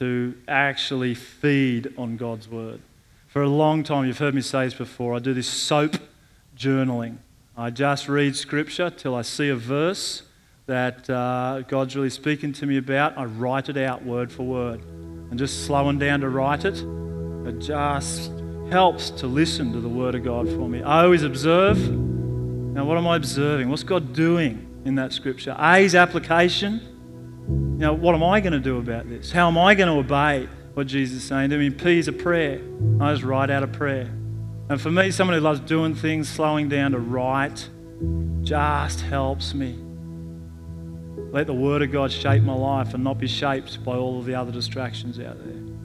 To 0.00 0.34
actually 0.48 1.14
feed 1.14 1.92
on 1.98 2.16
God's 2.16 2.48
word. 2.48 2.80
For 3.28 3.42
a 3.42 3.48
long 3.48 3.82
time, 3.84 4.06
you've 4.06 4.18
heard 4.18 4.34
me 4.34 4.40
say 4.40 4.64
this 4.64 4.74
before, 4.74 5.14
I 5.14 5.18
do 5.18 5.34
this 5.34 5.46
soap 5.46 5.96
journaling. 6.56 7.18
I 7.56 7.70
just 7.70 8.08
read 8.08 8.34
scripture 8.34 8.90
till 8.90 9.14
I 9.14 9.22
see 9.22 9.50
a 9.50 9.56
verse 9.56 10.22
that 10.66 11.08
uh, 11.10 11.62
God's 11.68 11.96
really 11.96 12.10
speaking 12.10 12.52
to 12.54 12.66
me 12.66 12.78
about. 12.78 13.18
I 13.18 13.24
write 13.26 13.68
it 13.68 13.76
out 13.76 14.04
word 14.04 14.32
for 14.32 14.44
word. 14.44 14.80
And 15.30 15.38
just 15.38 15.66
slowing 15.66 15.98
down 15.98 16.20
to 16.20 16.28
write 16.28 16.64
it, 16.64 16.78
it 17.46 17.58
just 17.58 18.32
helps 18.70 19.10
to 19.10 19.26
listen 19.26 19.72
to 19.72 19.80
the 19.80 19.88
Word 19.88 20.14
of 20.14 20.24
God 20.24 20.48
for 20.48 20.68
me. 20.68 20.82
I 20.82 21.04
always 21.04 21.24
observe. 21.24 21.78
Now, 21.90 22.84
what 22.84 22.96
am 22.96 23.06
I 23.06 23.16
observing? 23.16 23.68
What's 23.68 23.82
God 23.82 24.12
doing 24.12 24.66
in 24.84 24.94
that 24.94 25.12
scripture? 25.12 25.54
A's 25.58 25.94
application. 25.94 26.80
Now, 27.80 27.94
what 27.94 28.14
am 28.14 28.22
I 28.22 28.40
going 28.40 28.52
to 28.52 28.60
do 28.60 28.76
about 28.76 29.08
this? 29.08 29.32
How 29.32 29.48
am 29.48 29.56
I 29.56 29.74
going 29.74 29.88
to 29.88 29.94
obey 29.94 30.46
what 30.74 30.86
Jesus 30.86 31.22
is 31.22 31.24
saying 31.26 31.48
to 31.48 31.56
me? 31.56 31.70
P 31.70 31.98
is 31.98 32.08
a 32.08 32.12
prayer. 32.12 32.60
I 33.00 33.10
just 33.10 33.24
write 33.24 33.48
out 33.48 33.62
a 33.62 33.66
prayer. 33.66 34.04
And 34.68 34.78
for 34.78 34.90
me, 34.90 35.10
someone 35.10 35.34
who 35.34 35.40
loves 35.40 35.60
doing 35.60 35.94
things, 35.94 36.28
slowing 36.28 36.68
down 36.68 36.92
to 36.92 36.98
write, 36.98 37.70
just 38.42 39.00
helps 39.00 39.54
me. 39.54 39.78
Let 41.32 41.46
the 41.46 41.54
Word 41.54 41.80
of 41.80 41.90
God 41.90 42.12
shape 42.12 42.42
my 42.42 42.52
life 42.52 42.92
and 42.92 43.02
not 43.02 43.16
be 43.16 43.26
shaped 43.26 43.82
by 43.82 43.96
all 43.96 44.18
of 44.18 44.26
the 44.26 44.34
other 44.34 44.52
distractions 44.52 45.18
out 45.18 45.38
there. 45.42 45.79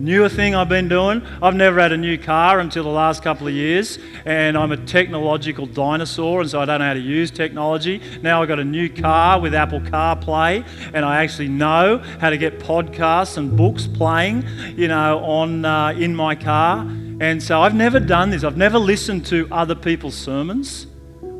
Newer 0.00 0.30
thing 0.30 0.54
I've 0.54 0.70
been 0.70 0.88
doing, 0.88 1.22
I've 1.42 1.54
never 1.54 1.78
had 1.78 1.92
a 1.92 1.96
new 1.96 2.16
car 2.16 2.58
until 2.58 2.84
the 2.84 2.90
last 2.90 3.22
couple 3.22 3.46
of 3.46 3.52
years, 3.52 3.98
and 4.24 4.56
I'm 4.56 4.72
a 4.72 4.78
technological 4.78 5.66
dinosaur, 5.66 6.40
and 6.40 6.48
so 6.48 6.58
I 6.58 6.64
don't 6.64 6.78
know 6.78 6.86
how 6.86 6.94
to 6.94 7.00
use 7.00 7.30
technology. 7.30 8.00
Now 8.22 8.40
I've 8.40 8.48
got 8.48 8.58
a 8.58 8.64
new 8.64 8.88
car 8.88 9.38
with 9.38 9.54
Apple 9.54 9.80
CarPlay, 9.80 10.66
and 10.94 11.04
I 11.04 11.22
actually 11.22 11.48
know 11.48 11.98
how 12.18 12.30
to 12.30 12.38
get 12.38 12.60
podcasts 12.60 13.36
and 13.36 13.54
books 13.54 13.86
playing, 13.86 14.46
you 14.74 14.88
know, 14.88 15.22
on 15.22 15.66
uh, 15.66 15.88
in 15.90 16.16
my 16.16 16.34
car. 16.34 16.80
And 17.20 17.42
so 17.42 17.60
I've 17.60 17.74
never 17.74 18.00
done 18.00 18.30
this. 18.30 18.42
I've 18.42 18.56
never 18.56 18.78
listened 18.78 19.26
to 19.26 19.46
other 19.50 19.74
people's 19.74 20.14
sermons. 20.14 20.86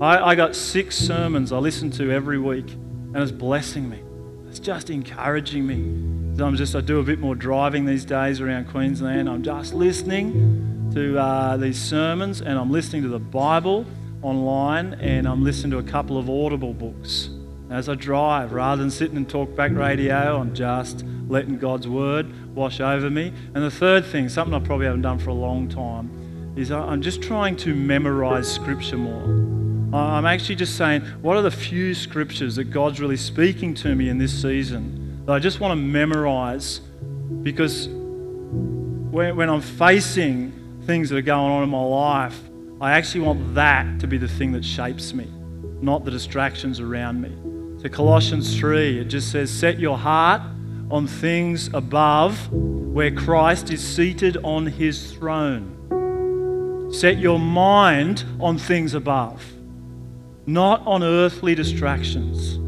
I, 0.02 0.18
I 0.18 0.34
got 0.34 0.54
six 0.54 0.98
sermons 0.98 1.50
I 1.50 1.56
listen 1.56 1.90
to 1.92 2.12
every 2.12 2.38
week, 2.38 2.70
and 2.70 3.16
it's 3.16 3.32
blessing 3.32 3.88
me. 3.88 4.00
It's 4.50 4.60
just 4.60 4.90
encouraging 4.90 5.66
me. 5.66 6.29
I'm 6.42 6.56
just, 6.56 6.74
I 6.74 6.80
do 6.80 7.00
a 7.00 7.02
bit 7.02 7.18
more 7.18 7.34
driving 7.34 7.84
these 7.84 8.04
days 8.04 8.40
around 8.40 8.68
Queensland. 8.68 9.28
I'm 9.28 9.42
just 9.42 9.74
listening 9.74 10.90
to 10.94 11.18
uh, 11.18 11.56
these 11.56 11.80
sermons 11.80 12.40
and 12.40 12.58
I'm 12.58 12.70
listening 12.70 13.02
to 13.02 13.08
the 13.08 13.18
Bible 13.18 13.84
online 14.22 14.94
and 14.94 15.26
I'm 15.28 15.44
listening 15.44 15.70
to 15.72 15.78
a 15.78 15.82
couple 15.82 16.18
of 16.18 16.30
audible 16.30 16.72
books 16.72 17.30
as 17.70 17.88
I 17.88 17.94
drive. 17.94 18.52
Rather 18.52 18.80
than 18.80 18.90
sitting 18.90 19.16
and 19.16 19.28
talk 19.28 19.54
back 19.54 19.72
radio, 19.72 20.40
I'm 20.40 20.54
just 20.54 21.04
letting 21.28 21.58
God's 21.58 21.86
word 21.86 22.54
wash 22.54 22.80
over 22.80 23.10
me. 23.10 23.32
And 23.54 23.62
the 23.62 23.70
third 23.70 24.04
thing, 24.04 24.28
something 24.28 24.54
I 24.54 24.60
probably 24.60 24.86
haven't 24.86 25.02
done 25.02 25.18
for 25.18 25.30
a 25.30 25.34
long 25.34 25.68
time, 25.68 26.54
is 26.56 26.70
I'm 26.70 27.02
just 27.02 27.22
trying 27.22 27.56
to 27.58 27.74
memorize 27.74 28.52
scripture 28.52 28.98
more. 28.98 29.50
I'm 29.92 30.24
actually 30.24 30.56
just 30.56 30.76
saying, 30.76 31.02
what 31.22 31.36
are 31.36 31.42
the 31.42 31.50
few 31.50 31.94
scriptures 31.94 32.56
that 32.56 32.64
God's 32.64 33.00
really 33.00 33.16
speaking 33.16 33.74
to 33.74 33.94
me 33.94 34.08
in 34.08 34.18
this 34.18 34.42
season? 34.42 34.99
That 35.30 35.36
I 35.36 35.38
just 35.38 35.60
want 35.60 35.70
to 35.70 35.76
memorize 35.76 36.80
because 37.44 37.86
when, 37.86 39.36
when 39.36 39.48
I'm 39.48 39.60
facing 39.60 40.82
things 40.86 41.08
that 41.10 41.18
are 41.18 41.22
going 41.22 41.52
on 41.52 41.62
in 41.62 41.68
my 41.68 41.80
life, 41.80 42.36
I 42.80 42.94
actually 42.98 43.20
want 43.20 43.54
that 43.54 44.00
to 44.00 44.08
be 44.08 44.18
the 44.18 44.26
thing 44.26 44.50
that 44.52 44.64
shapes 44.64 45.14
me, 45.14 45.28
not 45.80 46.04
the 46.04 46.10
distractions 46.10 46.80
around 46.80 47.20
me. 47.20 47.30
So, 47.80 47.88
Colossians 47.88 48.58
3, 48.58 48.98
it 48.98 49.04
just 49.04 49.30
says, 49.30 49.52
Set 49.52 49.78
your 49.78 49.96
heart 49.96 50.42
on 50.90 51.06
things 51.06 51.70
above 51.74 52.50
where 52.50 53.12
Christ 53.12 53.70
is 53.70 53.80
seated 53.80 54.36
on 54.38 54.66
his 54.66 55.12
throne. 55.12 56.88
Set 56.92 57.18
your 57.18 57.38
mind 57.38 58.24
on 58.40 58.58
things 58.58 58.94
above, 58.94 59.44
not 60.46 60.84
on 60.88 61.04
earthly 61.04 61.54
distractions. 61.54 62.58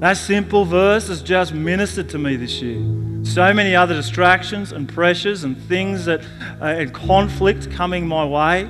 That 0.00 0.16
simple 0.16 0.64
verse 0.64 1.08
has 1.08 1.22
just 1.22 1.52
ministered 1.52 2.08
to 2.08 2.18
me 2.18 2.36
this 2.36 2.62
year. 2.62 2.80
So 3.22 3.52
many 3.52 3.76
other 3.76 3.92
distractions 3.92 4.72
and 4.72 4.88
pressures 4.88 5.44
and 5.44 5.56
things 5.64 6.06
that 6.06 6.22
uh, 6.58 6.64
and 6.64 6.94
conflict 6.94 7.70
coming 7.70 8.06
my 8.08 8.24
way. 8.24 8.62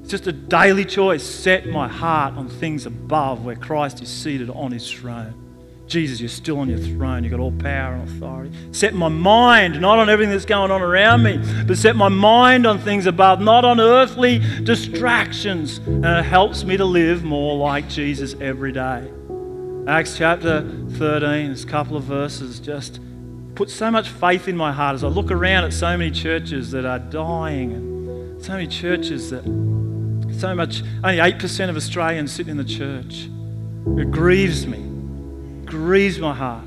It's 0.00 0.10
just 0.10 0.28
a 0.28 0.32
daily 0.32 0.84
choice. 0.84 1.24
Set 1.24 1.66
my 1.66 1.88
heart 1.88 2.34
on 2.34 2.48
things 2.48 2.86
above 2.86 3.44
where 3.44 3.56
Christ 3.56 4.00
is 4.00 4.08
seated 4.08 4.50
on 4.50 4.70
his 4.70 4.88
throne. 4.88 5.34
Jesus, 5.88 6.20
you're 6.20 6.28
still 6.28 6.60
on 6.60 6.68
your 6.68 6.78
throne. 6.78 7.24
You've 7.24 7.32
got 7.32 7.40
all 7.40 7.50
power 7.50 7.94
and 7.94 8.08
authority. 8.08 8.54
Set 8.70 8.94
my 8.94 9.08
mind 9.08 9.80
not 9.80 9.98
on 9.98 10.08
everything 10.08 10.30
that's 10.30 10.44
going 10.44 10.70
on 10.70 10.80
around 10.80 11.24
me, 11.24 11.40
but 11.66 11.76
set 11.76 11.96
my 11.96 12.08
mind 12.08 12.68
on 12.68 12.78
things 12.78 13.06
above, 13.06 13.40
not 13.40 13.64
on 13.64 13.80
earthly 13.80 14.38
distractions. 14.62 15.78
And 15.78 16.04
it 16.04 16.24
helps 16.24 16.62
me 16.62 16.76
to 16.76 16.84
live 16.84 17.24
more 17.24 17.56
like 17.56 17.88
Jesus 17.88 18.36
every 18.40 18.70
day. 18.70 19.10
Acts 19.88 20.18
chapter 20.18 20.60
13, 20.98 21.46
there's 21.46 21.64
a 21.64 21.66
couple 21.66 21.96
of 21.96 22.04
verses 22.04 22.60
just 22.60 23.00
put 23.54 23.70
so 23.70 23.90
much 23.90 24.10
faith 24.10 24.46
in 24.46 24.54
my 24.54 24.70
heart 24.70 24.94
as 24.94 25.02
I 25.02 25.08
look 25.08 25.30
around 25.30 25.64
at 25.64 25.72
so 25.72 25.96
many 25.96 26.10
churches 26.10 26.70
that 26.72 26.84
are 26.84 26.98
dying 26.98 27.72
and 27.72 28.44
so 28.44 28.52
many 28.52 28.66
churches 28.66 29.30
that 29.30 29.44
so 30.38 30.54
much 30.54 30.82
only 31.02 31.16
8% 31.16 31.70
of 31.70 31.76
Australians 31.76 32.32
sit 32.32 32.48
in 32.48 32.58
the 32.58 32.66
church. 32.66 33.30
It 33.96 34.10
grieves 34.10 34.66
me. 34.66 34.84
Grieves 35.64 36.18
my 36.18 36.34
heart. 36.34 36.66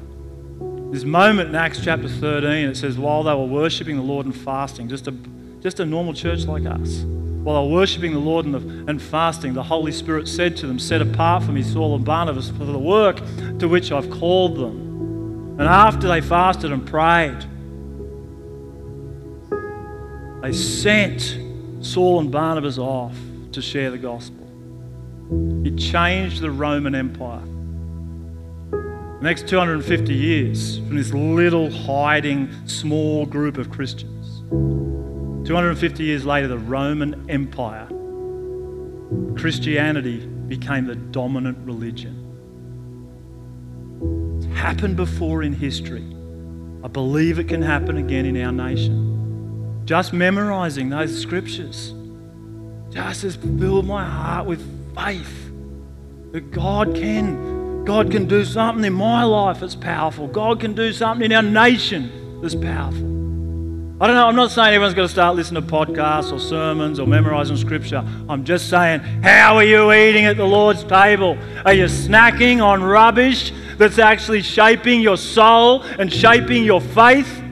This 0.92 1.04
moment 1.04 1.50
in 1.50 1.56
Acts 1.56 1.80
chapter 1.80 2.10
13, 2.10 2.70
it 2.70 2.76
says, 2.76 2.98
while 2.98 3.22
they 3.22 3.36
were 3.36 3.46
worshipping 3.46 3.98
the 3.98 4.02
Lord 4.02 4.26
and 4.26 4.36
fasting, 4.36 4.90
just 4.90 5.08
a, 5.08 5.14
just 5.62 5.80
a 5.80 5.86
normal 5.86 6.16
church 6.16 6.46
like 6.46 6.66
us, 6.66 7.06
while 7.44 7.64
they 7.64 7.70
were 7.70 7.76
worshipping 7.76 8.14
the 8.14 8.20
Lord 8.20 8.46
and, 8.46 8.54
the, 8.54 8.90
and 8.90 9.02
fasting, 9.02 9.54
the 9.54 9.64
Holy 9.64 9.92
Spirit 9.92 10.28
said 10.28 10.56
to 10.58 10.68
them, 10.68 10.78
Set 10.78 11.02
apart 11.02 11.44
for 11.44 11.52
me 11.52 11.64
Saul 11.64 11.96
and 11.96 12.06
Barnabas 12.06 12.50
for 12.52 12.66
the 12.66 12.78
work 12.78 13.18
to 13.58 13.68
which 13.68 13.92
I've 13.92 14.10
called 14.12 14.58
them. 14.58 15.58
And 15.60 15.68
after 15.68 16.08
they 16.08 16.22
fasted 16.22 16.72
and 16.72 16.86
prayed, 16.86 17.46
they 20.44 20.54
sent 20.54 21.38
Saul 21.82 22.20
and 22.20 22.32
Barnabas 22.32 22.78
off 22.78 23.16
to 23.54 23.62
share 23.62 23.90
the 23.90 23.98
gospel. 23.98 24.48
It 25.66 25.78
changed 25.78 26.42
the 26.42 26.52
Roman 26.52 26.94
Empire. 26.94 27.42
The 28.72 29.20
next 29.22 29.48
250 29.48 30.14
years, 30.14 30.78
from 30.80 30.96
this 30.96 31.14
little 31.14 31.70
hiding 31.72 32.50
small 32.68 33.26
group 33.26 33.58
of 33.58 33.70
Christians, 33.70 34.42
250 35.46 36.04
years 36.04 36.26
later, 36.26 36.48
the 36.48 36.58
Roman 36.58 37.30
Empire, 37.30 37.88
Christianity 39.36 40.26
became 40.26 40.86
the 40.86 40.96
dominant 40.96 41.58
religion. 41.66 42.18
It's 44.38 44.58
happened 44.58 44.96
before 44.96 45.44
in 45.44 45.54
history. 45.54 46.06
I 46.84 46.88
believe 46.88 47.40
it 47.40 47.48
can 47.48 47.62
happen 47.62 47.98
again 47.98 48.26
in 48.26 48.42
our 48.42 48.52
nation. 48.52 49.82
Just 49.86 50.14
memorizing 50.14 50.90
those 50.90 51.20
scriptures 51.20 51.94
just 52.92 53.24
has 53.24 53.36
filled 53.36 53.86
my 53.86 54.04
heart 54.04 54.46
with 54.46 54.62
faith 54.96 55.52
that 56.32 56.52
God 56.52 56.94
can. 56.96 57.84
God 57.86 58.12
can 58.12 58.28
do 58.28 58.46
something 58.46 58.86
in 58.86 58.94
my 58.94 59.24
life 59.24 59.60
that's 59.60 59.76
powerful. 59.76 60.28
God 60.28 60.60
can 60.60 60.74
do 60.74 60.94
something 60.94 61.26
in 61.26 61.34
our 61.34 61.42
nation 61.42 62.42
that's 62.42 62.56
powerful. 62.56 63.11
I 64.02 64.08
don't 64.08 64.16
know, 64.16 64.26
I'm 64.26 64.36
not 64.36 64.50
saying 64.50 64.74
everyone's 64.74 64.96
got 64.96 65.04
to 65.04 65.10
start 65.10 65.36
listening 65.36 65.62
to 65.62 65.72
podcasts 65.72 66.34
or 66.34 66.40
sermons 66.40 67.00
or 67.00 67.06
memorizing 67.06 67.56
scripture. 67.56 68.04
I'm 68.28 68.44
just 68.44 68.68
saying, 68.68 69.02
how 69.22 69.58
are 69.58 69.64
you 69.64 69.94
eating 69.94 70.26
at 70.26 70.38
the 70.38 70.44
Lord's 70.44 70.84
table? 70.84 71.38
Are 71.66 71.74
you 71.74 71.86
snacking 71.86 72.64
on 72.66 72.82
rubbish 72.82 73.54
that's 73.78 74.00
actually 74.00 74.42
shaping 74.42 75.02
your 75.02 75.18
soul 75.18 75.84
and 75.84 76.12
shaping 76.12 76.64
your 76.64 76.82
faith? 76.82 77.44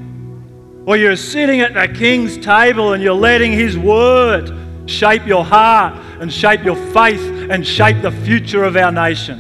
Or 0.88 0.98
you're 0.98 1.16
sitting 1.18 1.62
at 1.62 1.76
the 1.76 1.88
King's 1.96 2.36
table 2.36 2.94
and 2.94 3.04
you're 3.04 3.14
letting 3.14 3.52
His 3.52 3.78
Word 3.78 4.52
shape 4.90 5.28
your 5.28 5.46
heart 5.46 6.04
and 6.20 6.34
shape 6.34 6.64
your 6.64 6.78
faith 6.94 7.22
and 7.52 7.64
shape 7.64 8.02
the 8.02 8.10
future 8.10 8.64
of 8.64 8.76
our 8.76 8.92
nation? 8.92 9.38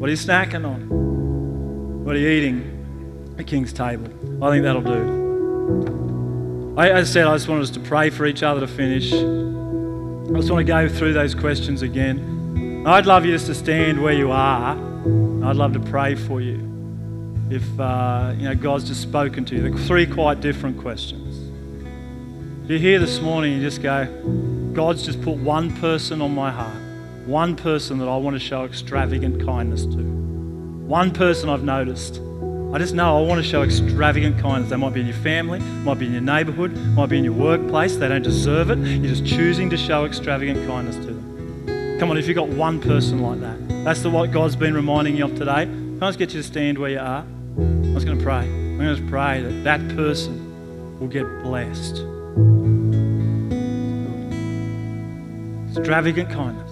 What 0.00 0.06
are 0.06 0.12
you 0.12 0.16
snacking 0.16 0.66
on? 0.66 2.04
What 2.06 2.16
are 2.16 2.18
you 2.18 2.28
eating 2.30 2.77
at 3.38 3.46
King's 3.46 3.72
table? 3.72 4.06
I 4.42 4.50
think 4.50 4.64
that'll 4.64 4.82
do. 4.82 6.74
I, 6.76 6.90
as 6.90 7.10
I 7.10 7.12
said, 7.12 7.26
I 7.26 7.34
just 7.34 7.48
wanted 7.48 7.62
us 7.62 7.70
to 7.70 7.80
pray 7.80 8.10
for 8.10 8.26
each 8.26 8.42
other 8.42 8.60
to 8.60 8.68
finish. 8.68 9.12
I 9.12 10.36
just 10.36 10.50
want 10.50 10.58
to 10.58 10.64
go 10.64 10.88
through 10.88 11.12
those 11.12 11.34
questions 11.34 11.82
again. 11.82 12.84
I'd 12.86 13.06
love 13.06 13.24
you 13.24 13.32
just 13.32 13.46
to 13.46 13.54
stand 13.54 14.02
where 14.02 14.12
you 14.12 14.30
are. 14.30 14.76
I'd 15.44 15.56
love 15.56 15.72
to 15.72 15.80
pray 15.80 16.14
for 16.14 16.40
you. 16.40 16.64
If 17.50 17.80
uh, 17.80 18.34
you 18.36 18.44
know 18.44 18.54
God's 18.54 18.84
just 18.84 19.00
spoken 19.00 19.44
to 19.46 19.56
you, 19.56 19.70
the 19.70 19.78
three 19.84 20.06
quite 20.06 20.40
different 20.40 20.78
questions. 20.78 21.36
If 22.64 22.70
you're 22.70 22.78
here 22.78 22.98
this 22.98 23.20
morning, 23.20 23.54
you 23.54 23.60
just 23.60 23.82
go, 23.82 24.04
God's 24.74 25.04
just 25.04 25.22
put 25.22 25.38
one 25.38 25.74
person 25.78 26.20
on 26.20 26.34
my 26.34 26.50
heart, 26.50 26.76
one 27.26 27.56
person 27.56 27.98
that 27.98 28.08
I 28.08 28.16
want 28.18 28.34
to 28.34 28.40
show 28.40 28.64
extravagant 28.64 29.44
kindness 29.44 29.86
to, 29.86 30.02
one 30.86 31.10
person 31.10 31.48
I've 31.48 31.64
noticed. 31.64 32.20
I 32.70 32.76
just 32.76 32.92
know 32.92 33.18
I 33.18 33.26
want 33.26 33.42
to 33.42 33.48
show 33.48 33.62
extravagant 33.62 34.38
kindness. 34.40 34.68
They 34.68 34.76
might 34.76 34.92
be 34.92 35.00
in 35.00 35.06
your 35.06 35.16
family, 35.16 35.58
might 35.58 35.98
be 35.98 36.04
in 36.04 36.12
your 36.12 36.20
neighborhood, 36.20 36.76
might 36.76 37.08
be 37.08 37.16
in 37.16 37.24
your 37.24 37.32
workplace. 37.32 37.96
They 37.96 38.08
don't 38.08 38.20
deserve 38.20 38.68
it. 38.70 38.76
You're 38.76 39.14
just 39.14 39.24
choosing 39.24 39.70
to 39.70 39.78
show 39.78 40.04
extravagant 40.04 40.68
kindness 40.68 40.96
to 40.96 41.14
them. 41.14 41.98
Come 41.98 42.10
on, 42.10 42.18
if 42.18 42.28
you've 42.28 42.34
got 42.34 42.48
one 42.48 42.78
person 42.78 43.22
like 43.22 43.40
that, 43.40 43.84
that's 43.84 44.02
the 44.02 44.10
what 44.10 44.32
God's 44.32 44.54
been 44.54 44.74
reminding 44.74 45.16
you 45.16 45.24
of 45.24 45.34
today. 45.34 45.64
Can 45.64 46.02
I 46.02 46.08
just 46.08 46.18
get 46.18 46.34
you 46.34 46.42
to 46.42 46.46
stand 46.46 46.76
where 46.76 46.90
you 46.90 46.98
are? 46.98 47.24
I 47.56 47.94
was 47.94 48.04
going 48.04 48.18
to 48.18 48.22
pray. 48.22 48.44
I'm 48.44 48.76
going 48.76 48.96
to 48.96 49.08
pray 49.08 49.40
that 49.40 49.64
that 49.64 49.96
person 49.96 51.00
will 51.00 51.08
get 51.08 51.24
blessed. 51.42 52.04
Extravagant 55.74 56.28
kindness. 56.28 56.70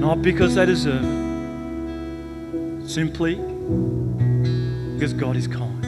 Not 0.00 0.22
because 0.22 0.54
they 0.54 0.64
deserve 0.64 1.04
it, 1.04 2.88
simply 2.88 3.38
because 5.02 5.14
God 5.14 5.34
is 5.34 5.48
kind. 5.48 5.82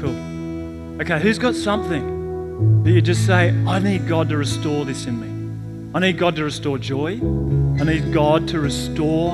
Cool. 0.00 1.00
Okay, 1.00 1.18
who's 1.20 1.40
got 1.40 1.56
something 1.56 2.84
that 2.84 2.90
you 2.92 3.02
just 3.02 3.26
say, 3.26 3.48
I 3.66 3.80
need 3.80 4.06
God 4.06 4.28
to 4.28 4.36
restore 4.36 4.84
this 4.84 5.06
in 5.06 5.18
me? 5.20 5.90
I 5.92 5.98
need 5.98 6.18
God 6.18 6.36
to 6.36 6.44
restore 6.44 6.78
joy. 6.78 7.14
I 7.14 7.84
need 7.84 8.12
God 8.12 8.46
to 8.48 8.60
restore 8.60 9.32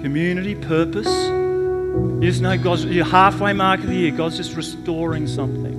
community, 0.00 0.54
purpose. 0.54 1.06
You 1.06 2.22
just 2.22 2.40
know 2.40 2.56
God's, 2.56 2.86
your 2.86 3.04
halfway 3.04 3.52
mark 3.52 3.80
of 3.80 3.88
the 3.88 3.94
year, 3.94 4.12
God's 4.12 4.38
just 4.38 4.56
restoring 4.56 5.26
something. 5.26 5.74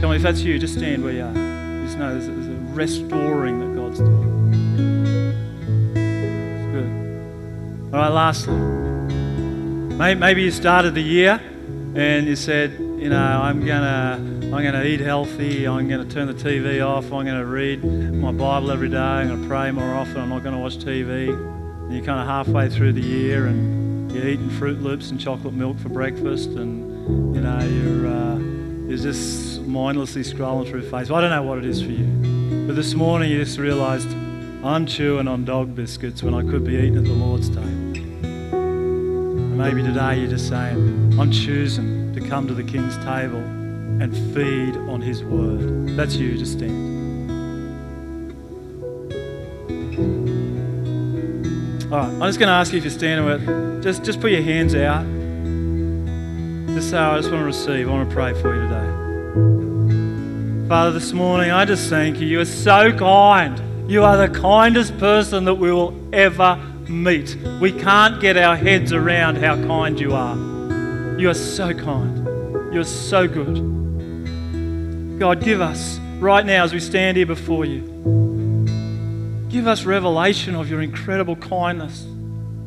Come 0.00 0.12
on, 0.12 0.16
if 0.16 0.22
that's 0.22 0.40
you, 0.40 0.58
just 0.58 0.78
stand 0.78 1.04
where 1.04 1.12
you 1.12 1.24
are. 1.24 1.34
You 1.34 1.84
Just 1.84 1.98
know 1.98 2.18
there's 2.18 2.26
there's 2.26 2.46
a 2.46 2.74
restoring 2.74 3.60
that 3.60 3.76
God's 3.78 3.98
doing. 3.98 4.31
All 7.92 7.98
right, 7.98 8.08
lastly, 8.08 8.54
maybe 10.14 10.44
you 10.44 10.50
started 10.50 10.94
the 10.94 11.02
year 11.02 11.38
and 11.94 12.26
you 12.26 12.36
said, 12.36 12.72
you 12.80 13.10
know, 13.10 13.20
I'm 13.20 13.66
gonna, 13.66 14.14
I'm 14.16 14.62
gonna 14.62 14.84
eat 14.84 15.00
healthy. 15.00 15.68
I'm 15.68 15.88
gonna 15.88 16.06
turn 16.06 16.26
the 16.26 16.32
TV 16.32 16.82
off. 16.82 17.12
I'm 17.12 17.26
gonna 17.26 17.44
read 17.44 17.84
my 17.84 18.32
Bible 18.32 18.70
every 18.70 18.88
day. 18.88 18.96
I'm 18.96 19.28
gonna 19.28 19.46
pray 19.46 19.70
more 19.72 19.94
often. 19.94 20.16
I'm 20.16 20.30
not 20.30 20.42
gonna 20.42 20.58
watch 20.58 20.78
TV. 20.78 21.34
And 21.34 21.92
you're 21.92 22.02
kind 22.02 22.18
of 22.18 22.26
halfway 22.26 22.70
through 22.70 22.94
the 22.94 23.02
year 23.02 23.48
and 23.48 24.10
you're 24.10 24.26
eating 24.26 24.48
Froot 24.48 24.82
Loops 24.82 25.10
and 25.10 25.20
chocolate 25.20 25.52
milk 25.52 25.78
for 25.78 25.90
breakfast, 25.90 26.48
and 26.48 27.34
you 27.34 27.42
know 27.42 27.58
you're, 27.58 28.06
uh, 28.06 28.38
you're 28.88 28.96
just 28.96 29.60
mindlessly 29.60 30.22
scrolling 30.22 30.66
through 30.66 30.88
Facebook. 30.88 31.16
I 31.16 31.20
don't 31.20 31.30
know 31.30 31.42
what 31.42 31.58
it 31.58 31.66
is 31.66 31.82
for 31.82 31.90
you, 31.90 32.06
but 32.66 32.74
this 32.74 32.94
morning 32.94 33.30
you 33.30 33.44
just 33.44 33.58
realised 33.58 34.08
I'm 34.64 34.86
chewing 34.86 35.26
on 35.26 35.44
dog 35.44 35.74
biscuits 35.74 36.22
when 36.22 36.34
I 36.34 36.42
could 36.42 36.62
be 36.64 36.76
eating 36.76 36.96
at 36.96 37.02
the 37.02 37.10
Lord's 37.10 37.48
table. 37.48 37.64
And 37.64 39.58
maybe 39.58 39.82
today 39.82 40.20
you're 40.20 40.30
just 40.30 40.48
saying, 40.48 41.18
I'm 41.18 41.32
choosing 41.32 42.14
to 42.14 42.20
come 42.20 42.46
to 42.46 42.54
the 42.54 42.62
King's 42.62 42.96
table 42.98 43.40
and 43.40 44.14
feed 44.32 44.76
on 44.88 45.00
His 45.00 45.24
word. 45.24 45.96
That's 45.96 46.14
you, 46.14 46.44
stand. 46.44 46.92
All 51.92 51.98
right, 51.98 52.08
I'm 52.08 52.20
just 52.20 52.38
going 52.38 52.46
to 52.46 52.54
ask 52.54 52.70
you 52.70 52.78
if 52.78 52.84
you're 52.84 52.92
standing 52.92 53.26
with, 53.26 53.82
just 53.82 54.04
just 54.04 54.20
put 54.20 54.30
your 54.30 54.42
hands 54.42 54.76
out. 54.76 55.04
Just 56.76 56.90
say, 56.90 56.98
I 56.98 57.18
just 57.18 57.32
want 57.32 57.42
to 57.42 57.46
receive. 57.46 57.88
I 57.88 57.90
want 57.90 58.08
to 58.08 58.14
pray 58.14 58.32
for 58.40 58.54
you 58.54 58.62
today. 58.68 58.86
Father, 60.68 60.92
this 60.92 61.12
morning 61.12 61.50
I 61.50 61.64
just 61.64 61.90
thank 61.90 62.20
you. 62.20 62.28
You 62.28 62.38
are 62.40 62.44
so 62.44 62.96
kind. 62.96 63.60
You 63.88 64.04
are 64.04 64.16
the 64.16 64.28
kindest 64.28 64.96
person 64.98 65.44
that 65.44 65.54
we 65.54 65.72
will 65.72 65.94
ever 66.14 66.56
meet. 66.88 67.36
We 67.60 67.72
can't 67.72 68.20
get 68.20 68.36
our 68.36 68.56
heads 68.56 68.92
around 68.92 69.36
how 69.36 69.56
kind 69.56 69.98
you 69.98 70.14
are. 70.14 70.36
You 71.18 71.30
are 71.30 71.34
so 71.34 71.74
kind. 71.74 72.24
You 72.72 72.80
are 72.80 72.84
so 72.84 73.26
good. 73.28 75.18
God, 75.18 75.42
give 75.42 75.60
us 75.60 75.98
right 76.20 76.46
now 76.46 76.64
as 76.64 76.72
we 76.72 76.80
stand 76.80 77.16
here 77.16 77.26
before 77.26 77.64
you. 77.64 77.82
Give 79.50 79.66
us 79.66 79.84
revelation 79.84 80.54
of 80.54 80.70
your 80.70 80.80
incredible 80.80 81.36
kindness 81.36 82.06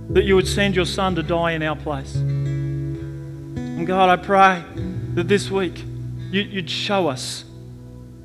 that 0.10 0.26
you 0.26 0.36
would 0.36 0.48
send 0.48 0.76
your 0.76 0.86
son 0.86 1.16
to 1.16 1.24
die 1.24 1.54
in 1.54 1.64
our 1.64 1.76
place. 1.76 2.14
And 2.16 3.88
God, 3.88 4.10
I 4.10 4.22
pray 4.22 4.64
that 5.16 5.28
this 5.28 5.50
week 5.50 5.84
you'd 6.30 6.70
show 6.70 7.08
us 7.08 7.46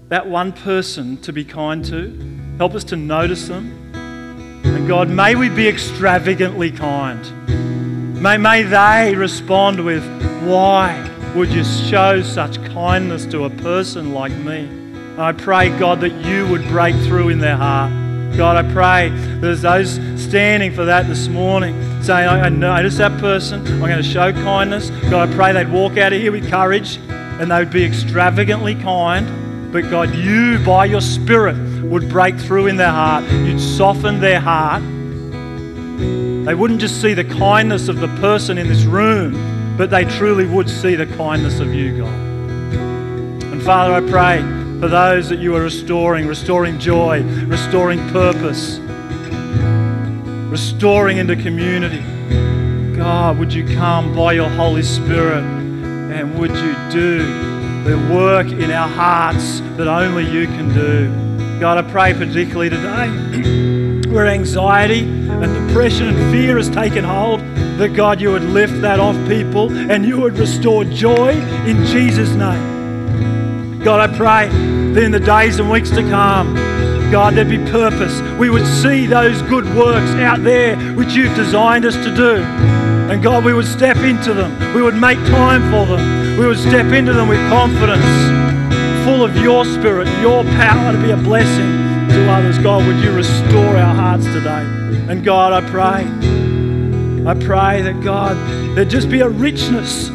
that 0.09 0.29
one 0.29 0.53
person 0.53 1.17
to 1.23 1.33
be 1.33 1.45
kind 1.45 1.85
to. 1.87 2.30
Help 2.61 2.75
us 2.75 2.85
to 2.85 2.95
notice 2.95 3.49
them. 3.49 3.91
And 3.95 4.87
God, 4.87 5.09
may 5.09 5.35
we 5.35 5.49
be 5.49 5.67
extravagantly 5.67 6.71
kind. 6.71 8.23
May, 8.23 8.37
may 8.37 8.65
they 8.65 9.15
respond 9.17 9.83
with, 9.83 10.05
Why 10.43 11.11
would 11.35 11.49
you 11.49 11.65
show 11.65 12.21
such 12.21 12.63
kindness 12.67 13.25
to 13.29 13.45
a 13.45 13.49
person 13.49 14.13
like 14.13 14.33
me? 14.33 14.59
And 14.59 15.23
I 15.23 15.33
pray, 15.33 15.71
God, 15.79 16.03
that 16.03 16.13
you 16.23 16.47
would 16.49 16.63
break 16.69 16.95
through 16.97 17.31
in 17.31 17.39
their 17.39 17.57
heart. 17.57 17.93
God, 18.37 18.63
I 18.63 18.71
pray 18.75 19.09
there's 19.41 19.63
those 19.63 19.93
standing 20.23 20.75
for 20.75 20.85
that 20.85 21.07
this 21.07 21.29
morning, 21.29 21.73
saying, 22.03 22.29
I 22.29 22.51
notice 22.51 22.99
that 22.99 23.19
person, 23.21 23.67
I'm 23.67 23.79
going 23.79 23.97
to 23.97 24.03
show 24.03 24.35
kindness. 24.35 24.91
God, 25.09 25.31
I 25.31 25.35
pray 25.35 25.55
they'd 25.55 25.73
walk 25.73 25.97
out 25.97 26.13
of 26.13 26.21
here 26.21 26.31
with 26.31 26.51
courage 26.51 26.99
and 27.09 27.51
they 27.51 27.59
would 27.59 27.73
be 27.73 27.85
extravagantly 27.85 28.75
kind. 28.75 29.73
But 29.73 29.89
God, 29.89 30.15
you, 30.15 30.59
by 30.59 30.85
your 30.85 31.01
Spirit, 31.01 31.70
would 31.83 32.09
break 32.09 32.37
through 32.39 32.67
in 32.67 32.77
their 32.77 32.91
heart. 32.91 33.25
You'd 33.31 33.61
soften 33.61 34.21
their 34.21 34.41
heart. 34.41 34.83
They 36.45 36.55
wouldn't 36.55 36.81
just 36.81 37.01
see 37.01 37.15
the 37.15 37.25
kindness 37.25 37.89
of 37.89 38.01
the 38.01 38.09
person 38.17 38.59
in 38.59 38.69
this 38.69 38.85
room, 38.85 39.77
but 39.77 39.91
they 39.91 40.05
truly 40.05 40.47
would 40.47 40.69
see 40.69 40.95
the 40.95 41.07
kindness 41.07 41.61
of 41.61 41.75
you, 41.75 41.99
God. 41.99 42.15
And 43.53 43.63
Father, 43.63 43.95
I 43.95 44.01
pray 44.01 44.41
for 44.81 44.89
those 44.89 45.29
that 45.29 45.39
you 45.39 45.55
are 45.57 45.63
restoring, 45.63 46.27
restoring 46.27 46.79
joy, 46.79 47.23
restoring 47.47 47.99
purpose, 48.09 48.79
restoring 50.51 51.19
into 51.19 51.37
community. 51.37 52.03
God, 52.97 53.39
would 53.39 53.53
you 53.53 53.67
come 53.77 54.15
by 54.17 54.33
your 54.33 54.49
Holy 54.49 54.83
Spirit 54.83 55.45
and 55.45 56.39
would 56.39 56.51
you 56.51 56.75
do 56.91 57.19
the 57.85 57.97
work 58.13 58.47
in 58.49 58.71
our 58.71 58.89
hearts 58.89 59.61
that 59.77 59.87
only 59.87 60.25
you 60.31 60.47
can 60.47 60.75
do? 60.75 61.30
God, 61.61 61.77
I 61.77 61.91
pray 61.91 62.15
particularly 62.15 62.71
today 62.71 64.09
where 64.11 64.27
anxiety 64.27 65.01
and 65.01 65.69
depression 65.69 66.09
and 66.09 66.33
fear 66.33 66.57
has 66.57 66.71
taken 66.71 67.05
hold, 67.05 67.41
that 67.77 67.93
God, 67.95 68.19
you 68.19 68.33
would 68.33 68.45
lift 68.45 68.81
that 68.81 68.99
off 68.99 69.15
people 69.29 69.71
and 69.71 70.07
you 70.07 70.19
would 70.19 70.39
restore 70.39 70.85
joy 70.87 71.33
in 71.67 71.85
Jesus' 71.85 72.31
name. 72.31 73.79
God, 73.85 74.09
I 74.09 74.17
pray 74.17 74.49
that 74.95 75.03
in 75.03 75.13
the 75.13 75.21
days 75.21 75.59
and 75.59 75.71
weeks 75.71 75.91
to 75.91 76.03
come, 76.09 76.55
God, 77.13 77.35
there'd 77.35 77.51
be 77.51 77.59
purpose. 77.71 78.23
We 78.39 78.49
would 78.49 78.67
see 78.67 79.05
those 79.05 79.43
good 79.43 79.67
works 79.77 80.13
out 80.13 80.43
there 80.43 80.79
which 80.95 81.13
you've 81.13 81.37
designed 81.37 81.85
us 81.85 81.95
to 81.97 82.15
do. 82.17 82.37
And 83.13 83.23
God, 83.23 83.45
we 83.45 83.53
would 83.53 83.67
step 83.67 83.99
into 83.99 84.33
them. 84.33 84.75
We 84.75 84.81
would 84.81 84.97
make 84.97 85.19
time 85.27 85.61
for 85.71 85.85
them. 85.85 86.39
We 86.39 86.47
would 86.47 86.59
step 86.59 86.87
into 86.87 87.13
them 87.13 87.29
with 87.29 87.39
confidence 87.51 88.40
full 89.05 89.25
of 89.25 89.37
your 89.37 89.65
spirit, 89.65 90.09
your 90.21 90.45
power 90.45 90.93
to 90.93 91.03
be 91.03 91.11
a 91.11 91.17
blessing 91.17 92.09
to 92.11 92.31
others. 92.31 92.59
God, 92.59 92.87
would 92.87 93.03
you 93.05 93.13
restore 93.13 93.77
our 93.77 93.95
hearts 93.95 94.25
today? 94.25 94.65
And 95.09 95.25
God, 95.25 95.53
I 95.53 95.69
pray, 95.71 96.07
I 97.27 97.35
pray 97.35 97.83
that 97.83 98.01
God, 98.03 98.37
there'd 98.77 98.91
just 98.91 99.09
be 99.09 99.21
a 99.21 99.29
richness 99.29 100.09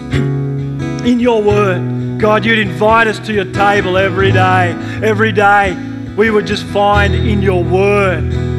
in 1.05 1.19
your 1.19 1.41
word. 1.41 2.19
God, 2.19 2.45
you'd 2.45 2.59
invite 2.59 3.07
us 3.07 3.19
to 3.27 3.33
your 3.33 3.51
table 3.51 3.97
every 3.97 4.31
day. 4.31 4.71
Every 5.03 5.31
day, 5.31 5.75
we 6.15 6.29
would 6.29 6.47
just 6.47 6.63
find 6.63 7.13
in 7.13 7.41
your 7.41 7.63
word 7.63 8.54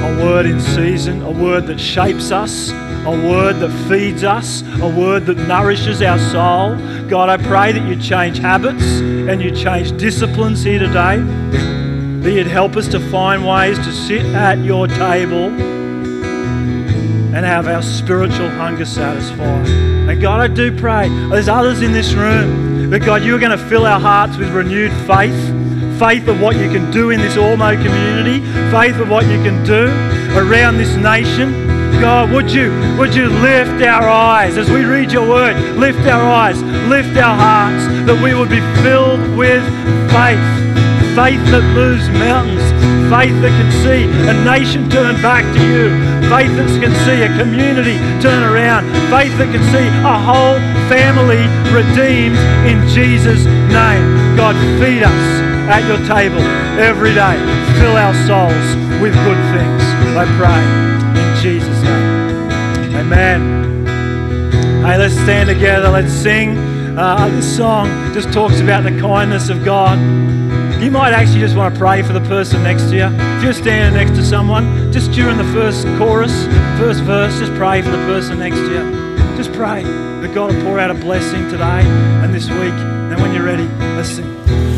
a 0.00 0.24
word 0.24 0.46
in 0.46 0.60
season, 0.60 1.22
a 1.22 1.30
word 1.30 1.66
that 1.66 1.78
shapes 1.78 2.30
us, 2.30 2.70
a 2.70 3.10
word 3.10 3.60
that 3.60 3.70
feeds 3.88 4.24
us, 4.24 4.62
a 4.80 4.88
word 4.88 5.26
that 5.26 5.36
nourishes 5.36 6.00
our 6.02 6.18
soul. 6.18 6.76
God, 7.08 7.28
I 7.28 7.36
pray 7.36 7.72
that 7.72 7.88
you 7.88 7.96
change 8.00 8.38
habits 8.38 8.82
and 8.82 9.42
you 9.42 9.50
change 9.50 9.96
disciplines 9.98 10.62
here 10.62 10.78
today. 10.78 11.18
That 12.20 12.32
you'd 12.32 12.46
help 12.46 12.76
us 12.76 12.88
to 12.88 13.00
find 13.10 13.46
ways 13.46 13.78
to 13.78 13.92
sit 13.92 14.24
at 14.34 14.58
your 14.58 14.86
table 14.86 15.50
and 17.32 17.46
have 17.46 17.68
our 17.68 17.82
spiritual 17.82 18.50
hunger 18.50 18.84
satisfied. 18.84 19.68
And 19.68 20.20
God, 20.20 20.40
I 20.40 20.48
do 20.48 20.76
pray, 20.76 21.08
there's 21.28 21.48
others 21.48 21.80
in 21.80 21.92
this 21.92 22.12
room, 22.12 22.90
that 22.90 23.00
God, 23.00 23.22
you're 23.22 23.38
going 23.38 23.56
to 23.56 23.68
fill 23.68 23.86
our 23.86 24.00
hearts 24.00 24.36
with 24.36 24.50
renewed 24.50 24.92
faith 25.06 25.59
faith 26.00 26.28
of 26.28 26.40
what 26.40 26.56
you 26.56 26.70
can 26.70 26.90
do 26.90 27.10
in 27.10 27.20
this 27.20 27.36
Ormeau 27.36 27.76
community, 27.76 28.40
faith 28.72 28.96
of 28.96 29.10
what 29.10 29.26
you 29.26 29.36
can 29.44 29.62
do 29.66 29.84
around 30.32 30.78
this 30.78 30.96
nation. 30.96 31.52
God, 32.00 32.32
would 32.32 32.50
you, 32.50 32.72
would 32.96 33.14
you 33.14 33.28
lift 33.28 33.84
our 33.84 34.08
eyes 34.08 34.56
as 34.56 34.70
we 34.70 34.86
read 34.86 35.12
your 35.12 35.28
word? 35.28 35.54
Lift 35.76 36.00
our 36.08 36.24
eyes, 36.24 36.62
lift 36.88 37.14
our 37.18 37.36
hearts, 37.36 37.84
that 38.08 38.16
we 38.24 38.32
would 38.32 38.48
be 38.48 38.64
filled 38.80 39.20
with 39.36 39.60
faith. 40.08 40.40
Faith 41.12 41.44
that 41.52 41.68
moves 41.76 42.08
mountains, 42.16 42.64
faith 43.12 43.36
that 43.44 43.52
can 43.52 43.70
see 43.84 44.08
a 44.24 44.34
nation 44.40 44.88
turn 44.88 45.20
back 45.20 45.44
to 45.52 45.60
you, 45.60 45.92
faith 46.32 46.48
that 46.56 46.80
can 46.80 46.96
see 47.04 47.28
a 47.28 47.30
community 47.36 48.00
turn 48.24 48.40
around, 48.40 48.88
faith 49.12 49.36
that 49.36 49.52
can 49.52 49.60
see 49.68 49.84
a 50.00 50.16
whole 50.16 50.56
family 50.88 51.44
redeemed 51.76 52.40
in 52.64 52.88
Jesus' 52.88 53.44
name. 53.68 54.36
God, 54.38 54.56
feed 54.80 55.02
us 55.02 55.39
at 55.70 55.86
your 55.86 55.98
table 56.06 56.42
every 56.82 57.14
day. 57.14 57.38
Fill 57.78 57.96
our 57.96 58.14
souls 58.26 58.66
with 59.00 59.14
good 59.22 59.40
things, 59.54 59.82
I 60.18 60.26
pray. 60.36 60.62
In 61.22 61.42
Jesus' 61.42 61.82
name. 61.82 62.96
Amen. 62.96 63.86
Hey, 64.84 64.98
let's 64.98 65.14
stand 65.14 65.48
together. 65.48 65.88
Let's 65.88 66.12
sing. 66.12 66.58
Uh, 66.98 67.28
this 67.28 67.56
song 67.56 67.86
just 68.12 68.32
talks 68.32 68.60
about 68.60 68.82
the 68.82 69.00
kindness 69.00 69.48
of 69.48 69.64
God. 69.64 69.98
You 70.82 70.90
might 70.90 71.12
actually 71.12 71.40
just 71.40 71.56
want 71.56 71.72
to 71.74 71.78
pray 71.78 72.02
for 72.02 72.14
the 72.14 72.22
person 72.22 72.62
next 72.64 72.90
to 72.90 72.96
you. 72.96 73.06
If 73.36 73.44
you're 73.44 73.52
standing 73.52 73.94
next 73.94 74.18
to 74.18 74.24
someone, 74.24 74.92
just 74.92 75.12
during 75.12 75.36
the 75.36 75.52
first 75.52 75.86
chorus, 75.98 76.46
first 76.78 77.02
verse, 77.02 77.38
just 77.38 77.52
pray 77.52 77.80
for 77.82 77.90
the 77.90 78.04
person 78.06 78.38
next 78.38 78.56
to 78.56 78.70
you. 78.70 79.36
Just 79.36 79.52
pray 79.52 79.84
that 79.84 80.34
God 80.34 80.52
will 80.52 80.62
pour 80.62 80.80
out 80.80 80.90
a 80.90 80.94
blessing 80.94 81.48
today 81.48 81.82
and 82.22 82.34
this 82.34 82.48
week. 82.50 82.74
And 83.12 83.20
when 83.22 83.32
you're 83.32 83.44
ready, 83.44 83.68
let's 83.94 84.08
sing. 84.08 84.69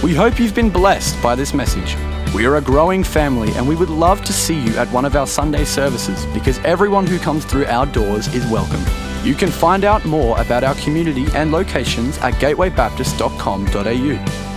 We 0.00 0.14
hope 0.14 0.38
you've 0.38 0.54
been 0.54 0.70
blessed 0.70 1.20
by 1.20 1.34
this 1.34 1.52
message. 1.52 1.96
We 2.32 2.46
are 2.46 2.56
a 2.56 2.60
growing 2.60 3.02
family 3.02 3.50
and 3.54 3.66
we 3.66 3.74
would 3.74 3.90
love 3.90 4.24
to 4.26 4.32
see 4.32 4.56
you 4.56 4.76
at 4.76 4.86
one 4.92 5.04
of 5.04 5.16
our 5.16 5.26
Sunday 5.26 5.64
services 5.64 6.24
because 6.26 6.58
everyone 6.58 7.04
who 7.04 7.18
comes 7.18 7.44
through 7.44 7.66
our 7.66 7.84
doors 7.86 8.32
is 8.32 8.46
welcome. 8.46 8.80
You 9.24 9.34
can 9.34 9.50
find 9.50 9.84
out 9.84 10.04
more 10.04 10.40
about 10.40 10.62
our 10.62 10.76
community 10.76 11.26
and 11.34 11.50
locations 11.50 12.16
at 12.18 12.34
gatewaybaptist.com.au. 12.34 14.47